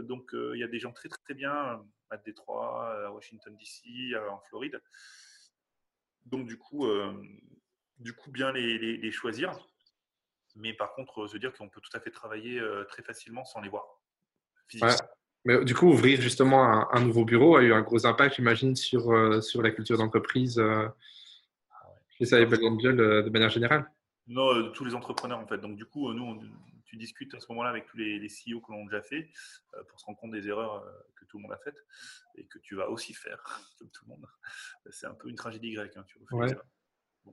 donc, 0.02 0.30
il 0.32 0.58
y 0.58 0.64
a 0.64 0.68
des 0.68 0.78
gens 0.78 0.92
très, 0.92 1.08
très, 1.08 1.34
bien 1.34 1.82
à 2.10 2.16
Détroit, 2.18 3.06
à 3.06 3.10
Washington, 3.10 3.56
D.C., 3.56 4.16
en 4.28 4.40
Floride. 4.48 4.80
Donc, 6.26 6.46
du 6.46 6.58
coup, 6.58 6.86
euh, 6.86 7.12
du 7.98 8.12
coup 8.12 8.30
bien 8.30 8.52
les, 8.52 9.10
choisir. 9.10 9.58
Mais 10.56 10.74
par 10.74 10.94
contre, 10.94 11.26
se 11.26 11.36
dire 11.36 11.52
qu'on 11.52 11.68
peut 11.68 11.80
tout 11.80 11.96
à 11.96 12.00
fait 12.00 12.10
travailler 12.10 12.58
euh, 12.58 12.84
très 12.84 13.02
facilement 13.02 13.44
sans 13.44 13.60
les 13.60 13.68
voir. 13.68 13.84
Mais 15.46 15.64
du 15.64 15.74
coup, 15.74 15.86
ouvrir 15.86 16.20
justement 16.20 16.92
un, 16.92 17.00
nouveau 17.00 17.24
bureau 17.24 17.56
a 17.56 17.62
eu 17.62 17.72
un 17.72 17.82
gros 17.82 18.04
impact, 18.04 18.36
j'imagine, 18.36 18.74
sur, 18.74 19.12
euh, 19.12 19.40
sur 19.40 19.62
la 19.62 19.70
culture 19.70 19.96
d'entreprise 19.96 20.58
euh, 20.58 20.88
chez 22.18 22.24
ça 22.24 22.38
de 22.44 23.30
manière 23.30 23.50
générale. 23.50 23.90
Non, 24.26 24.72
tous 24.72 24.84
les 24.84 24.94
entrepreneurs 24.94 25.38
en 25.38 25.46
fait. 25.46 25.58
Donc 25.58 25.76
du 25.76 25.84
coup, 25.84 26.12
nous, 26.12 26.40
tu 26.86 26.96
discutes 26.96 27.34
à 27.34 27.40
ce 27.40 27.46
moment-là 27.50 27.70
avec 27.70 27.86
tous 27.86 27.96
les, 27.96 28.18
les 28.18 28.28
CEO 28.28 28.60
que 28.60 28.72
l'on 28.72 28.82
a 28.82 28.84
déjà 28.84 29.02
fait 29.02 29.30
euh, 29.74 29.82
pour 29.88 30.00
se 30.00 30.06
rendre 30.06 30.18
compte 30.18 30.32
des 30.32 30.48
erreurs 30.48 30.82
euh, 30.84 30.90
que 31.16 31.24
tout 31.26 31.36
le 31.38 31.42
monde 31.42 31.52
a 31.52 31.58
faites 31.58 31.84
et 32.36 32.46
que 32.46 32.58
tu 32.58 32.76
vas 32.76 32.88
aussi 32.88 33.14
faire, 33.14 33.42
comme 33.78 33.90
tout 33.90 34.04
le 34.04 34.10
monde. 34.10 34.26
C'est 34.90 35.06
un 35.06 35.14
peu 35.14 35.28
une 35.28 35.36
tragédie 35.36 35.72
grecque. 35.72 35.96
Hein, 35.96 36.04
tu 36.06 36.18
ouais. 36.32 36.48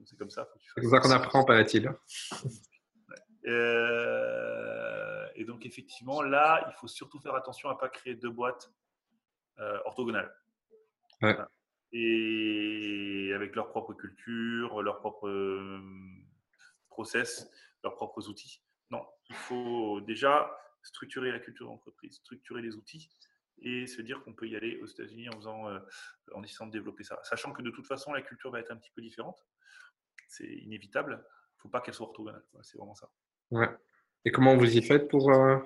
c'est 0.04 0.18
comme 0.18 0.30
ça. 0.30 0.48
C'est 0.74 0.80
comme 0.82 0.90
ça 0.90 1.00
qu'on 1.00 1.10
apprend, 1.10 1.44
paraît-il. 1.44 1.90
Euh, 3.46 5.26
et 5.34 5.44
donc, 5.44 5.66
effectivement, 5.66 6.22
là, 6.22 6.64
il 6.68 6.74
faut 6.74 6.88
surtout 6.88 7.18
faire 7.20 7.34
attention 7.34 7.68
à 7.68 7.74
ne 7.74 7.78
pas 7.78 7.88
créer 7.88 8.14
deux 8.14 8.30
boîtes 8.30 8.72
orthogonales. 9.84 10.34
Ouais. 11.22 11.36
Et 11.92 13.30
avec 13.34 13.54
leur 13.54 13.68
propre 13.68 13.94
culture, 13.94 14.82
leur 14.82 14.98
propre 14.98 15.28
process, 16.88 17.48
leurs 17.82 17.94
propres 17.94 18.28
outils. 18.28 18.62
Non, 18.90 19.06
il 19.28 19.36
faut 19.36 20.00
déjà 20.00 20.56
structurer 20.82 21.32
la 21.32 21.38
culture 21.38 21.66
d'entreprise, 21.66 22.16
structurer 22.16 22.62
les 22.62 22.76
outils 22.76 23.10
et 23.58 23.86
se 23.86 24.02
dire 24.02 24.22
qu'on 24.22 24.34
peut 24.34 24.48
y 24.48 24.56
aller 24.56 24.78
aux 24.80 24.86
États-Unis 24.86 25.28
en 25.28 25.36
faisant, 25.36 25.68
euh, 25.68 25.78
en 26.34 26.42
essayant 26.42 26.66
de 26.66 26.72
développer 26.72 27.04
ça. 27.04 27.18
Sachant 27.22 27.52
que 27.52 27.62
de 27.62 27.70
toute 27.70 27.86
façon, 27.86 28.12
la 28.12 28.22
culture 28.22 28.50
va 28.50 28.60
être 28.60 28.70
un 28.70 28.76
petit 28.76 28.90
peu 28.94 29.00
différente. 29.00 29.46
C'est 30.28 30.46
inévitable. 30.46 31.24
Il 31.64 31.68
faut 31.68 31.68
pas 31.68 31.80
qu'elle 31.80 31.94
soit 31.94 32.06
orthogonale. 32.06 32.44
C'est 32.62 32.76
vraiment 32.76 32.94
ça. 32.94 33.08
Ouais. 33.50 33.68
Et 34.24 34.30
comment 34.30 34.56
vous 34.56 34.76
y 34.76 34.82
faites 34.82 35.08
pour, 35.08 35.32
euh, 35.32 35.58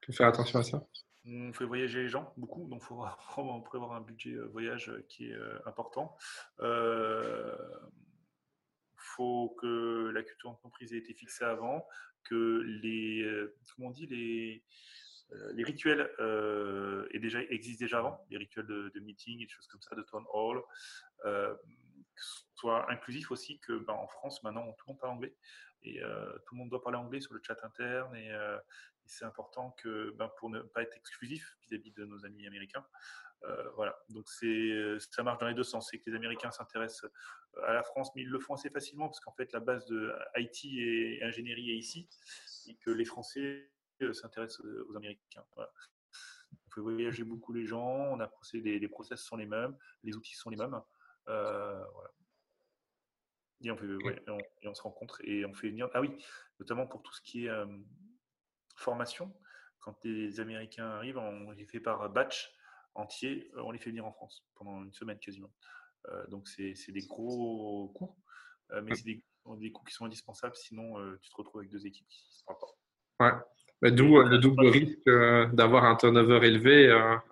pour 0.00 0.14
faire 0.14 0.28
attention 0.28 0.58
à 0.58 0.62
ça? 0.62 0.86
On 1.24 1.52
fait 1.52 1.64
voyager 1.64 2.02
les 2.02 2.08
gens 2.08 2.32
beaucoup, 2.36 2.66
donc 2.68 2.80
il 2.82 2.86
faut 2.86 2.96
vraiment 2.96 3.60
prévoir 3.62 3.92
un 3.92 4.00
budget 4.00 4.32
euh, 4.32 4.46
voyage 4.46 4.92
qui 5.08 5.30
est 5.30 5.36
important. 5.66 6.16
Euh, 6.60 7.56
faut 8.96 9.54
que 9.60 10.10
la 10.14 10.22
culture 10.22 10.50
d'entreprise 10.50 10.92
ait 10.92 10.98
été 10.98 11.14
fixée 11.14 11.44
avant, 11.44 11.86
que 12.24 12.62
les, 12.82 13.22
euh, 13.22 13.54
comment 13.76 13.88
on 13.88 13.90
dit, 13.90 14.06
les, 14.06 14.64
euh, 15.32 15.52
les 15.54 15.64
rituels 15.64 16.10
euh, 16.20 17.06
déjà, 17.14 17.40
existent 17.42 17.84
déjà 17.84 17.98
avant, 17.98 18.24
les 18.30 18.38
rituels 18.38 18.66
de, 18.66 19.00
meeting 19.00 19.40
et 19.40 19.44
des 19.44 19.50
choses 19.50 19.66
comme 19.66 19.82
ça, 19.82 19.94
de 19.94 20.02
town 20.02 20.24
hall, 20.32 20.62
euh, 21.24 21.54
soient 22.54 22.90
inclusifs 22.90 23.30
aussi, 23.30 23.58
que 23.60 23.78
ben, 23.78 23.94
en 23.94 24.06
France, 24.06 24.42
maintenant, 24.42 24.72
tout 24.72 24.84
le 24.86 24.92
monde 24.92 25.00
parle 25.00 25.12
anglais 25.14 25.36
et 25.84 26.00
tout 26.46 26.54
le 26.54 26.58
monde 26.58 26.70
doit 26.70 26.80
parler 26.80 26.98
anglais 26.98 27.20
sur 27.20 27.34
le 27.34 27.40
chat 27.42 27.56
interne 27.64 28.14
et, 28.14 28.30
c'est 29.04 29.24
important 29.24 29.72
que 29.72 30.12
ben, 30.12 30.30
pour 30.38 30.48
ne 30.48 30.60
pas 30.60 30.82
être 30.82 30.96
exclusif 30.96 31.58
vis-à-vis 31.62 31.90
de 31.90 32.04
nos 32.04 32.24
amis 32.24 32.46
américains, 32.46 32.86
euh, 33.44 33.70
voilà, 33.74 33.98
donc 34.10 34.28
c'est, 34.28 34.98
ça 35.10 35.22
marche 35.22 35.38
dans 35.38 35.48
les 35.48 35.54
deux 35.54 35.64
sens. 35.64 35.88
C'est 35.90 35.98
que 35.98 36.08
les 36.08 36.16
Américains 36.16 36.50
s'intéressent 36.50 37.10
euh, 37.56 37.66
à 37.66 37.72
la 37.72 37.82
France, 37.82 38.10
mais 38.14 38.22
ils 38.22 38.28
le 38.28 38.38
font 38.38 38.54
assez 38.54 38.70
facilement 38.70 39.08
parce 39.08 39.20
qu'en 39.20 39.32
fait 39.32 39.52
la 39.52 39.60
base 39.60 39.84
de 39.86 40.12
IT 40.36 40.64
et 40.64 41.22
ingénierie 41.22 41.72
est 41.72 41.76
ici, 41.76 42.08
et 42.68 42.76
que 42.76 42.90
les 42.90 43.04
Français 43.04 43.70
euh, 44.02 44.12
s'intéressent 44.12 44.64
aux 44.88 44.96
Américains. 44.96 45.44
On 45.56 46.70
fait 46.70 46.80
voyager 46.80 47.24
beaucoup 47.24 47.52
les 47.52 47.66
gens, 47.66 47.82
on 47.82 48.20
a 48.20 48.28
procédé, 48.28 48.78
les 48.78 48.88
process 48.88 49.20
sont 49.20 49.36
les 49.36 49.46
mêmes, 49.46 49.76
les 50.04 50.16
outils 50.16 50.36
sont 50.36 50.50
les 50.50 50.56
mêmes. 50.56 50.80
Voilà. 51.26 52.10
Et 53.64 53.70
on, 53.70 53.76
fait, 53.76 53.86
et, 53.86 54.68
on, 54.68 54.74
se 54.74 54.82
rencontre 54.82 55.20
et 55.22 55.44
on 55.44 55.54
fait 55.54 55.68
venir. 55.68 55.88
Ah 55.94 56.00
oui, 56.00 56.10
notamment 56.58 56.86
pour 56.86 57.00
tout 57.02 57.12
ce 57.12 57.20
qui 57.22 57.46
est 57.46 57.50
formation. 58.76 59.32
Quand 59.80 59.96
les 60.04 60.40
Américains 60.40 60.88
arrivent, 60.88 61.18
on 61.18 61.50
les 61.52 61.66
fait 61.66 61.80
par 61.80 62.08
batch 62.10 62.52
entiers, 62.94 63.50
euh, 63.56 63.62
on 63.62 63.70
les 63.70 63.78
fait 63.78 63.90
venir 63.90 64.06
en 64.06 64.12
France 64.12 64.44
pendant 64.54 64.82
une 64.82 64.92
semaine 64.92 65.18
quasiment. 65.18 65.52
Euh, 66.08 66.26
donc 66.28 66.48
c'est 66.48 66.92
des 66.92 67.06
gros 67.06 67.88
coûts, 67.94 68.16
euh, 68.72 68.82
mais 68.82 68.94
c'est 68.94 69.04
des, 69.04 69.24
des, 69.58 69.72
coûts 69.72 69.84
qui 69.84 69.94
sont 69.94 70.04
indispensables, 70.04 70.56
sinon 70.56 70.94
tu 71.20 71.30
te 71.30 71.36
retrouves 71.36 71.60
avec 71.60 71.70
deux 71.70 71.86
équipes 71.86 72.06
qui 72.08 72.24
ne 72.28 72.34
se 72.34 72.44
pas. 72.44 72.56
Ouais. 73.20 73.90
D'où 73.90 74.20
le 74.20 74.38
double 74.38 74.68
risque 74.68 75.10
d'avoir 75.54 75.84
un 75.84 75.96
turnover 75.96 76.46
élevé 76.46 76.88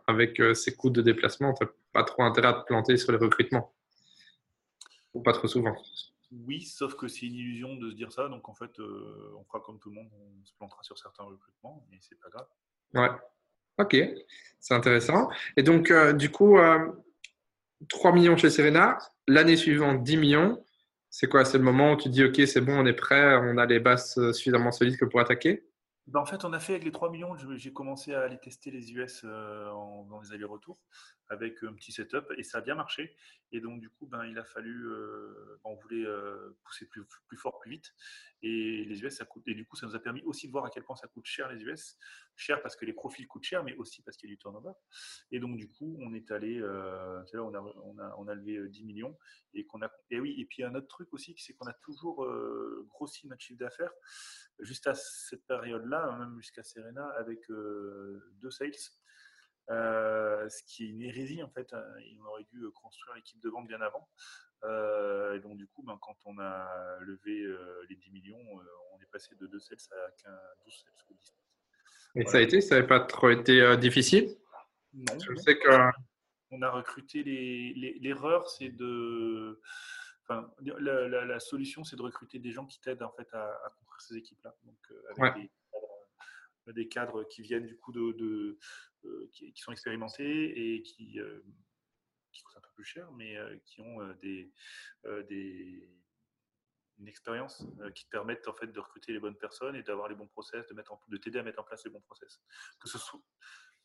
avec 0.08 0.42
ces 0.54 0.74
coûts 0.74 0.90
de 0.90 1.00
déplacement. 1.00 1.54
Tu 1.54 1.64
n'as 1.64 1.70
pas 1.92 2.02
trop 2.02 2.24
intérêt 2.24 2.48
à 2.48 2.54
te 2.54 2.66
planter 2.66 2.96
sur 2.96 3.12
les 3.12 3.18
recrutements. 3.18 3.72
Ou 5.14 5.22
pas 5.22 5.32
trop 5.32 5.48
souvent. 5.48 5.76
Oui, 6.32 6.62
sauf 6.62 6.94
que 6.94 7.08
c'est 7.08 7.26
une 7.26 7.34
illusion 7.34 7.74
de 7.76 7.90
se 7.90 7.96
dire 7.96 8.12
ça. 8.12 8.28
Donc 8.28 8.48
en 8.48 8.54
fait, 8.54 8.70
on 8.78 9.44
fera 9.44 9.60
comme 9.60 9.78
tout 9.80 9.90
le 9.90 9.96
monde, 9.96 10.10
on 10.12 10.44
se 10.44 10.52
plantera 10.54 10.82
sur 10.82 10.96
certains 10.98 11.24
recrutements, 11.24 11.84
mais 11.90 11.98
c'est 12.00 12.18
pas 12.20 12.28
grave. 12.28 12.46
Ouais. 12.94 13.10
Ok, 13.80 13.96
c'est 14.58 14.74
intéressant. 14.74 15.30
Et 15.56 15.62
donc, 15.62 15.90
euh, 15.90 16.12
du 16.12 16.30
coup, 16.30 16.58
3 17.88 18.10
euh, 18.10 18.14
millions 18.14 18.36
chez 18.36 18.50
Serena, 18.50 18.98
l'année 19.26 19.56
suivante, 19.56 20.02
10 20.02 20.16
millions. 20.18 20.64
C'est 21.08 21.28
quoi? 21.28 21.44
C'est 21.44 21.58
le 21.58 21.64
moment 21.64 21.92
où 21.92 21.96
tu 21.96 22.10
dis, 22.10 22.22
OK, 22.24 22.40
c'est 22.46 22.60
bon, 22.60 22.78
on 22.78 22.86
est 22.86 22.92
prêt, 22.92 23.36
on 23.36 23.56
a 23.56 23.64
les 23.64 23.80
bases 23.80 24.18
euh, 24.18 24.32
suffisamment 24.32 24.70
solides 24.70 24.98
que 24.98 25.06
pour 25.06 25.20
attaquer? 25.20 25.64
Ben, 26.06 26.20
En 26.20 26.26
fait, 26.26 26.44
on 26.44 26.52
a 26.52 26.60
fait 26.60 26.74
avec 26.74 26.84
les 26.84 26.92
3 26.92 27.10
millions, 27.10 27.34
j'ai 27.56 27.72
commencé 27.72 28.12
à 28.12 28.20
aller 28.20 28.38
tester 28.38 28.70
les 28.70 28.92
US 28.92 29.24
dans 29.24 30.20
les 30.22 30.32
allers-retours 30.32 30.78
avec 31.30 31.62
un 31.62 31.72
petit 31.72 31.92
setup 31.92 32.26
et 32.36 32.42
ça 32.42 32.58
a 32.58 32.60
bien 32.60 32.74
marché. 32.74 33.16
Et 33.52 33.60
donc, 33.60 33.80
du 33.80 33.88
coup, 33.88 34.06
ben, 34.06 34.24
il 34.26 34.38
a 34.38 34.44
fallu, 34.44 34.86
euh, 34.86 35.58
on 35.64 35.74
voulait 35.74 36.04
euh, 36.04 36.56
pousser 36.64 36.86
plus, 36.86 37.02
plus, 37.28 37.36
fort, 37.36 37.58
plus 37.60 37.70
vite. 37.70 37.94
Et 38.42 38.84
les 38.84 39.02
US, 39.02 39.16
ça 39.16 39.24
coûte. 39.24 39.42
Et 39.46 39.54
du 39.54 39.64
coup, 39.64 39.76
ça 39.76 39.86
nous 39.86 39.94
a 39.94 40.00
permis 40.00 40.22
aussi 40.22 40.46
de 40.48 40.52
voir 40.52 40.64
à 40.64 40.70
quel 40.70 40.84
point 40.84 40.96
ça 40.96 41.06
coûte 41.06 41.26
cher 41.26 41.48
les 41.52 41.62
US. 41.62 41.96
Cher 42.36 42.62
parce 42.62 42.74
que 42.74 42.84
les 42.84 42.92
profils 42.92 43.26
coûtent 43.28 43.44
cher, 43.44 43.62
mais 43.62 43.74
aussi 43.76 44.02
parce 44.02 44.16
qu'il 44.16 44.28
y 44.28 44.32
a 44.32 44.34
du 44.34 44.38
turnover. 44.38 44.72
Et 45.30 45.38
donc, 45.38 45.56
du 45.56 45.68
coup, 45.68 45.96
on 46.00 46.14
est 46.14 46.30
allé, 46.32 46.60
euh, 46.60 47.22
on, 47.34 47.54
a, 47.54 48.14
on, 48.18 48.28
a, 48.28 48.34
levé 48.34 48.68
10 48.68 48.84
millions. 48.84 49.16
Et, 49.54 49.66
qu'on 49.66 49.82
a, 49.82 49.90
et 50.10 50.18
oui, 50.18 50.34
et 50.38 50.46
puis 50.46 50.64
un 50.64 50.74
autre 50.74 50.88
truc 50.88 51.12
aussi, 51.12 51.34
c'est 51.38 51.54
qu'on 51.54 51.66
a 51.66 51.74
toujours 51.74 52.26
grossi 52.88 53.26
notre 53.28 53.42
chiffre 53.42 53.58
d'affaires 53.58 53.92
juste 54.60 54.86
à 54.86 54.94
cette 54.94 55.44
période-là, 55.46 56.16
même 56.18 56.36
jusqu'à 56.36 56.62
Serena, 56.62 57.06
avec 57.18 57.48
deux 57.48 58.50
sales 58.50 58.72
euh, 59.70 60.48
ce 60.48 60.62
qui 60.64 60.84
est 60.84 60.88
une 60.88 61.02
hérésie 61.02 61.42
en 61.42 61.48
fait. 61.48 61.72
Hein. 61.72 61.84
On 62.20 62.26
aurait 62.26 62.44
dû 62.44 62.62
euh, 62.64 62.70
construire 62.72 63.14
l'équipe 63.14 63.40
de 63.40 63.48
vente 63.48 63.68
bien 63.68 63.80
avant. 63.80 64.08
Euh, 64.64 65.36
et 65.36 65.40
donc 65.40 65.56
du 65.56 65.66
coup, 65.68 65.82
ben, 65.82 65.96
quand 66.00 66.16
on 66.24 66.38
a 66.38 66.68
levé 67.00 67.46
les 67.88 67.96
10 67.96 68.10
millions, 68.10 68.40
on 68.92 69.00
est 69.00 69.10
passé 69.10 69.34
de 69.36 69.46
2 69.46 69.58
sales 69.60 69.78
à 69.92 70.10
15, 70.22 70.32
12 70.64 70.74
sales. 70.74 71.16
Et 72.16 72.26
ça 72.26 72.38
a 72.38 72.40
été, 72.40 72.60
ça 72.60 72.74
n'avait 72.74 72.88
pas 72.88 73.00
trop 73.00 73.30
été 73.30 73.76
difficile? 73.76 74.36
Non. 74.92 75.18
Je 75.20 75.34
sais 75.36 75.56
que... 75.58 75.68
On 76.52 76.62
a 76.62 76.70
recruté 76.70 77.22
les. 77.22 77.72
L'erreur, 78.00 78.50
c'est 78.50 78.70
de. 78.70 79.60
Enfin, 80.24 80.52
la, 80.58 81.38
solution, 81.38 81.84
c'est 81.84 81.94
de 81.94 82.02
recruter 82.02 82.40
des 82.40 82.50
gens 82.50 82.66
qui 82.66 82.80
t'aident 82.80 83.04
en 83.04 83.12
fait 83.12 83.28
à, 83.32 83.72
construire 83.76 84.00
ces 84.00 84.16
équipes-là. 84.16 84.56
Donc, 84.64 84.76
avec 85.16 85.34
des, 86.66 86.72
des 86.72 86.88
cadres 86.88 87.24
qui 87.24 87.42
viennent 87.42 87.66
du 87.66 87.76
coup 87.76 87.92
de, 87.92 88.58
qui, 89.32 89.52
sont 89.56 89.72
expérimentés 89.72 90.74
et 90.74 90.82
qui, 90.82 91.20
euh, 91.20 91.40
qui 92.32 92.42
coûtent 92.42 92.56
un 92.56 92.60
peu 92.60 92.70
plus 92.74 92.84
cher, 92.84 93.10
mais 93.12 93.36
euh, 93.36 93.56
qui 93.64 93.80
ont 93.80 94.06
des, 94.22 94.52
des 95.28 95.88
une 96.98 97.08
expérience 97.08 97.64
qui 97.94 98.04
te 98.04 98.10
permettent 98.10 98.46
en 98.46 98.52
fait 98.52 98.66
de 98.66 98.78
recruter 98.78 99.14
les 99.14 99.20
bonnes 99.20 99.38
personnes 99.38 99.74
et 99.74 99.82
d'avoir 99.82 100.08
les 100.08 100.14
bons 100.14 100.26
process, 100.26 100.66
de 100.66 100.74
mettre 100.74 100.98
de 101.08 101.16
t'aider 101.16 101.38
à 101.38 101.42
mettre 101.42 101.58
en 101.58 101.64
place 101.64 101.82
les 101.84 101.90
bons 101.90 102.02
process. 102.02 102.42
Que 102.78 102.90
ce 102.90 102.98
soit, 102.98 103.22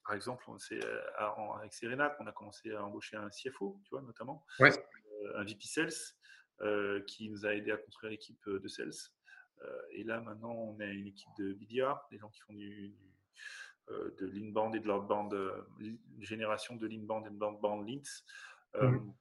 par 0.04 0.16
exemple, 0.16 0.44
c'est 0.60 0.82
avec 1.18 1.74
Serena 1.74 2.10
qu'on 2.10 2.28
a 2.28 2.34
commencé 2.34 2.74
à 2.74 2.84
embaucher 2.84 3.16
un 3.16 3.30
CFO, 3.30 3.80
tu 3.86 3.92
vois, 3.92 4.02
notamment, 4.02 4.46
un 4.60 5.46
VP 5.46 5.62
Sales 5.62 7.06
qui 7.08 7.30
nous 7.30 7.46
a 7.46 7.56
aidé 7.56 7.72
à 7.72 7.78
construire 7.78 8.12
l'équipe 8.12 8.50
de 8.50 8.68
Sales. 8.68 8.92
et 9.92 10.04
là, 10.04 10.20
maintenant, 10.20 10.52
on 10.52 10.80
a 10.82 10.86
une 10.86 11.08
équipe 11.08 11.32
de 11.38 11.54
BDR, 11.54 11.96
des 12.12 12.18
gens 12.18 12.28
qui 12.28 12.42
font 12.42 12.54
du, 12.54 12.94
euh, 13.02 13.15
de 13.90 14.26
l'inbound 14.26 14.76
et 14.76 14.80
de 14.80 14.88
l'outbound, 14.88 15.34
euh, 15.34 15.52
génération 16.20 16.76
de 16.76 16.88
l'inbound 16.88 17.26
et 17.28 17.30
de 17.30 17.40
l'outbound 17.40 17.88
leads. 17.88 18.24
Euh, 18.76 18.90
mhm. 18.90 19.14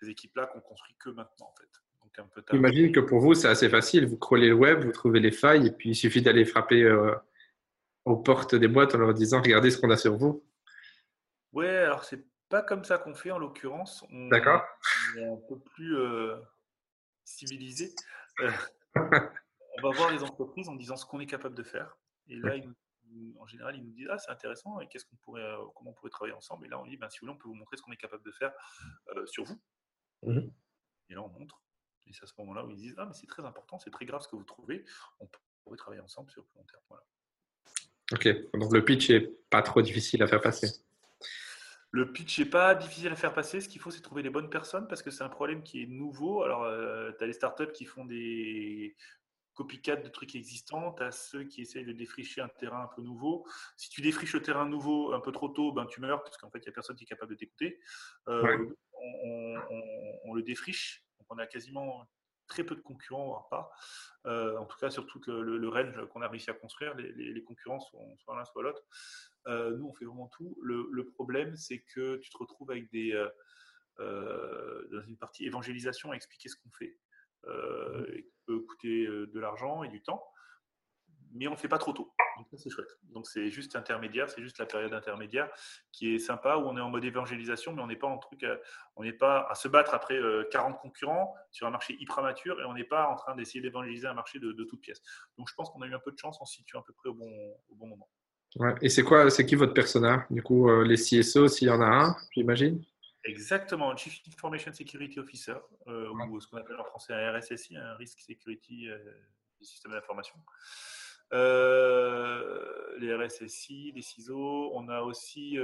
Ces 0.00 0.10
équipes-là 0.10 0.46
qu'on 0.46 0.60
construit 0.60 0.94
que 0.98 1.10
maintenant, 1.10 1.46
en 1.46 1.54
fait. 1.54 1.68
J'imagine 2.50 2.90
que 2.90 3.00
pour 3.00 3.20
vous, 3.20 3.34
c'est 3.34 3.48
assez 3.48 3.68
facile. 3.68 4.06
Vous 4.06 4.16
crawlez 4.16 4.48
le 4.48 4.54
web, 4.54 4.84
vous 4.84 4.92
trouvez 4.92 5.20
les 5.20 5.30
failles, 5.30 5.66
et 5.66 5.70
puis 5.70 5.90
il 5.90 5.94
suffit 5.94 6.22
d'aller 6.22 6.44
frapper 6.44 6.90
aux 8.04 8.16
portes 8.16 8.54
des 8.54 8.66
boîtes 8.66 8.94
en 8.94 8.98
leur 8.98 9.14
disant 9.14 9.40
Regardez 9.40 9.70
ce 9.70 9.78
qu'on 9.78 9.90
a 9.90 9.96
sur 9.96 10.16
vous. 10.16 10.42
Ouais, 11.52 11.68
alors 11.68 12.04
c'est 12.04 12.24
pas 12.48 12.62
comme 12.62 12.82
ça 12.82 12.98
qu'on 12.98 13.14
fait 13.14 13.30
en 13.30 13.38
l'occurrence. 13.38 14.04
D'accord. 14.10 14.64
On 15.16 15.20
est 15.20 15.26
un 15.26 15.36
peu 15.48 15.58
plus 15.58 15.96
civilisé. 17.24 17.94
on 19.78 19.82
va 19.82 19.96
voir 19.96 20.10
les 20.10 20.22
entreprises 20.22 20.68
en 20.68 20.74
disant 20.74 20.96
ce 20.96 21.06
qu'on 21.06 21.20
est 21.20 21.26
capable 21.26 21.54
de 21.54 21.62
faire. 21.62 21.96
Et 22.28 22.36
là, 22.36 22.56
ils 22.56 22.66
nous 22.66 22.74
en 23.38 23.46
général, 23.46 23.76
ils 23.76 23.84
nous 23.84 23.92
disent 23.92 24.08
Ah, 24.10 24.18
c'est 24.18 24.30
intéressant, 24.30 24.80
et 24.80 24.88
qu'est-ce 24.88 25.04
qu'on 25.04 25.16
pourrait, 25.16 25.42
euh, 25.42 25.64
comment 25.74 25.90
on 25.90 25.94
pourrait 25.94 26.10
travailler 26.10 26.34
ensemble? 26.34 26.66
Et 26.66 26.68
là, 26.68 26.80
on 26.80 26.86
dit 26.86 26.96
ben, 26.96 27.08
Si 27.10 27.20
vous 27.20 27.26
voulez, 27.26 27.36
on 27.36 27.42
peut 27.42 27.48
vous 27.48 27.54
montrer 27.54 27.76
ce 27.76 27.82
qu'on 27.82 27.92
est 27.92 27.96
capable 27.96 28.24
de 28.24 28.32
faire 28.32 28.52
euh, 29.16 29.26
sur 29.26 29.44
vous. 29.44 29.60
Mmh 30.22 30.48
et 31.10 31.14
là, 31.14 31.22
on 31.22 31.28
montre. 31.28 31.62
Et 32.06 32.12
c'est 32.12 32.24
à 32.24 32.26
ce 32.26 32.34
moment-là 32.38 32.66
où 32.66 32.70
ils 32.70 32.76
disent 32.76 32.94
Ah, 32.98 33.06
mais 33.06 33.14
c'est 33.14 33.26
très 33.26 33.44
important, 33.44 33.78
c'est 33.78 33.90
très 33.90 34.04
grave 34.04 34.20
ce 34.20 34.28
que 34.28 34.36
vous 34.36 34.44
trouvez, 34.44 34.84
on 35.20 35.28
pourrait 35.64 35.78
travailler 35.78 36.02
ensemble 36.02 36.30
sur 36.30 36.42
le 36.42 36.48
long 36.54 36.64
terme. 36.64 36.82
Voilà. 36.88 37.04
Ok, 38.12 38.58
donc 38.58 38.72
le 38.72 38.84
pitch 38.84 39.10
n'est 39.10 39.26
pas 39.50 39.62
trop 39.62 39.82
difficile 39.82 40.22
à 40.22 40.26
faire 40.26 40.40
passer. 40.40 40.68
Le 41.90 42.12
pitch 42.12 42.38
n'est 42.38 42.46
pas 42.46 42.74
difficile 42.74 43.08
à 43.08 43.16
faire 43.16 43.32
passer. 43.32 43.60
Ce 43.60 43.68
qu'il 43.68 43.80
faut, 43.80 43.90
c'est 43.90 44.02
trouver 44.02 44.22
les 44.22 44.30
bonnes 44.30 44.50
personnes 44.50 44.86
parce 44.88 45.02
que 45.02 45.10
c'est 45.10 45.24
un 45.24 45.30
problème 45.30 45.62
qui 45.62 45.82
est 45.82 45.86
nouveau. 45.86 46.42
Alors, 46.42 46.64
euh, 46.64 47.10
tu 47.16 47.24
as 47.24 47.26
les 47.26 47.32
startups 47.32 47.72
qui 47.72 47.86
font 47.86 48.04
des 48.04 48.94
copycat 49.58 49.96
de 49.96 50.08
trucs 50.08 50.36
existants, 50.36 50.92
tu 50.92 51.02
as 51.02 51.10
ceux 51.10 51.42
qui 51.42 51.62
essayent 51.62 51.84
de 51.84 51.92
défricher 51.92 52.40
un 52.40 52.48
terrain 52.48 52.84
un 52.84 52.90
peu 52.94 53.02
nouveau. 53.02 53.44
Si 53.76 53.90
tu 53.90 54.00
défriches 54.02 54.32
le 54.34 54.40
terrain 54.40 54.64
nouveau 54.64 55.12
un 55.12 55.20
peu 55.20 55.32
trop 55.32 55.48
tôt, 55.48 55.72
ben, 55.72 55.84
tu 55.86 56.00
meurs 56.00 56.22
parce 56.22 56.36
qu'en 56.36 56.48
fait, 56.48 56.60
il 56.60 56.68
n'y 56.68 56.68
a 56.68 56.72
personne 56.72 56.94
qui 56.94 57.02
est 57.02 57.08
capable 57.08 57.32
de 57.32 57.36
t'écouter. 57.36 57.80
Euh, 58.28 58.72
on, 60.24 60.32
le 60.32 60.42
défriche, 60.42 61.04
donc 61.18 61.26
on 61.30 61.38
a 61.38 61.46
quasiment 61.48 62.08
très 62.46 62.62
peu 62.62 62.76
de 62.76 62.80
concurrents, 62.80 63.26
voire 63.26 63.48
pas. 63.48 63.70
Euh, 64.26 64.56
en 64.58 64.64
tout 64.64 64.78
cas, 64.78 64.90
sur 64.90 65.06
tout 65.06 65.20
le, 65.26 65.68
range 65.68 66.06
qu'on 66.10 66.22
a 66.22 66.28
réussi 66.28 66.50
à 66.50 66.54
construire, 66.54 66.94
les, 66.94 67.42
concurrents 67.42 67.80
sont 67.80 68.16
soit 68.18 68.36
l'un, 68.36 68.44
soit 68.44 68.62
l'autre. 68.62 68.84
Euh, 69.48 69.76
nous, 69.76 69.88
on 69.88 69.94
fait 69.94 70.04
vraiment 70.04 70.28
tout. 70.28 70.56
Le, 70.62 71.04
problème, 71.14 71.56
c'est 71.56 71.80
que 71.80 72.18
tu 72.18 72.30
te 72.30 72.38
retrouves 72.38 72.70
avec 72.70 72.88
des, 72.92 73.12
dans 73.98 75.02
une 75.08 75.16
partie 75.18 75.46
évangélisation 75.46 76.12
à 76.12 76.14
expliquer 76.14 76.48
ce 76.48 76.54
qu'on 76.54 76.70
fait. 76.70 76.96
Euh, 77.46 78.06
mmh. 78.06 78.22
Coûter 78.56 79.06
de 79.06 79.40
l'argent 79.40 79.82
et 79.82 79.88
du 79.88 80.02
temps, 80.02 80.24
mais 81.32 81.46
on 81.48 81.52
ne 81.52 81.56
fait 81.56 81.68
pas 81.68 81.78
trop 81.78 81.92
tôt. 81.92 82.12
Donc 83.12 83.26
c'est 83.26 83.50
juste 83.50 83.76
intermédiaire, 83.76 84.30
c'est 84.30 84.42
juste 84.42 84.58
la 84.58 84.66
période 84.66 84.92
intermédiaire 84.92 85.50
qui 85.92 86.14
est 86.14 86.18
sympa 86.18 86.56
où 86.56 86.60
on 86.60 86.76
est 86.76 86.80
en 86.80 86.90
mode 86.90 87.04
évangélisation, 87.04 87.72
mais 87.72 87.82
on 87.82 87.86
n'est 87.86 87.96
pas 87.96 88.06
en 88.06 88.18
truc, 88.18 88.46
on 88.96 89.02
n'est 89.02 89.12
pas 89.12 89.46
à 89.48 89.54
se 89.54 89.68
battre 89.68 89.94
après 89.94 90.18
40 90.50 90.78
concurrents 90.78 91.34
sur 91.50 91.66
un 91.66 91.70
marché 91.70 91.96
hyper 91.98 92.22
mature 92.22 92.60
et 92.60 92.64
on 92.64 92.74
n'est 92.74 92.84
pas 92.84 93.08
en 93.08 93.16
train 93.16 93.34
d'essayer 93.34 93.60
d'évangéliser 93.60 94.06
un 94.06 94.14
marché 94.14 94.38
de, 94.38 94.52
de 94.52 94.64
toutes 94.64 94.80
pièces. 94.80 95.02
Donc 95.36 95.48
je 95.48 95.54
pense 95.54 95.70
qu'on 95.70 95.82
a 95.82 95.86
eu 95.86 95.94
un 95.94 96.00
peu 96.00 96.12
de 96.12 96.18
chance, 96.18 96.38
on 96.40 96.44
se 96.44 96.54
situe 96.54 96.76
à 96.76 96.82
peu 96.82 96.92
près 96.92 97.08
au 97.08 97.14
bon, 97.14 97.86
moment. 97.86 98.08
Et 98.80 98.88
c'est 98.88 99.02
quoi, 99.02 99.28
c'est 99.30 99.44
qui 99.44 99.56
votre 99.56 99.74
personnage 99.74 100.22
Du 100.30 100.42
coup, 100.42 100.70
les 100.82 100.96
CSO, 100.96 101.48
s'il 101.48 101.68
y 101.68 101.70
en 101.70 101.80
a 101.80 101.86
un, 101.86 102.16
j'imagine? 102.32 102.82
Exactement, 103.28 103.94
Chief 103.94 104.22
Information 104.26 104.72
Security 104.72 105.20
Officer, 105.20 105.56
euh, 105.86 106.08
ou 106.30 106.40
ce 106.40 106.48
qu'on 106.48 106.56
appelle 106.56 106.80
en 106.80 106.84
français 106.84 107.12
un 107.12 107.38
RSSI, 107.38 107.76
un 107.76 107.94
Risk 107.96 108.20
Security 108.20 108.88
euh, 108.88 108.98
système 109.60 109.92
d'information. 109.92 110.34
Euh, 111.34 112.96
les 112.98 113.14
RSSI, 113.14 113.92
les 113.94 114.00
CISO, 114.00 114.70
on 114.72 114.88
a 114.88 115.02
aussi 115.02 115.58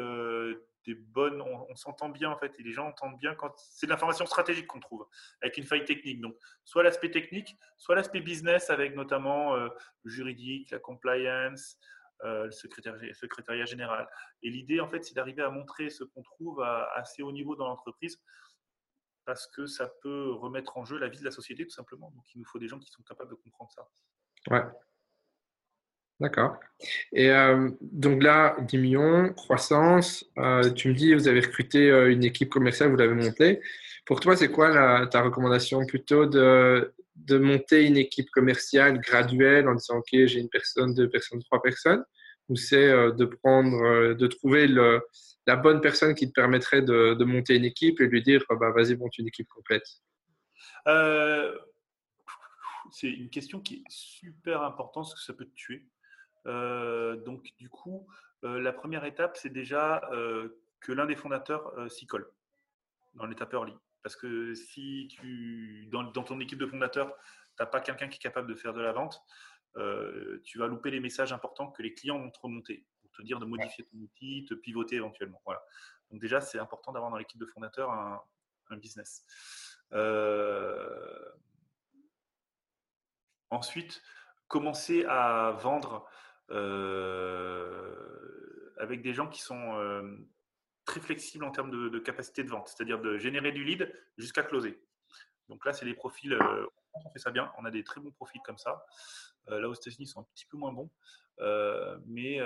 des 0.85 0.95
bonnes, 0.95 1.41
on, 1.41 1.75
s'entend 1.75 2.11
bien 2.11 2.31
en 2.31 2.37
fait, 2.37 2.53
et 2.61 2.62
les 2.62 2.73
gens 2.73 2.87
entendent 2.87 3.19
bien 3.19 3.35
quand 3.35 3.55
c'est 3.57 3.87
de 3.87 3.91
l'information 3.91 4.27
stratégique 4.27 4.67
qu'on 4.67 4.81
trouve, 4.81 5.07
avec 5.41 5.57
une 5.57 5.65
faille 5.65 5.87
technique. 5.87 6.21
Donc, 6.21 6.37
soit 6.65 6.83
l'aspect 6.83 7.11
technique, 7.11 7.57
soit 7.79 7.95
l'aspect 7.95 8.21
business, 8.21 8.69
avec 8.69 8.95
notamment 8.95 9.57
juridique, 10.05 10.71
la 10.71 10.81
compliance, 10.81 11.79
euh, 11.79 11.83
le 12.23 12.51
secrétariat, 12.51 13.65
général. 13.65 14.09
Et 14.43 14.51
l'idée, 14.51 14.81
en 14.81 14.89
fait, 14.89 15.05
c'est 15.05 15.15
d'arriver 15.15 15.43
à 15.43 15.51
montrer 15.51 15.91
ce 15.91 16.05
qu'on 16.05 16.23
trouve 16.23 16.61
à 16.62 16.91
assez 16.95 17.23
haut 17.23 17.33
niveau 17.33 17.57
dans 17.57 17.67
l'entreprise 17.67 18.21
parce 19.25 19.47
que 19.47 19.67
ça 19.67 19.91
peut 20.03 20.33
remettre 20.33 20.77
en 20.77 20.85
jeu 20.85 20.99
la 20.99 21.09
vie 21.09 21.19
de 21.19 21.25
la 21.25 21.31
société, 21.31 21.65
tout 21.65 21.75
simplement. 21.75 22.11
Donc, 22.11 22.25
il 22.35 22.39
nous 22.39 22.45
faut 22.45 22.59
des 22.59 22.69
gens 22.69 22.79
qui 22.79 22.91
sont 22.91 23.03
capables 23.03 23.31
de 23.31 23.37
comprendre 23.37 23.71
ça. 23.73 23.89
Ouais. 24.51 24.65
D'accord. 26.21 26.57
Et 27.12 27.31
euh, 27.31 27.71
donc 27.81 28.23
là, 28.23 28.57
10 28.61 28.79
millions, 28.79 29.33
croissance. 29.35 30.25
Euh, 30.39 30.71
tu 30.71 30.89
me 30.89 30.95
dis, 30.95 31.12
vous 31.12 31.27
avez 31.27 31.41
recruté 31.41 31.89
une 31.89 32.23
équipe 32.23 32.51
commerciale, 32.51 32.91
vous 32.91 32.97
l'avez 32.97 33.15
montée. 33.15 33.61
Pour 34.07 34.21
toi, 34.21 34.37
c'est 34.37 34.51
quoi 34.51 35.07
ta 35.09 35.23
recommandation? 35.23 35.85
Plutôt 35.87 36.27
de, 36.27 36.95
de 37.17 37.39
monter 37.39 37.85
une 37.87 37.97
équipe 37.97 38.31
commerciale 38.31 39.01
graduelle 39.01 39.69
en 39.69 39.75
disant, 39.75 39.99
OK, 39.99 40.09
j'ai 40.12 40.41
une 40.41 40.49
personne, 40.49 40.95
deux 40.95 41.09
personnes, 41.09 41.43
trois 41.45 41.62
personnes 41.62 42.05
Ou 42.49 42.57
c'est 42.57 42.91
euh, 42.91 43.12
de 43.12 43.25
prendre, 43.25 43.83
euh, 43.83 44.15
de 44.15 44.27
trouver 44.27 44.67
la 44.67 45.57
bonne 45.57 45.81
personne 45.81 46.15
qui 46.15 46.29
te 46.29 46.33
permettrait 46.33 46.83
de, 46.83 47.25
monter 47.25 47.57
une 47.57 47.65
équipe 47.65 48.01
et 48.01 48.07
lui 48.07 48.23
dire, 48.23 48.45
bah, 48.49 48.71
vas-y, 48.71 48.97
monte 48.97 49.17
une 49.19 49.29
équipe 49.29 49.49
complète 49.49 49.87
euh, 50.89 51.57
C'est 52.91 53.11
une 53.11 53.31
question 53.31 53.61
qui 53.61 53.77
est 53.77 53.85
super 53.89 54.62
importante 54.62 55.05
parce 55.05 55.15
que 55.15 55.25
ça 55.25 55.35
peut 55.35 55.47
te 55.47 55.55
tuer. 55.55 55.87
donc, 56.45 57.49
du 57.59 57.69
coup, 57.69 58.09
la 58.43 58.73
première 58.73 59.05
étape, 59.05 59.37
c'est 59.37 59.53
déjà 59.53 60.03
que 60.81 60.93
l'un 60.93 61.07
des 61.07 61.17
fondateurs 61.17 61.73
s'y 61.91 62.07
colle 62.07 62.29
dans 63.15 63.27
l'étape 63.27 63.53
early. 63.53 63.75
Parce 64.05 64.15
que 64.17 64.55
si 64.55 65.09
tu, 65.11 65.89
dans, 65.91 66.13
ton 66.13 66.39
équipe 66.39 66.59
de 66.59 66.67
fondateurs, 66.67 67.17
tu 67.17 67.55
n'as 67.59 67.67
pas 67.67 67.81
quelqu'un 67.81 68.07
qui 68.09 68.17
est 68.17 68.23
capable 68.23 68.47
de 68.47 68.55
faire 68.55 68.75
de 68.75 68.83
la 68.83 68.93
vente, 68.93 69.19
euh, 69.77 70.43
tu 70.45 70.59
vas 70.59 70.67
louper 70.67 70.91
les 70.91 71.01
messages 71.01 71.33
importants 71.33 71.71
que 71.71 71.83
les 71.83 71.95
clients 71.95 72.19
vont 72.19 72.31
te 72.31 72.39
remonter 72.39 72.85
pour 73.01 73.11
te 73.13 73.23
dire 73.23 73.41
de 73.41 73.47
modifier 73.47 73.87
ton 73.87 73.97
outil, 73.97 74.45
te 74.45 74.53
pivoter 74.53 74.97
éventuellement. 74.97 75.41
Voilà. 75.47 75.63
Donc 76.11 76.21
déjà, 76.21 76.43
c'est 76.43 76.59
important 76.59 76.93
d'avoir 76.93 77.11
dans 77.11 77.17
l'équipe 77.17 77.41
de 77.41 77.47
fondateurs 77.47 77.91
un, 77.91 78.21
business. 78.77 79.25
Euh, 79.93 81.31
ensuite, 83.49 84.03
commencer 84.49 85.07
à 85.09 85.53
vendre 85.63 86.07
euh, 86.51 87.95
avec 88.79 89.01
des 89.01 89.15
gens 89.15 89.29
qui 89.29 89.41
sont 89.41 89.79
très 90.85 91.01
flexible 91.01 91.45
en 91.45 91.51
termes 91.51 91.70
de, 91.70 91.99
capacité 91.99 92.45
de 92.45 92.51
vente, 92.51 92.68
c'est-à-dire 92.68 93.01
de 93.01 93.18
générer 93.18 93.53
du 93.53 93.64
lead 93.64 93.93
jusqu'à 94.18 94.43
closer. 94.43 94.80
Donc 95.49 95.64
là, 95.64 95.72
c'est 95.72 95.85
des 95.85 95.95
profils, 95.95 96.32
euh, 96.32 96.66
on 96.95 97.11
fait 97.11 97.18
ça 97.18 97.30
bien, 97.30 97.53
on 97.59 97.64
a 97.64 97.70
des 97.70 97.85
très 97.85 98.01
bons 98.01 98.12
profils 98.12 98.41
comme 98.43 98.59
ça. 98.59 98.85
Euh, 99.49 99.61
là, 99.61 99.68
aux 99.68 99.74
États-Unis, 99.74 100.05
ils 100.05 100.09
sont 100.09 100.20
un 100.20 100.26
petit 100.35 100.47
peu 100.47 100.57
moins 100.57 100.72
bons. 100.72 100.91
Euh, 101.41 101.99
mais 102.07 102.39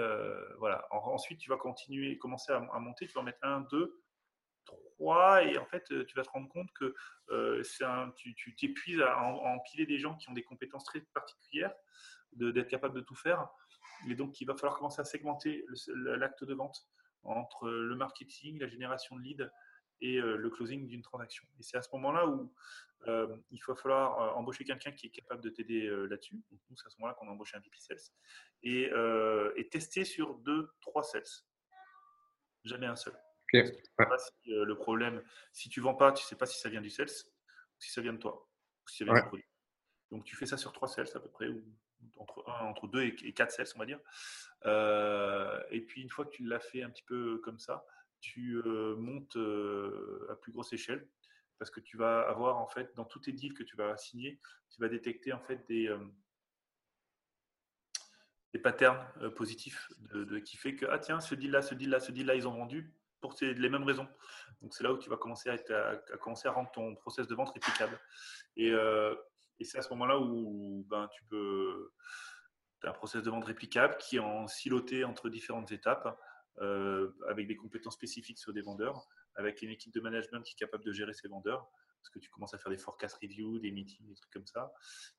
voilà. 0.58 0.86
ensuite, 0.90 1.38
tu 1.38 1.50
vas 1.50 1.56
continuer, 1.56 2.18
commencer 2.18 2.52
à, 2.52 2.60
monter, 2.78 3.06
tu 3.06 3.14
vas 3.14 3.20
en 3.20 3.24
mettre 3.24 3.38
un, 3.42 3.60
deux, 3.70 4.02
trois, 4.64 5.44
et 5.44 5.58
en 5.58 5.66
fait, 5.66 5.84
tu 6.06 6.16
vas 6.16 6.22
te 6.22 6.30
rendre 6.30 6.48
compte 6.48 6.70
que 6.72 6.94
un, 7.84 8.10
tu 8.16 8.56
t'épuises 8.56 9.00
à, 9.00 9.20
empiler 9.20 9.86
des 9.86 9.98
gens 9.98 10.16
qui 10.16 10.28
ont 10.28 10.34
des 10.34 10.44
compétences 10.44 10.84
très 10.84 11.00
particulières, 11.14 11.74
d'être 12.32 12.68
capable 12.68 12.94
de 12.94 13.00
tout 13.00 13.16
faire. 13.16 13.48
Et 14.08 14.14
donc, 14.14 14.40
il 14.40 14.44
va 14.44 14.54
falloir 14.54 14.76
commencer 14.76 15.00
à 15.00 15.04
segmenter 15.04 15.64
l'acte 15.88 16.44
de 16.44 16.54
vente 16.54 16.88
entre 17.28 17.68
le 17.68 17.94
marketing, 17.94 18.58
la 18.58 18.68
génération 18.68 19.16
de 19.16 19.22
leads 19.22 19.50
et 20.00 20.16
euh, 20.16 20.36
le 20.36 20.50
closing 20.50 20.86
d'une 20.86 21.02
transaction. 21.02 21.44
Et 21.58 21.62
c'est 21.62 21.76
à 21.76 21.82
ce 21.82 21.88
moment-là 21.92 22.26
où 22.26 22.52
euh, 23.06 23.36
il 23.50 23.60
va 23.66 23.74
falloir 23.74 24.20
euh, 24.20 24.38
embaucher 24.38 24.64
quelqu'un 24.64 24.92
qui 24.92 25.06
est 25.06 25.10
capable 25.10 25.42
de 25.42 25.50
t'aider 25.50 25.88
là-dessus. 26.08 26.36
Donc, 26.50 26.60
nous, 26.70 26.76
c'est 26.76 26.86
à 26.86 26.90
ce 26.90 26.96
moment-là 26.98 27.14
qu'on 27.14 27.28
a 27.28 27.32
embauché 27.32 27.56
un 27.56 27.60
VP 27.60 27.76
Sales. 27.78 27.98
Et, 28.62 28.90
et, 29.56 29.68
tester 29.68 30.04
sur 30.04 30.34
deux, 30.38 30.70
trois 30.80 31.02
sales. 31.02 31.22
Jamais 32.64 32.86
un 32.86 32.96
seul. 32.96 33.14
le 34.46 34.74
problème, 34.74 35.22
si 35.52 35.68
tu 35.68 35.80
vends 35.80 35.94
pas, 35.94 36.12
tu 36.12 36.24
sais 36.24 36.36
pas 36.36 36.46
si 36.46 36.58
ça 36.58 36.68
vient 36.68 36.80
du 36.80 36.90
sales 36.90 37.08
ou 37.08 37.80
si 37.80 37.90
ça 37.90 38.00
vient 38.00 38.12
de 38.12 38.18
toi, 38.18 38.48
ou 38.84 38.88
si 38.88 38.98
ça 38.98 39.04
vient 39.04 39.14
du 39.14 39.26
produit. 39.26 39.46
Donc, 40.10 40.24
tu 40.24 40.36
fais 40.36 40.46
ça 40.46 40.56
sur 40.56 40.72
trois 40.72 40.88
sales 40.88 41.08
à 41.14 41.20
peu 41.20 41.30
près, 41.30 41.48
ou 41.48 41.64
entre, 42.16 42.44
entre 42.46 42.86
deux 42.88 43.02
et, 43.04 43.32
quatre 43.32 43.52
sales, 43.52 43.66
on 43.74 43.78
va 43.78 43.86
dire. 43.86 44.00
Euh, 44.66 45.62
et 45.70 45.80
puis, 45.80 46.02
une 46.02 46.10
fois 46.10 46.24
que 46.24 46.30
tu 46.30 46.44
l'as 46.44 46.60
fait 46.60 46.82
un 46.82 46.90
petit 46.90 47.04
peu 47.04 47.38
comme 47.38 47.58
ça, 47.58 47.84
tu 48.20 48.56
euh, 48.56 48.96
montes 48.96 49.36
euh, 49.36 50.26
à 50.30 50.36
plus 50.36 50.52
grosse 50.52 50.72
échelle 50.72 51.08
parce 51.58 51.70
que 51.70 51.80
tu 51.80 51.96
vas 51.96 52.20
avoir, 52.22 52.58
en 52.58 52.68
fait, 52.68 52.94
dans 52.94 53.04
tous 53.04 53.20
tes 53.20 53.32
deals 53.32 53.54
que 53.54 53.64
tu 53.64 53.76
vas 53.76 53.96
signer, 53.96 54.40
tu 54.70 54.80
vas 54.80 54.88
détecter, 54.88 55.32
en 55.32 55.40
fait, 55.40 55.66
des, 55.66 55.92
des 58.52 58.60
patterns 58.60 59.04
positifs 59.34 59.88
de, 60.12 60.38
qui 60.38 60.56
fait 60.56 60.76
que, 60.76 60.86
ah 60.88 61.00
tiens, 61.00 61.20
ce 61.20 61.34
deal-là, 61.34 61.62
ce 61.62 61.74
deal-là, 61.74 61.98
ce 61.98 62.12
deal-là, 62.12 62.36
ils 62.36 62.46
ont 62.46 62.52
vendu 62.52 62.94
pour 63.20 63.34
les 63.40 63.68
mêmes 63.68 63.82
raisons. 63.82 64.06
Donc, 64.62 64.72
c'est 64.72 64.84
là 64.84 64.92
où 64.92 64.98
tu 64.98 65.10
vas 65.10 65.16
commencer 65.16 65.50
à, 65.50 65.54
à, 65.54 65.96
commencer 66.18 66.46
à 66.46 66.52
rendre 66.52 66.70
ton 66.70 66.94
process 66.94 67.26
de 67.26 67.34
vente 67.34 67.50
réplicable. 67.50 67.98
Et, 68.56 68.72
et 69.58 69.64
c'est 69.64 69.78
à 69.78 69.82
ce 69.82 69.90
moment-là 69.90 70.18
où 70.18 70.86
ben, 70.88 71.08
tu 71.12 71.24
peux. 71.24 71.92
as 72.84 72.90
un 72.90 72.92
process 72.92 73.22
de 73.22 73.30
vente 73.30 73.44
réplicable 73.44 73.96
qui 73.98 74.16
est 74.16 74.20
en 74.20 74.46
siloté 74.46 75.04
entre 75.04 75.28
différentes 75.28 75.72
étapes, 75.72 76.18
euh, 76.60 77.12
avec 77.28 77.46
des 77.46 77.56
compétences 77.56 77.94
spécifiques 77.94 78.38
sur 78.38 78.52
des 78.52 78.62
vendeurs, 78.62 79.06
avec 79.36 79.62
une 79.62 79.70
équipe 79.70 79.94
de 79.94 80.00
management 80.00 80.42
qui 80.42 80.54
est 80.54 80.58
capable 80.58 80.84
de 80.84 80.92
gérer 80.92 81.14
ces 81.14 81.28
vendeurs, 81.28 81.68
parce 82.00 82.10
que 82.10 82.18
tu 82.18 82.30
commences 82.30 82.52
à 82.54 82.58
faire 82.58 82.70
des 82.70 82.78
forecast 82.78 83.16
reviews, 83.22 83.60
des 83.60 83.70
meetings, 83.70 84.08
des 84.08 84.14
trucs 84.14 84.32
comme 84.32 84.46
ça, 84.46 84.72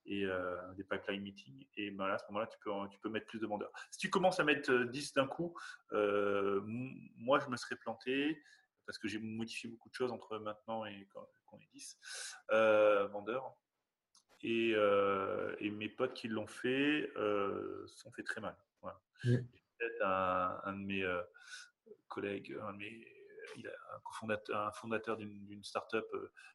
et 0.06 0.26
euh, 0.26 0.58
des 0.74 0.84
pipeline 0.84 1.22
meetings. 1.22 1.66
Et 1.76 1.92
ben 1.92 2.06
à 2.06 2.18
ce 2.18 2.26
moment-là, 2.30 2.48
tu 2.48 2.58
peux, 2.60 2.72
tu 2.92 3.00
peux 3.00 3.10
mettre 3.10 3.28
plus 3.28 3.40
de 3.40 3.48
vendeurs. 3.48 3.72
Si 3.92 4.00
tu 4.00 4.10
commences 4.10 4.40
à 4.40 4.44
mettre 4.44 4.74
10 4.74 5.14
d'un 5.14 5.28
coup, 5.28 5.58
euh, 5.94 6.62
moi, 6.66 7.40
je 7.40 7.48
me 7.48 7.56
serais 7.56 7.78
planté 7.78 8.42
parce 8.86 8.98
que 8.98 9.08
j'ai 9.08 9.20
modifié 9.20 9.70
beaucoup 9.70 9.90
de 9.90 9.94
choses 9.94 10.12
entre 10.12 10.40
maintenant 10.40 10.86
et 10.86 11.08
quand 11.14 11.30
on 11.54 11.60
est 11.60 11.70
10 11.74 12.00
vendeurs. 13.12 13.56
Euh, 14.46 15.56
et, 15.60 15.70
mes 15.70 15.90
potes 15.90 16.14
qui 16.14 16.28
l'ont 16.28 16.48
fait 16.48 17.12
euh, 17.18 17.86
sont 17.88 18.12
fait 18.12 18.24
très 18.24 18.42
mal. 18.42 18.56
Mmh. 19.24 19.36
Peut-être 19.78 20.06
un, 20.06 20.74
de 20.74 20.86
mes 20.86 21.04
euh, 21.04 21.22
collègues, 22.08 22.58
un, 22.62 22.78
il 23.58 23.68
a 23.68 24.68
un, 24.68 24.72
fondateur 24.72 25.18
d'une 25.18 25.64
start-up 25.64 26.08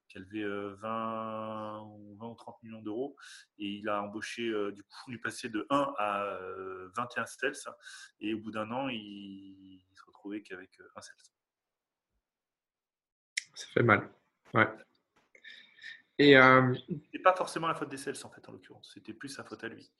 qui 0.08 0.16
a 0.16 0.20
levé 0.20 0.44
20 0.80 1.82
ou, 1.82 2.16
20 2.16 2.26
ou 2.26 2.34
30 2.34 2.62
millions 2.62 2.80
d'euros 2.80 3.16
et 3.58 3.66
il 3.66 3.88
a 3.88 4.02
embauché, 4.02 4.50
du 4.72 4.82
coup, 4.82 5.10
lui 5.10 5.18
passer 5.18 5.50
de 5.50 5.66
1 5.68 5.94
à 5.98 6.38
21 6.96 7.26
sales 7.26 7.52
et 8.20 8.32
au 8.32 8.38
bout 8.38 8.50
d'un 8.50 8.70
an, 8.70 8.88
il, 8.88 8.96
il, 8.96 9.84
se 9.94 10.04
retrouvait 10.06 10.42
qu'avec 10.42 10.70
un 10.96 11.00
sales. 11.02 11.16
Ça 13.54 13.66
fait 13.68 13.82
mal. 13.82 14.10
Ouais. 14.54 14.68
Et 16.18 16.36
euh, 16.36 16.74
c'est 17.12 17.22
pas 17.22 17.34
forcément 17.34 17.66
la 17.66 17.74
faute 17.74 17.88
des 17.88 17.96
sales 17.96 18.14
en 18.22 18.30
fait 18.30 18.48
en 18.48 18.52
l'occurrence, 18.52 18.92
c'était 18.94 19.12
plus 19.12 19.28
sa 19.28 19.44
faute 19.44 19.64
à 19.64 19.68
lui. 19.68 19.90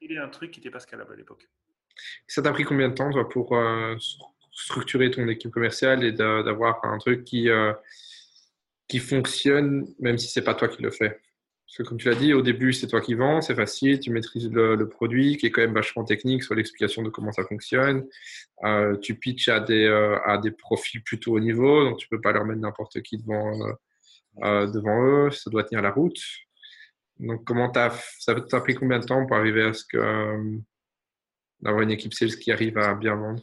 Il 0.00 0.18
a 0.18 0.24
un 0.24 0.28
truc 0.28 0.50
qui 0.50 0.60
n'était 0.60 0.70
pas 0.70 0.80
scalable 0.80 1.12
à 1.12 1.16
l'époque. 1.16 1.48
Ça 2.26 2.42
t'a 2.42 2.52
pris 2.52 2.64
combien 2.64 2.88
de 2.88 2.94
temps 2.94 3.10
toi, 3.10 3.28
pour 3.28 3.56
euh, 3.56 3.94
structurer 4.52 5.10
ton 5.10 5.28
équipe 5.28 5.50
commerciale 5.50 6.04
et 6.04 6.12
d'avoir 6.12 6.84
un 6.84 6.98
truc 6.98 7.24
qui, 7.24 7.48
euh, 7.50 7.72
qui 8.88 8.98
fonctionne 8.98 9.86
même 9.98 10.18
si 10.18 10.28
c'est 10.28 10.44
pas 10.44 10.54
toi 10.54 10.68
qui 10.68 10.82
le 10.82 10.90
fais? 10.90 11.20
Parce 11.66 11.78
que 11.78 11.82
comme 11.82 11.98
tu 11.98 12.08
l'as 12.08 12.14
dit, 12.14 12.34
au 12.34 12.42
début 12.42 12.72
c'est 12.72 12.86
toi 12.86 13.00
qui 13.00 13.14
vends, 13.14 13.40
c'est 13.40 13.54
facile, 13.54 13.98
tu 14.00 14.10
maîtrises 14.10 14.50
le, 14.50 14.88
produit 14.88 15.36
qui 15.38 15.46
est 15.46 15.50
quand 15.50 15.62
même 15.62 15.74
vachement 15.74 16.04
technique 16.04 16.42
sur 16.42 16.54
l'explication 16.54 17.02
de 17.02 17.08
comment 17.08 17.32
ça 17.32 17.44
fonctionne. 17.44 18.06
Tu 19.02 19.14
pitches 19.14 19.48
à 19.48 19.60
des, 19.60 19.86
à 20.24 20.38
des 20.38 20.50
profils 20.50 21.02
plutôt 21.02 21.32
haut 21.32 21.40
niveau, 21.40 21.84
donc 21.84 21.98
tu 21.98 22.08
peux 22.08 22.20
pas 22.20 22.32
leur 22.32 22.44
mettre 22.44 22.60
n'importe 22.60 23.02
qui 23.02 23.18
devant, 23.18 23.52
devant 24.36 25.04
eux, 25.04 25.30
ça 25.30 25.50
doit 25.50 25.64
tenir 25.64 25.82
la 25.82 25.90
route. 25.90 26.18
Donc, 27.20 27.44
comment 27.44 27.70
as, 27.72 27.90
ça 28.18 28.34
t'a 28.34 28.60
pris 28.60 28.74
combien 28.74 28.98
de 28.98 29.06
temps 29.06 29.24
pour 29.26 29.36
arriver 29.36 29.62
à 29.62 29.72
ce 29.72 29.84
que 29.84 29.96
euh, 29.96 30.58
d'avoir 31.60 31.82
une 31.82 31.90
équipe 31.90 32.12
sales 32.12 32.36
qui 32.36 32.50
arrive 32.50 32.76
à 32.78 32.94
bien 32.94 33.14
vendre? 33.14 33.42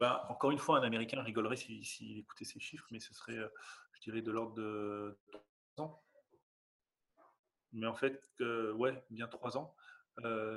Bah, 0.00 0.24
Encore 0.30 0.50
une 0.50 0.58
fois, 0.58 0.78
un 0.78 0.82
Américain 0.82 1.22
rigolerait 1.22 1.56
s'il 1.56 2.18
écoutait 2.18 2.44
ces 2.44 2.60
chiffres, 2.60 2.86
mais 2.90 3.00
ce 3.00 3.12
serait, 3.12 3.36
euh, 3.36 3.48
je 3.94 4.10
dirais, 4.10 4.22
de 4.22 4.30
l'ordre 4.30 4.54
de 4.54 5.18
3 5.76 5.86
ans. 5.86 6.02
Mais 7.72 7.86
en 7.86 7.94
fait, 7.94 8.22
euh, 8.40 8.72
ouais, 8.72 9.04
bien 9.10 9.28
3 9.28 9.58
ans, 9.58 9.74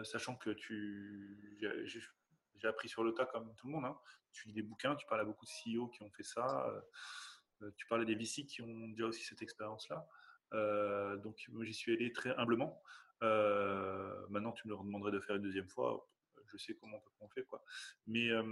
sachant 0.03 0.36
que 0.36 0.51
tu, 0.51 1.59
j'ai 1.59 2.68
appris 2.68 2.88
sur 2.88 3.03
le 3.03 3.14
tas 3.14 3.26
comme 3.26 3.53
tout 3.55 3.68
le 3.68 3.74
monde. 3.74 3.86
Hein. 3.86 3.99
Tu 4.32 4.47
lis 4.47 4.53
des 4.53 4.62
bouquins, 4.62 4.95
tu 4.95 5.05
parles 5.07 5.22
à 5.22 5.26
beaucoup 5.26 5.45
de 5.45 5.51
CEO 5.51 5.88
qui 5.89 6.01
ont 6.03 6.09
fait 6.12 6.24
ça, 6.24 6.66
tu 7.78 7.86
parles 7.88 8.01
à 8.01 8.05
des 8.05 8.16
VC 8.16 8.45
qui 8.45 8.62
ont 8.62 8.89
déjà 8.89 9.05
aussi 9.05 9.24
cette 9.24 9.41
expérience-là. 9.41 10.07
Euh, 10.53 11.18
donc, 11.18 11.49
j'y 11.62 11.74
suis 11.74 11.93
allé 11.93 12.12
très 12.12 12.36
humblement. 12.38 12.82
Euh, 13.24 14.26
maintenant, 14.30 14.51
tu 14.51 14.68
me 14.68 14.76
demanderais 14.76 15.12
de 15.12 15.20
faire 15.20 15.36
une 15.36 15.43
deuxième 15.43 15.68
fois. 15.68 16.07
Je 16.47 16.57
sais 16.57 16.76
comment 16.76 17.01
on 17.20 17.30
fait, 17.30 17.43
quoi. 17.43 17.64
Mais 18.07 18.30
euh, 18.30 18.43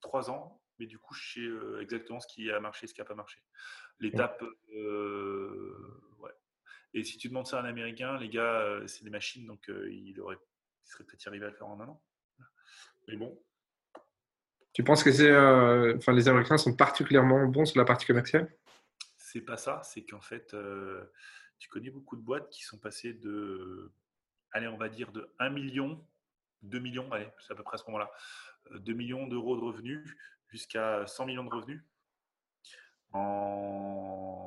trois 0.00 0.30
ans, 0.30 0.62
mais 0.78 0.86
du 0.86 0.98
coup, 0.98 1.14
je 1.14 1.32
sais 1.32 1.82
exactement 1.82 2.20
ce 2.20 2.26
qui 2.26 2.50
a 2.50 2.60
marché, 2.60 2.86
ce 2.86 2.94
qui 2.94 3.00
n'a 3.00 3.06
pas 3.06 3.14
marché. 3.14 3.42
L'étape, 4.00 4.42
ouais. 4.72 6.32
Et 6.94 7.04
si 7.04 7.18
tu 7.18 7.28
demandes 7.28 7.46
ça 7.46 7.58
à 7.58 7.62
un 7.62 7.64
Américain, 7.64 8.18
les 8.18 8.28
gars, 8.28 8.82
c'est 8.86 9.04
des 9.04 9.10
machines, 9.10 9.46
donc 9.46 9.68
il, 9.68 10.20
aurait, 10.20 10.38
il 10.84 10.90
serait 10.90 11.04
peut-être 11.04 11.26
arrivé 11.26 11.46
à 11.46 11.50
le 11.50 11.54
faire 11.54 11.68
en 11.68 11.80
un 11.80 11.88
an. 11.88 12.02
Mais 13.06 13.16
bon. 13.16 13.42
Tu 14.78 14.84
penses 14.84 15.02
que 15.02 15.10
c'est, 15.10 15.36
enfin, 15.96 16.12
les 16.12 16.28
Américains 16.28 16.56
sont 16.56 16.72
particulièrement 16.72 17.44
bons 17.46 17.64
sur 17.64 17.80
la 17.80 17.84
partie 17.84 18.06
commerciale? 18.06 18.48
C'est 19.16 19.40
pas 19.40 19.56
ça, 19.56 19.80
c'est 19.82 20.04
qu'en 20.04 20.20
fait, 20.20 20.54
euh, 20.54 21.02
tu 21.58 21.68
connais 21.68 21.90
beaucoup 21.90 22.14
de 22.14 22.22
boîtes 22.22 22.48
qui 22.50 22.62
sont 22.62 22.78
passées 22.78 23.12
de, 23.12 23.90
allez, 24.52 24.68
on 24.68 24.76
va 24.76 24.88
dire 24.88 25.10
de 25.10 25.34
1 25.40 25.50
million, 25.50 26.00
2 26.62 26.78
millions, 26.78 27.10
allez, 27.10 27.26
c'est 27.40 27.54
à 27.54 27.56
peu 27.56 27.64
près 27.64 27.74
à 27.74 27.78
ce 27.78 27.86
moment-là, 27.86 28.08
2 28.70 28.92
euh, 28.92 28.94
millions 28.94 29.26
d'euros 29.26 29.56
de 29.56 29.62
revenus 29.62 30.16
jusqu'à 30.46 31.04
100 31.08 31.26
millions 31.26 31.42
de 31.42 31.52
revenus 31.52 31.82
en 33.10 34.38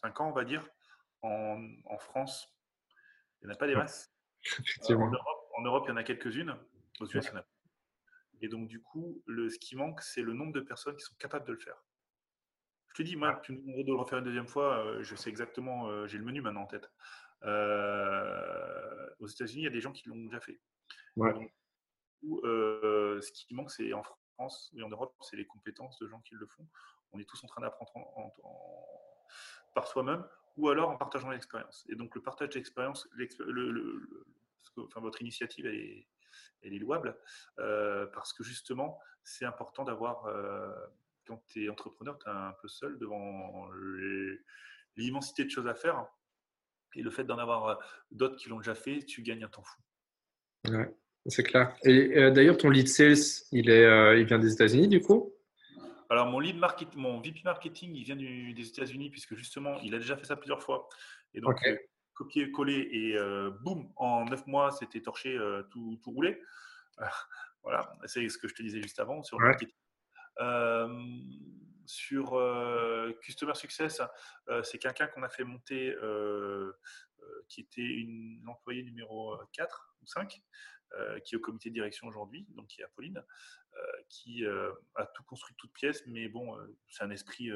5 0.00 0.20
ans, 0.22 0.28
on 0.30 0.32
va 0.32 0.44
dire, 0.44 0.66
en, 1.20 1.98
France. 1.98 2.50
Il 3.42 3.48
n'y 3.48 3.52
en 3.52 3.56
a 3.56 3.58
pas 3.58 3.66
des 3.66 3.76
masses? 3.76 4.10
en, 4.88 5.62
Europe, 5.62 5.84
il 5.86 5.90
y 5.90 5.92
en 5.92 5.98
a 5.98 6.02
quelques-unes. 6.02 6.56
Aux 7.00 7.04
US, 7.04 7.12
il 7.12 7.24
y 7.26 7.30
en 7.32 7.40
a. 7.40 7.44
Et 8.40 8.48
donc, 8.48 8.68
du 8.68 8.80
coup, 8.80 9.22
le, 9.26 9.48
ce 9.48 9.58
qui 9.58 9.76
manque, 9.76 10.00
c'est 10.02 10.22
le 10.22 10.32
nombre 10.32 10.52
de 10.52 10.60
personnes 10.60 10.96
qui 10.96 11.04
sont 11.04 11.14
capables 11.16 11.46
de 11.46 11.52
le 11.52 11.58
faire. 11.58 11.82
Je 12.88 13.02
te 13.02 13.02
dis, 13.02 13.16
moi, 13.16 13.38
tu 13.42 13.52
me 13.52 13.58
demandes 13.58 13.84
de 13.84 13.92
le 13.92 13.98
refaire 13.98 14.18
une 14.18 14.24
deuxième 14.24 14.48
fois, 14.48 14.78
euh, 14.78 15.02
je 15.02 15.14
sais 15.14 15.28
exactement, 15.28 15.88
euh, 15.88 16.06
j'ai 16.06 16.16
le 16.18 16.24
menu 16.24 16.40
maintenant 16.40 16.62
en 16.62 16.66
tête. 16.66 16.90
Euh, 17.44 19.10
aux 19.18 19.26
États-Unis, 19.26 19.62
il 19.62 19.64
y 19.64 19.68
a 19.68 19.70
des 19.70 19.80
gens 19.80 19.92
qui 19.92 20.08
l'ont 20.08 20.24
déjà 20.24 20.40
fait. 20.40 20.58
ce 22.22 23.32
qui 23.32 23.54
manque, 23.54 23.70
c'est 23.70 23.92
en 23.92 24.02
France 24.02 24.72
et 24.76 24.82
en 24.82 24.88
Europe, 24.88 25.14
c'est 25.20 25.36
les 25.36 25.46
compétences 25.46 25.98
de 25.98 26.08
gens 26.08 26.20
qui 26.20 26.34
le 26.34 26.46
font. 26.46 26.66
On 27.12 27.18
est 27.18 27.28
tous 27.28 27.42
en 27.44 27.46
train 27.48 27.60
d'apprendre 27.60 27.92
par 29.74 29.86
soi-même 29.86 30.24
ou 30.56 30.70
alors 30.70 30.90
en 30.90 30.96
partageant 30.96 31.30
l'expérience. 31.30 31.84
Et 31.90 31.94
donc, 31.96 32.14
le 32.14 32.22
partage 32.22 32.50
d'expérience, 32.50 33.08
enfin, 34.78 35.00
votre 35.00 35.20
initiative, 35.20 35.66
est, 35.66 36.06
elle 36.62 36.74
est 36.74 36.78
louable 36.78 37.16
parce 37.56 38.32
que 38.32 38.42
justement, 38.44 38.98
c'est 39.24 39.44
important 39.44 39.84
d'avoir 39.84 40.24
quand 41.26 41.42
tu 41.46 41.64
es 41.64 41.68
entrepreneur, 41.68 42.18
tu 42.18 42.28
es 42.28 42.32
un 42.32 42.54
peu 42.60 42.68
seul 42.68 42.98
devant 42.98 43.68
l'immensité 44.96 45.44
de 45.44 45.50
choses 45.50 45.66
à 45.66 45.74
faire. 45.74 46.06
Et 46.96 47.02
le 47.02 47.10
fait 47.10 47.24
d'en 47.24 47.38
avoir 47.38 47.68
euh, 47.68 47.74
d'autres 48.10 48.36
qui 48.36 48.48
l'ont 48.48 48.58
déjà 48.58 48.74
fait, 48.74 49.00
tu 49.00 49.22
gagnes 49.22 49.44
un 49.44 49.48
temps 49.48 49.62
fou. 49.62 50.72
Ouais, 50.72 50.94
c'est 51.26 51.42
clair. 51.42 51.76
Et 51.84 52.16
euh, 52.16 52.30
d'ailleurs, 52.30 52.56
ton 52.56 52.70
lead 52.70 52.88
sales, 52.88 53.44
il, 53.52 53.68
est, 53.68 53.84
euh, 53.84 54.18
il 54.18 54.24
vient 54.24 54.38
des 54.38 54.52
États-Unis 54.52 54.88
du 54.88 55.00
coup? 55.00 55.34
Alors, 56.08 56.26
mon 56.26 56.40
lead 56.40 56.56
marketing, 56.56 57.00
mon 57.00 57.20
VP 57.20 57.40
marketing, 57.44 57.94
il 57.94 58.04
vient 58.04 58.16
des 58.16 58.68
États-Unis 58.68 59.10
puisque 59.10 59.34
justement, 59.34 59.78
il 59.82 59.94
a 59.94 59.98
déjà 59.98 60.16
fait 60.16 60.24
ça 60.24 60.36
plusieurs 60.36 60.62
fois. 60.62 60.88
Et 61.34 61.40
donc, 61.40 61.58
copier-coller 62.16 62.88
et 62.90 63.16
boum, 63.62 63.92
en 63.96 64.24
neuf 64.24 64.46
mois, 64.46 64.72
c'était 64.72 65.00
torché, 65.00 65.38
tout, 65.70 66.00
tout 66.02 66.10
roulé. 66.10 66.42
voilà, 67.62 67.92
c'est 68.06 68.28
ce 68.28 68.38
que 68.38 68.48
je 68.48 68.54
te 68.54 68.62
disais 68.62 68.82
juste 68.82 68.98
avant 68.98 69.22
sur 69.22 69.38
le 69.38 69.46
marketing. 69.46 69.76
Euh, 70.40 70.88
sur 71.86 72.34
euh, 72.34 73.12
Customer 73.22 73.54
Success, 73.54 74.02
euh, 74.48 74.62
c'est 74.64 74.78
quelqu'un 74.78 75.06
qu'on 75.06 75.22
a 75.22 75.28
fait 75.28 75.44
monter 75.44 75.94
qui 77.48 77.60
était 77.60 77.82
une 77.82 78.44
employée 78.48 78.82
numéro 78.82 79.36
4 79.52 79.96
ou 80.02 80.06
5, 80.06 80.40
qui 81.24 81.34
est 81.34 81.38
au 81.38 81.40
comité 81.40 81.68
de 81.70 81.74
direction 81.74 82.08
aujourd'hui, 82.08 82.46
donc 82.50 82.66
qui 82.68 82.80
est 82.80 82.84
Apolline, 82.84 83.22
qui 84.08 84.44
a 84.94 85.06
tout 85.06 85.22
construit 85.24 85.54
de 85.54 85.56
toutes 85.58 85.72
pièces, 85.72 86.02
mais 86.06 86.28
bon, 86.28 86.56
c'est 86.88 87.04
un 87.04 87.10
esprit 87.10 87.50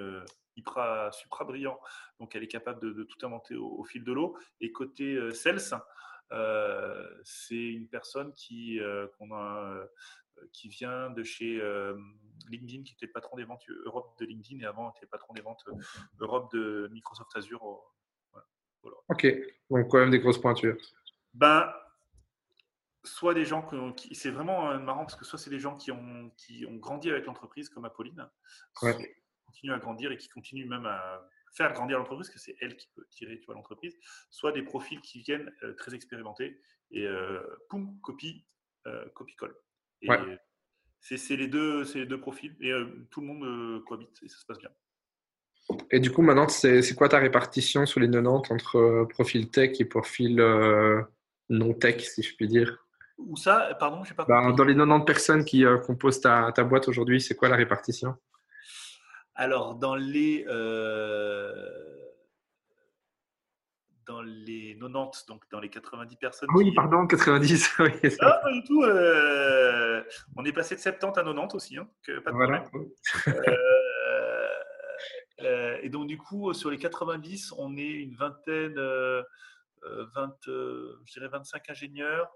hyper, 0.56 1.12
supra 1.12 1.44
brillant, 1.44 1.78
donc 2.18 2.34
elle 2.34 2.42
est 2.42 2.48
capable 2.48 2.80
de, 2.94 3.04
tout 3.04 3.24
inventer 3.24 3.54
au, 3.54 3.84
fil 3.84 4.04
de 4.04 4.12
l'eau. 4.12 4.36
Et 4.60 4.72
côté 4.72 5.18
sales, 5.32 5.60
c'est 7.24 7.54
une 7.54 7.88
personne 7.88 8.34
qui 8.34 8.80
qu'on 9.16 9.34
a 9.34 9.86
qui 10.52 10.68
vient 10.68 11.10
de 11.10 11.22
chez 11.22 11.60
euh, 11.60 11.96
LinkedIn, 12.48 12.82
qui 12.82 12.94
était 12.94 13.06
le 13.06 13.12
patron 13.12 13.36
des 13.36 13.44
ventes 13.44 13.62
Europe 13.84 14.18
de 14.18 14.26
LinkedIn 14.26 14.60
et 14.60 14.66
avant 14.66 14.90
était 14.90 15.00
le 15.02 15.08
patron 15.08 15.34
des 15.34 15.42
ventes 15.42 15.62
euh, 15.68 15.74
Europe 16.20 16.52
de 16.52 16.88
Microsoft 16.92 17.34
Azure. 17.36 17.62
Ok, 19.08 19.26
donc 19.68 19.88
quand 19.88 19.98
même 19.98 20.10
des 20.10 20.20
grosses 20.20 20.40
pointures. 20.40 20.76
Ben, 21.34 21.70
soit 23.04 23.34
des 23.34 23.44
gens 23.44 23.62
qui. 23.92 24.14
C'est 24.14 24.30
vraiment 24.30 24.70
euh, 24.70 24.78
marrant 24.78 25.00
parce 25.00 25.16
que 25.16 25.24
soit 25.24 25.38
c'est 25.38 25.50
des 25.50 25.60
gens 25.60 25.76
qui 25.76 25.90
ont, 25.90 26.30
qui 26.36 26.66
ont 26.66 26.76
grandi 26.76 27.10
avec 27.10 27.26
l'entreprise, 27.26 27.68
comme 27.68 27.84
Apolline, 27.84 28.28
qui 28.78 28.86
continuent 29.46 29.72
à 29.72 29.78
grandir 29.78 30.12
et 30.12 30.16
qui 30.16 30.28
continuent 30.28 30.68
même 30.68 30.86
à 30.86 31.26
faire 31.52 31.72
grandir 31.72 31.98
l'entreprise, 31.98 32.28
parce 32.28 32.34
que 32.34 32.40
c'est 32.40 32.56
elle 32.60 32.76
qui 32.76 32.88
peut 32.94 33.06
tirer 33.10 33.40
l'entreprise, 33.48 33.96
soit 34.30 34.52
des 34.52 34.62
profils 34.62 35.00
qui 35.00 35.20
viennent 35.22 35.52
très 35.78 35.94
expérimentés 35.94 36.60
et 36.92 37.08
poum, 37.68 37.98
copie, 38.02 38.46
copie-colle. 39.14 39.56
C'est 41.00 41.36
les, 41.36 41.48
deux, 41.48 41.84
les 41.94 42.06
deux 42.06 42.20
profils 42.20 42.54
et 42.60 42.70
euh, 42.70 42.84
tout 43.10 43.20
le 43.20 43.26
monde 43.26 43.44
euh, 43.44 43.80
cohabite 43.86 44.18
et 44.22 44.28
ça 44.28 44.38
se 44.38 44.46
passe 44.46 44.58
bien. 44.58 44.70
Et 45.90 46.00
du 46.00 46.10
coup, 46.10 46.22
maintenant, 46.22 46.48
c'est 46.48 46.94
quoi 46.94 47.08
ta 47.08 47.18
répartition 47.18 47.86
sur 47.86 48.00
les 48.00 48.10
90 48.10 48.52
entre 48.52 48.76
euh, 48.76 49.04
profil 49.06 49.50
tech 49.50 49.80
et 49.80 49.84
profil 49.84 50.36
non 51.48 51.74
tech, 51.74 52.00
si 52.02 52.22
je 52.22 52.36
puis 52.36 52.48
dire? 52.48 52.86
Où 53.26 53.36
ça 53.36 53.74
Pardon, 53.78 54.02
pas 54.16 54.24
bah, 54.24 54.52
Dans 54.52 54.64
les 54.64 54.74
90 54.74 55.04
personnes 55.04 55.44
qui 55.44 55.64
composent 55.86 56.20
ta, 56.20 56.52
ta 56.52 56.64
boîte 56.64 56.88
aujourd'hui, 56.88 57.20
c'est 57.20 57.34
quoi 57.34 57.48
la 57.48 57.56
répartition? 57.56 58.16
Alors, 59.34 59.76
dans 59.76 59.94
les 59.94 60.44
dans 64.10 64.22
les 64.22 64.76
90, 64.80 65.26
donc 65.26 65.44
dans 65.50 65.60
les 65.60 65.68
90 65.68 66.16
personnes. 66.16 66.48
Ah 66.52 66.56
oui, 66.56 66.72
pardon, 66.74 67.06
90. 67.08 67.70
Oui, 67.78 67.90
ah, 68.20 68.40
pas 68.42 68.52
du 68.52 68.62
tout. 68.64 68.82
Euh, 68.82 70.02
on 70.36 70.44
est 70.44 70.52
passé 70.52 70.74
de 70.74 70.80
70 70.80 71.18
à 71.18 71.22
90 71.22 71.54
aussi, 71.54 71.78
hein, 71.78 71.88
pas 72.24 72.30
de 72.30 72.36
voilà. 72.36 72.64
Euh, 75.42 75.46
euh, 75.46 75.78
et 75.82 75.88
donc, 75.88 76.06
du 76.06 76.18
coup, 76.18 76.52
sur 76.52 76.70
les 76.70 76.76
90, 76.76 77.54
on 77.56 77.74
est 77.78 77.82
une 77.82 78.14
vingtaine, 78.14 78.74
20, 78.74 79.24
je 80.46 81.12
dirais 81.12 81.28
25 81.28 81.70
ingénieurs, 81.70 82.30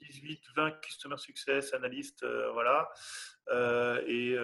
18, 0.00 0.40
20 0.56 0.70
customer 0.80 1.18
success, 1.18 1.74
analystes, 1.74 2.24
voilà. 2.52 2.88
et 4.06 4.36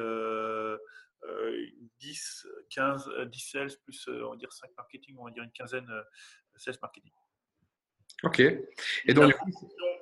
10, 2.01 2.47
15, 2.71 3.11
10 3.27 3.41
sales 3.41 3.71
plus, 3.85 4.09
euh, 4.09 4.27
on 4.27 4.31
va 4.31 4.37
dire 4.37 4.53
5 4.53 4.71
marketing, 4.77 5.17
on 5.19 5.25
va 5.25 5.31
dire 5.31 5.43
une 5.43 5.53
quinzaine 5.53 5.89
euh, 5.91 6.03
sales 6.57 6.77
marketing. 6.83 7.13
Ok. 8.25 8.41
Et 8.41 9.15
donc, 9.15 9.33
coup, 9.35 9.51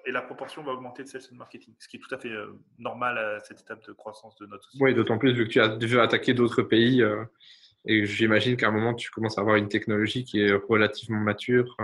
et 0.06 0.12
la 0.12 0.22
proportion 0.22 0.62
va 0.62 0.72
augmenter 0.72 1.04
de 1.04 1.08
sales 1.08 1.22
and 1.32 1.36
marketing, 1.36 1.74
ce 1.78 1.88
qui 1.88 1.96
est 1.96 2.00
tout 2.00 2.14
à 2.14 2.18
fait 2.18 2.30
euh, 2.30 2.58
normal 2.78 3.18
à 3.18 3.40
cette 3.40 3.60
étape 3.60 3.86
de 3.86 3.92
croissance 3.92 4.36
de 4.36 4.46
notre 4.46 4.64
société. 4.64 4.84
Oui, 4.84 4.94
d'autant 4.94 5.18
plus 5.18 5.32
vu 5.32 5.44
que 5.46 5.50
tu 5.50 5.60
as 5.60 5.68
déjà 5.68 6.02
attaqué 6.02 6.34
d'autres 6.34 6.62
pays 6.62 7.02
euh, 7.02 7.24
et 7.84 8.06
j'imagine 8.06 8.56
qu'à 8.56 8.68
un 8.68 8.72
moment 8.72 8.94
tu 8.94 9.10
commences 9.10 9.38
à 9.38 9.42
avoir 9.42 9.56
une 9.56 9.68
technologie 9.68 10.24
qui 10.24 10.40
est 10.40 10.52
relativement 10.52 11.20
mature. 11.20 11.76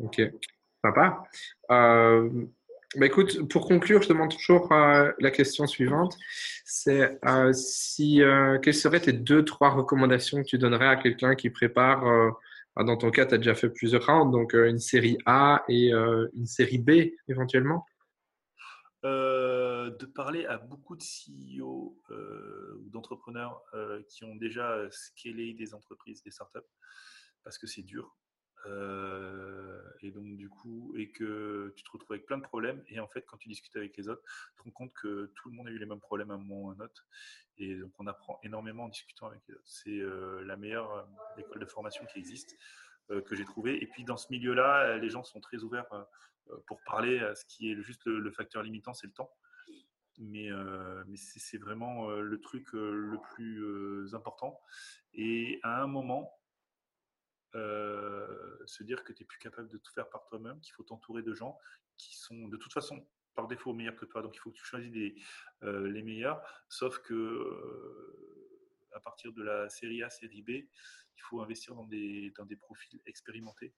Euh. 0.00 0.04
Ok, 0.04 0.20
sympa. 0.82 1.22
Bah 2.96 3.04
écoute, 3.04 3.46
pour 3.50 3.68
conclure, 3.68 4.00
je 4.00 4.08
demande 4.08 4.34
toujours 4.34 4.72
la 4.72 5.30
question 5.30 5.66
suivante. 5.66 6.16
C'est 6.64 7.18
si 7.52 8.22
quelles 8.62 8.74
seraient 8.74 9.00
tes 9.00 9.12
deux, 9.12 9.44
trois 9.44 9.70
recommandations 9.70 10.42
que 10.42 10.48
tu 10.48 10.58
donnerais 10.58 10.88
à 10.88 10.96
quelqu'un 10.96 11.34
qui 11.34 11.50
prépare 11.50 12.32
ah, 12.80 12.84
dans 12.84 12.96
ton 12.96 13.10
cas, 13.10 13.26
tu 13.26 13.34
as 13.34 13.38
déjà 13.38 13.56
fait 13.56 13.70
plusieurs 13.70 14.06
rounds, 14.06 14.30
donc 14.30 14.54
euh, 14.54 14.70
une 14.70 14.78
série 14.78 15.18
A 15.26 15.64
et 15.68 15.92
euh, 15.92 16.28
une 16.34 16.46
série 16.46 16.78
B 16.78 17.10
éventuellement? 17.26 17.84
Euh, 19.04 19.90
de 19.90 20.06
parler 20.06 20.46
à 20.46 20.58
beaucoup 20.58 20.94
de 20.94 21.02
CEO 21.02 22.00
ou 22.10 22.88
d'entrepreneurs 22.90 23.60
qui 24.08 24.22
ont 24.22 24.36
déjà 24.36 24.88
scalé 24.92 25.54
des 25.54 25.74
entreprises, 25.74 26.22
des 26.22 26.30
startups, 26.30 26.60
parce 27.42 27.58
que 27.58 27.66
c'est 27.66 27.82
dur. 27.82 28.16
Et 28.66 30.10
donc, 30.10 30.36
du 30.36 30.48
coup, 30.48 30.94
et 30.96 31.10
que 31.10 31.72
tu 31.76 31.82
te 31.82 31.90
retrouves 31.90 32.12
avec 32.12 32.26
plein 32.26 32.38
de 32.38 32.42
problèmes. 32.42 32.82
Et 32.88 33.00
en 33.00 33.08
fait, 33.08 33.24
quand 33.26 33.36
tu 33.36 33.48
discutes 33.48 33.76
avec 33.76 33.96
les 33.96 34.08
autres, 34.08 34.22
tu 34.22 34.58
te 34.58 34.62
rends 34.64 34.70
compte 34.70 34.92
que 34.94 35.32
tout 35.34 35.50
le 35.50 35.56
monde 35.56 35.68
a 35.68 35.70
eu 35.70 35.78
les 35.78 35.86
mêmes 35.86 36.00
problèmes 36.00 36.30
à 36.30 36.34
un 36.34 36.38
moment 36.38 36.62
ou 36.62 36.70
à 36.70 36.74
un 36.74 36.80
autre. 36.80 37.06
Et 37.58 37.74
donc, 37.74 37.92
on 37.98 38.06
apprend 38.06 38.38
énormément 38.42 38.84
en 38.84 38.88
discutant 38.88 39.26
avec 39.26 39.42
eux. 39.50 39.60
C'est 39.64 39.98
euh, 39.98 40.42
la 40.44 40.56
meilleure 40.56 40.92
euh, 40.92 41.40
école 41.40 41.60
de 41.60 41.66
formation 41.66 42.04
qui 42.06 42.18
existe, 42.18 42.56
euh, 43.10 43.20
que 43.22 43.34
j'ai 43.34 43.44
trouvée. 43.44 43.82
Et 43.82 43.86
puis, 43.86 44.04
dans 44.04 44.16
ce 44.16 44.28
milieu-là, 44.30 44.98
les 44.98 45.10
gens 45.10 45.24
sont 45.24 45.40
très 45.40 45.58
ouverts 45.62 45.86
pour 46.66 46.80
parler. 46.84 47.18
à 47.18 47.34
Ce 47.34 47.44
qui 47.44 47.70
est 47.70 47.82
juste 47.82 48.06
le, 48.06 48.30
facteur 48.30 48.62
limitant, 48.62 48.94
c'est 48.94 49.06
le 49.06 49.12
temps. 49.12 49.30
Mais 50.20 50.48
c'est 51.14 51.58
vraiment 51.58 52.10
le 52.10 52.40
truc 52.40 52.72
le 52.72 53.18
plus 53.34 54.14
important. 54.14 54.60
Et 55.14 55.60
à 55.62 55.80
un 55.80 55.86
moment, 55.86 56.37
se 57.54 58.82
dire 58.82 59.04
que 59.04 59.12
tu 59.12 59.22
n'es 59.22 59.26
plus 59.26 59.38
capable 59.38 59.68
de 59.68 59.78
tout 59.78 59.92
faire 59.92 60.08
par 60.08 60.24
toi-même, 60.24 60.60
qu'il 60.60 60.72
faut 60.74 60.84
t'entourer 60.84 61.22
de 61.22 61.34
gens 61.34 61.58
qui 61.96 62.16
sont 62.16 62.48
de 62.48 62.56
toute 62.56 62.72
façon 62.72 63.06
par 63.38 63.46
défaut 63.46 63.72
meilleurs 63.72 63.94
que 63.94 64.04
toi. 64.04 64.20
Donc 64.20 64.34
il 64.34 64.40
faut 64.40 64.50
que 64.50 64.56
tu 64.56 64.64
choisisses 64.64 65.14
euh, 65.62 65.88
les 65.88 66.02
meilleurs. 66.02 66.42
Sauf 66.68 66.98
que 66.98 67.14
euh, 67.14 68.88
à 68.94 68.98
partir 69.00 69.32
de 69.32 69.44
la 69.44 69.68
série 69.68 70.02
A, 70.02 70.10
série 70.10 70.42
B, 70.42 70.50
il 70.50 71.22
faut 71.22 71.40
investir 71.40 71.76
dans 71.76 71.84
des, 71.84 72.32
dans 72.36 72.46
des 72.46 72.56
profils 72.56 73.00
expérimentés 73.06 73.72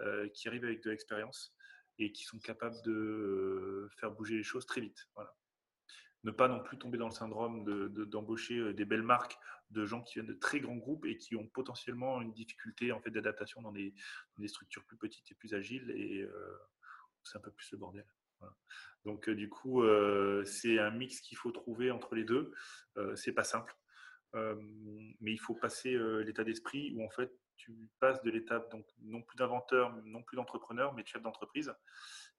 euh, 0.00 0.28
qui 0.28 0.46
arrivent 0.46 0.64
avec 0.64 0.82
de 0.82 0.90
l'expérience 0.90 1.54
et 1.98 2.12
qui 2.12 2.24
sont 2.24 2.38
capables 2.38 2.76
de 2.84 3.88
faire 3.98 4.10
bouger 4.10 4.36
les 4.36 4.42
choses 4.42 4.66
très 4.66 4.82
vite. 4.82 5.08
Voilà. 5.14 5.34
Ne 6.24 6.30
pas 6.30 6.48
non 6.48 6.62
plus 6.62 6.76
tomber 6.76 6.98
dans 6.98 7.08
le 7.08 7.14
syndrome 7.14 7.64
d'embaucher 8.10 8.58
de, 8.58 8.72
des 8.72 8.84
belles 8.84 9.02
marques 9.02 9.38
de 9.70 9.84
gens 9.84 10.02
qui 10.02 10.14
viennent 10.14 10.26
de 10.26 10.38
très 10.38 10.60
grands 10.60 10.76
groupes 10.76 11.04
et 11.06 11.16
qui 11.16 11.36
ont 11.36 11.46
potentiellement 11.46 12.20
une 12.22 12.32
difficulté 12.32 12.92
en 12.92 13.00
fait 13.00 13.10
d'adaptation 13.10 13.62
dans 13.62 13.72
des, 13.72 13.94
structures 14.46 14.84
plus 14.84 14.96
petites 14.96 15.30
et 15.30 15.34
plus 15.34 15.54
agiles 15.54 15.90
et 15.90 16.26
c'est 17.22 17.38
un 17.38 17.40
peu 17.40 17.50
plus 17.50 17.70
le 17.72 17.78
bordel. 17.78 18.06
Donc, 19.04 19.28
euh, 19.28 19.34
du 19.34 19.48
coup, 19.48 19.82
euh, 19.82 20.44
c'est 20.44 20.78
un 20.78 20.90
mix 20.90 21.20
qu'il 21.20 21.38
faut 21.38 21.50
trouver 21.50 21.90
entre 21.90 22.14
les 22.14 22.24
deux. 22.24 22.52
Euh, 22.96 23.14
c'est 23.16 23.32
pas 23.32 23.44
simple. 23.44 23.74
mais 24.34 25.32
il 25.32 25.40
faut 25.40 25.54
passer 25.54 25.96
l'état 26.24 26.44
d'esprit 26.44 26.92
où 26.94 27.04
en 27.04 27.10
fait 27.10 27.32
tu 27.56 27.90
passes 27.98 28.22
de 28.22 28.30
l'étape 28.30 28.70
donc 28.70 28.86
non 29.00 29.22
plus 29.22 29.36
d'inventeur, 29.36 29.90
non 30.04 30.22
plus 30.22 30.36
d'entrepreneur, 30.36 30.92
mais 30.94 31.02
de 31.02 31.08
chef 31.08 31.22
d'entreprise. 31.22 31.72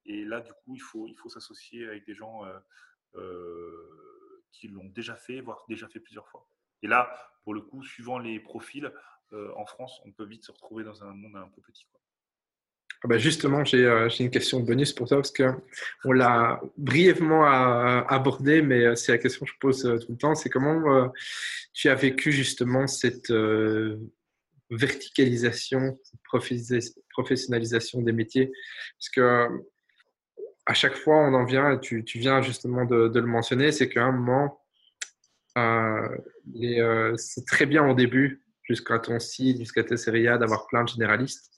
Et 0.05 0.23
là, 0.23 0.39
du 0.39 0.53
coup, 0.53 0.75
il 0.75 0.81
faut, 0.81 1.07
il 1.07 1.15
faut 1.15 1.29
s'associer 1.29 1.87
avec 1.87 2.05
des 2.05 2.13
gens 2.13 2.45
qui 4.51 4.67
l'ont 4.67 4.89
déjà 4.89 5.15
fait, 5.15 5.41
voire 5.41 5.65
déjà 5.67 5.87
fait 5.87 5.99
plusieurs 5.99 6.27
fois. 6.29 6.47
Et 6.83 6.87
là, 6.87 7.09
pour 7.43 7.53
le 7.53 7.61
coup, 7.61 7.83
suivant 7.83 8.19
les 8.19 8.39
profils, 8.39 8.91
en 9.31 9.65
France, 9.65 10.01
on 10.05 10.11
peut 10.11 10.25
vite 10.25 10.43
se 10.43 10.51
retrouver 10.51 10.83
dans 10.83 11.03
un 11.03 11.13
monde 11.13 11.35
un 11.35 11.49
peu 11.49 11.61
petit. 11.61 11.87
Ah 13.01 13.07
bah, 13.07 13.17
justement, 13.17 13.63
euh, 13.73 14.09
j'ai 14.09 14.25
une 14.25 14.29
question 14.29 14.59
bonus 14.59 14.91
pour 14.91 15.07
toi 15.07 15.17
parce 15.17 15.31
qu'on 15.31 16.11
l'a 16.11 16.59
brièvement 16.77 17.45
abordé, 17.45 18.61
mais 18.61 18.83
euh, 18.83 18.95
c'est 18.95 19.13
la 19.13 19.17
question 19.17 19.45
que 19.45 19.51
je 19.53 19.57
pose 19.57 19.85
euh, 19.85 19.97
tout 19.99 20.11
le 20.11 20.17
temps. 20.17 20.35
C'est 20.35 20.49
comment 20.49 21.09
tu 21.73 21.87
as 21.87 21.95
vécu 21.95 22.33
justement 22.33 22.87
cette 22.87 23.31
verticalisation, 24.69 25.97
professionnalisation 26.25 28.01
des 28.01 28.11
métiers? 28.11 28.51
Parce 28.97 29.09
que 29.09 29.47
à 30.65 30.73
chaque 30.73 30.95
fois, 30.95 31.15
on 31.15 31.33
en 31.33 31.45
vient, 31.45 31.71
et 31.71 31.79
tu, 31.79 32.03
viens 32.15 32.41
justement 32.41 32.83
de, 32.83 33.09
le 33.13 33.25
mentionner, 33.25 33.71
c'est 33.71 33.87
qu'à 33.87 34.03
un 34.03 34.11
moment, 34.11 34.61
c'est 37.17 37.45
très 37.45 37.65
bien 37.65 37.87
au 37.87 37.93
début, 37.93 38.43
jusqu'à 38.63 38.99
ton 38.99 39.19
site, 39.19 39.57
jusqu'à 39.57 39.83
tes 39.83 39.97
séries 39.97 40.25
d'avoir 40.25 40.67
plein 40.67 40.83
de 40.83 40.89
généralistes 40.89 41.49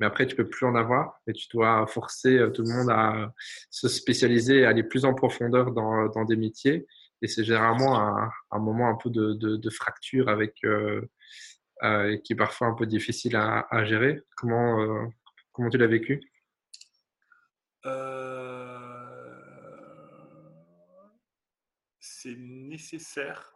mais 0.00 0.06
après, 0.06 0.26
tu 0.26 0.34
peux 0.34 0.48
plus 0.48 0.66
en 0.66 0.74
avoir 0.74 1.20
et 1.26 1.34
tu 1.34 1.46
dois 1.52 1.86
forcer 1.86 2.38
euh, 2.38 2.48
tout 2.48 2.62
le 2.62 2.72
monde 2.72 2.90
à 2.90 3.32
se 3.68 3.86
spécialiser, 3.86 4.64
à 4.64 4.70
aller 4.70 4.82
plus 4.82 5.04
en 5.04 5.12
profondeur 5.12 5.72
dans, 5.72 6.06
dans 6.08 6.24
des 6.24 6.36
métiers. 6.36 6.86
Et 7.20 7.28
c'est 7.28 7.44
généralement 7.44 7.98
un, 8.50 8.58
moment 8.58 8.88
un 8.88 8.94
peu 8.94 9.10
de, 9.10 9.70
fracture 9.70 10.30
avec, 10.30 10.56
euh, 10.64 11.02
euh, 11.82 12.16
qui 12.24 12.32
est 12.32 12.36
parfois 12.36 12.68
un 12.68 12.74
peu 12.74 12.86
difficile 12.86 13.36
à, 13.36 13.84
gérer. 13.84 14.22
Comment, 14.36 14.80
euh, 14.80 15.06
comment 15.52 15.68
tu 15.68 15.76
l'as 15.76 15.86
vécu? 15.86 16.22
C'est 21.98 22.36
nécessaire 22.36 23.52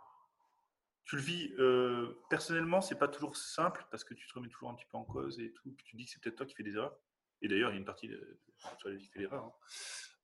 tu 1.05 1.17
le 1.17 1.23
vis 1.23 1.53
euh, 1.59 2.15
personnellement, 2.31 2.81
c'est 2.81 2.99
pas 2.99 3.09
toujours 3.09 3.37
simple 3.37 3.87
parce 3.91 4.05
que 4.05 4.15
tu 4.15 4.27
te 4.27 4.35
remets 4.35 4.49
toujours 4.49 4.71
un 4.71 4.75
petit 4.75 4.87
peu 4.91 4.97
en 4.97 5.05
cause 5.05 5.39
et 5.41 5.53
tout. 5.53 5.73
Puis 5.73 5.85
tu 5.85 5.97
dis 5.97 6.07
que 6.07 6.11
c'est 6.11 6.23
peut-être 6.23 6.37
toi 6.37 6.47
qui 6.47 6.55
fais 6.55 6.63
des 6.63 6.75
erreurs. 6.75 6.97
Et 7.43 7.49
d'ailleurs, 7.49 7.71
il 7.71 7.75
y 7.75 7.77
a 7.77 7.79
une 7.79 7.85
partie 7.85 8.09
de 8.09 8.41
toi 8.79 8.97
qui 8.97 9.07
fait 9.09 9.21
l'erreur. 9.21 9.45
Hein. 9.45 9.53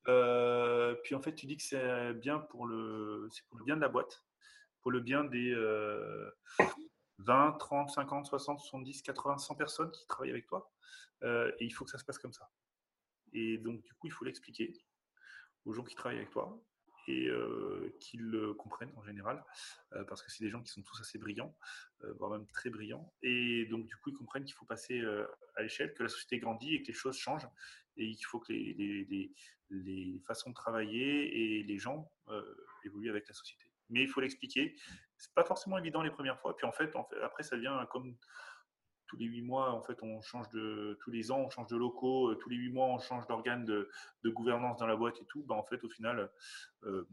Euh, 0.07 0.95
puis 1.03 1.13
en 1.13 1.21
fait, 1.21 1.35
tu 1.35 1.45
dis 1.45 1.57
que 1.57 1.63
c'est 1.63 2.13
bien 2.13 2.39
pour 2.39 2.65
le, 2.65 3.27
c'est 3.31 3.45
pour 3.47 3.57
le 3.57 3.63
bien 3.65 3.75
de 3.75 3.81
la 3.81 3.89
boîte, 3.89 4.25
pour 4.81 4.91
le 4.91 4.99
bien 4.99 5.23
des 5.23 5.53
20, 7.19 7.51
30, 7.53 7.89
50, 7.89 8.25
60, 8.25 8.59
70, 8.59 9.01
80, 9.03 9.37
100 9.37 9.55
personnes 9.55 9.91
qui 9.91 10.07
travaillent 10.07 10.31
avec 10.31 10.47
toi. 10.47 10.71
Euh, 11.23 11.51
et 11.59 11.65
il 11.65 11.71
faut 11.71 11.85
que 11.85 11.91
ça 11.91 11.97
se 11.97 12.05
passe 12.05 12.17
comme 12.17 12.33
ça. 12.33 12.49
Et 13.33 13.57
donc, 13.57 13.81
du 13.83 13.93
coup, 13.93 14.07
il 14.07 14.11
faut 14.11 14.25
l'expliquer 14.25 14.73
aux 15.65 15.73
gens 15.73 15.83
qui 15.83 15.95
travaillent 15.95 16.17
avec 16.17 16.31
toi 16.31 16.59
et 17.07 17.27
euh, 17.27 17.95
qu'ils 17.99 18.53
comprennent 18.57 18.91
en 18.95 19.03
général, 19.03 19.43
euh, 19.93 20.03
parce 20.05 20.21
que 20.21 20.31
c'est 20.31 20.43
des 20.43 20.49
gens 20.49 20.61
qui 20.61 20.71
sont 20.71 20.81
tous 20.81 20.99
assez 21.01 21.17
brillants, 21.17 21.55
euh, 22.03 22.13
voire 22.13 22.31
même 22.31 22.47
très 22.47 22.69
brillants. 22.69 23.13
Et 23.21 23.65
donc, 23.69 23.85
du 23.85 23.95
coup, 23.97 24.09
ils 24.09 24.17
comprennent 24.17 24.45
qu'il 24.45 24.55
faut 24.55 24.65
passer 24.65 25.01
à 25.55 25.61
l'échelle, 25.61 25.93
que 25.93 26.03
la 26.03 26.09
société 26.09 26.39
grandit 26.39 26.75
et 26.75 26.81
que 26.81 26.87
les 26.87 26.93
choses 26.93 27.17
changent, 27.17 27.47
et 27.97 28.13
qu'il 28.13 28.25
faut 28.25 28.39
que 28.39 28.53
les, 28.53 30.21
façons 30.27 30.49
de 30.49 30.55
travailler 30.55 31.59
et 31.59 31.63
les 31.63 31.77
gens 31.77 32.11
évoluent 32.83 33.09
avec 33.09 33.27
la 33.27 33.33
société. 33.33 33.65
Mais 33.89 34.01
il 34.03 34.07
faut 34.07 34.21
l'expliquer. 34.21 34.75
C'est 35.17 35.33
pas 35.33 35.43
forcément 35.43 35.77
évident 35.77 36.01
les 36.01 36.11
premières 36.11 36.39
fois. 36.39 36.55
Puis 36.55 36.65
en 36.65 36.71
fait, 36.71 36.95
en 36.95 37.03
fait 37.05 37.17
après, 37.21 37.43
ça 37.43 37.57
devient 37.57 37.85
comme 37.89 38.15
tous 39.11 39.17
les 39.17 39.25
huit 39.25 39.41
mois, 39.41 39.73
en 39.73 39.81
fait, 39.81 40.01
on 40.03 40.21
change 40.21 40.49
de, 40.51 40.97
tous 41.01 41.11
les 41.11 41.31
ans, 41.31 41.39
on 41.39 41.49
change 41.49 41.67
de 41.67 41.75
locaux, 41.75 42.29
euh, 42.29 42.35
tous 42.35 42.47
les 42.47 42.55
huit 42.55 42.71
mois, 42.71 42.87
on 42.87 42.97
change 42.97 43.27
d'organe 43.27 43.65
de, 43.65 43.89
gouvernance 44.25 44.77
dans 44.77 44.87
la 44.87 44.95
boîte 44.95 45.17
et 45.21 45.25
tout. 45.25 45.43
Ben, 45.43 45.55
en 45.55 45.63
fait, 45.63 45.83
au 45.83 45.89
final, 45.89 46.29
euh, 46.85 47.03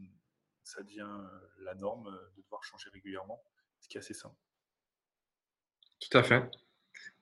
ça 0.63 0.81
devient 0.81 1.01
euh, 1.01 1.63
la 1.65 1.75
norme 1.75 2.09
de 2.37 2.41
devoir 2.41 2.63
changer 2.63 2.89
régulièrement, 2.93 3.43
ce 3.81 3.89
qui 3.89 3.97
est 3.97 3.99
assez 3.99 4.13
simple. 4.13 4.35
Tout 5.99 6.17
à 6.17 6.23
fait. 6.23 6.49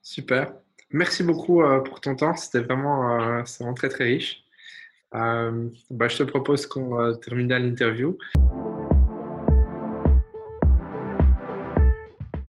Super. 0.04 0.54
Merci 0.92 1.24
beaucoup 1.24 1.64
pour 1.84 2.00
ton 2.00 2.16
temps. 2.16 2.36
C'était 2.36 2.62
vraiment, 2.62 3.42
vraiment 3.42 3.74
très, 3.74 3.90
très 3.90 4.04
riche. 4.04 4.46
Bah, 5.12 6.08
je 6.08 6.18
te 6.18 6.24
propose 6.24 6.68
qu'on 6.68 7.16
termine 7.16 7.50
l'interview. 7.50 8.16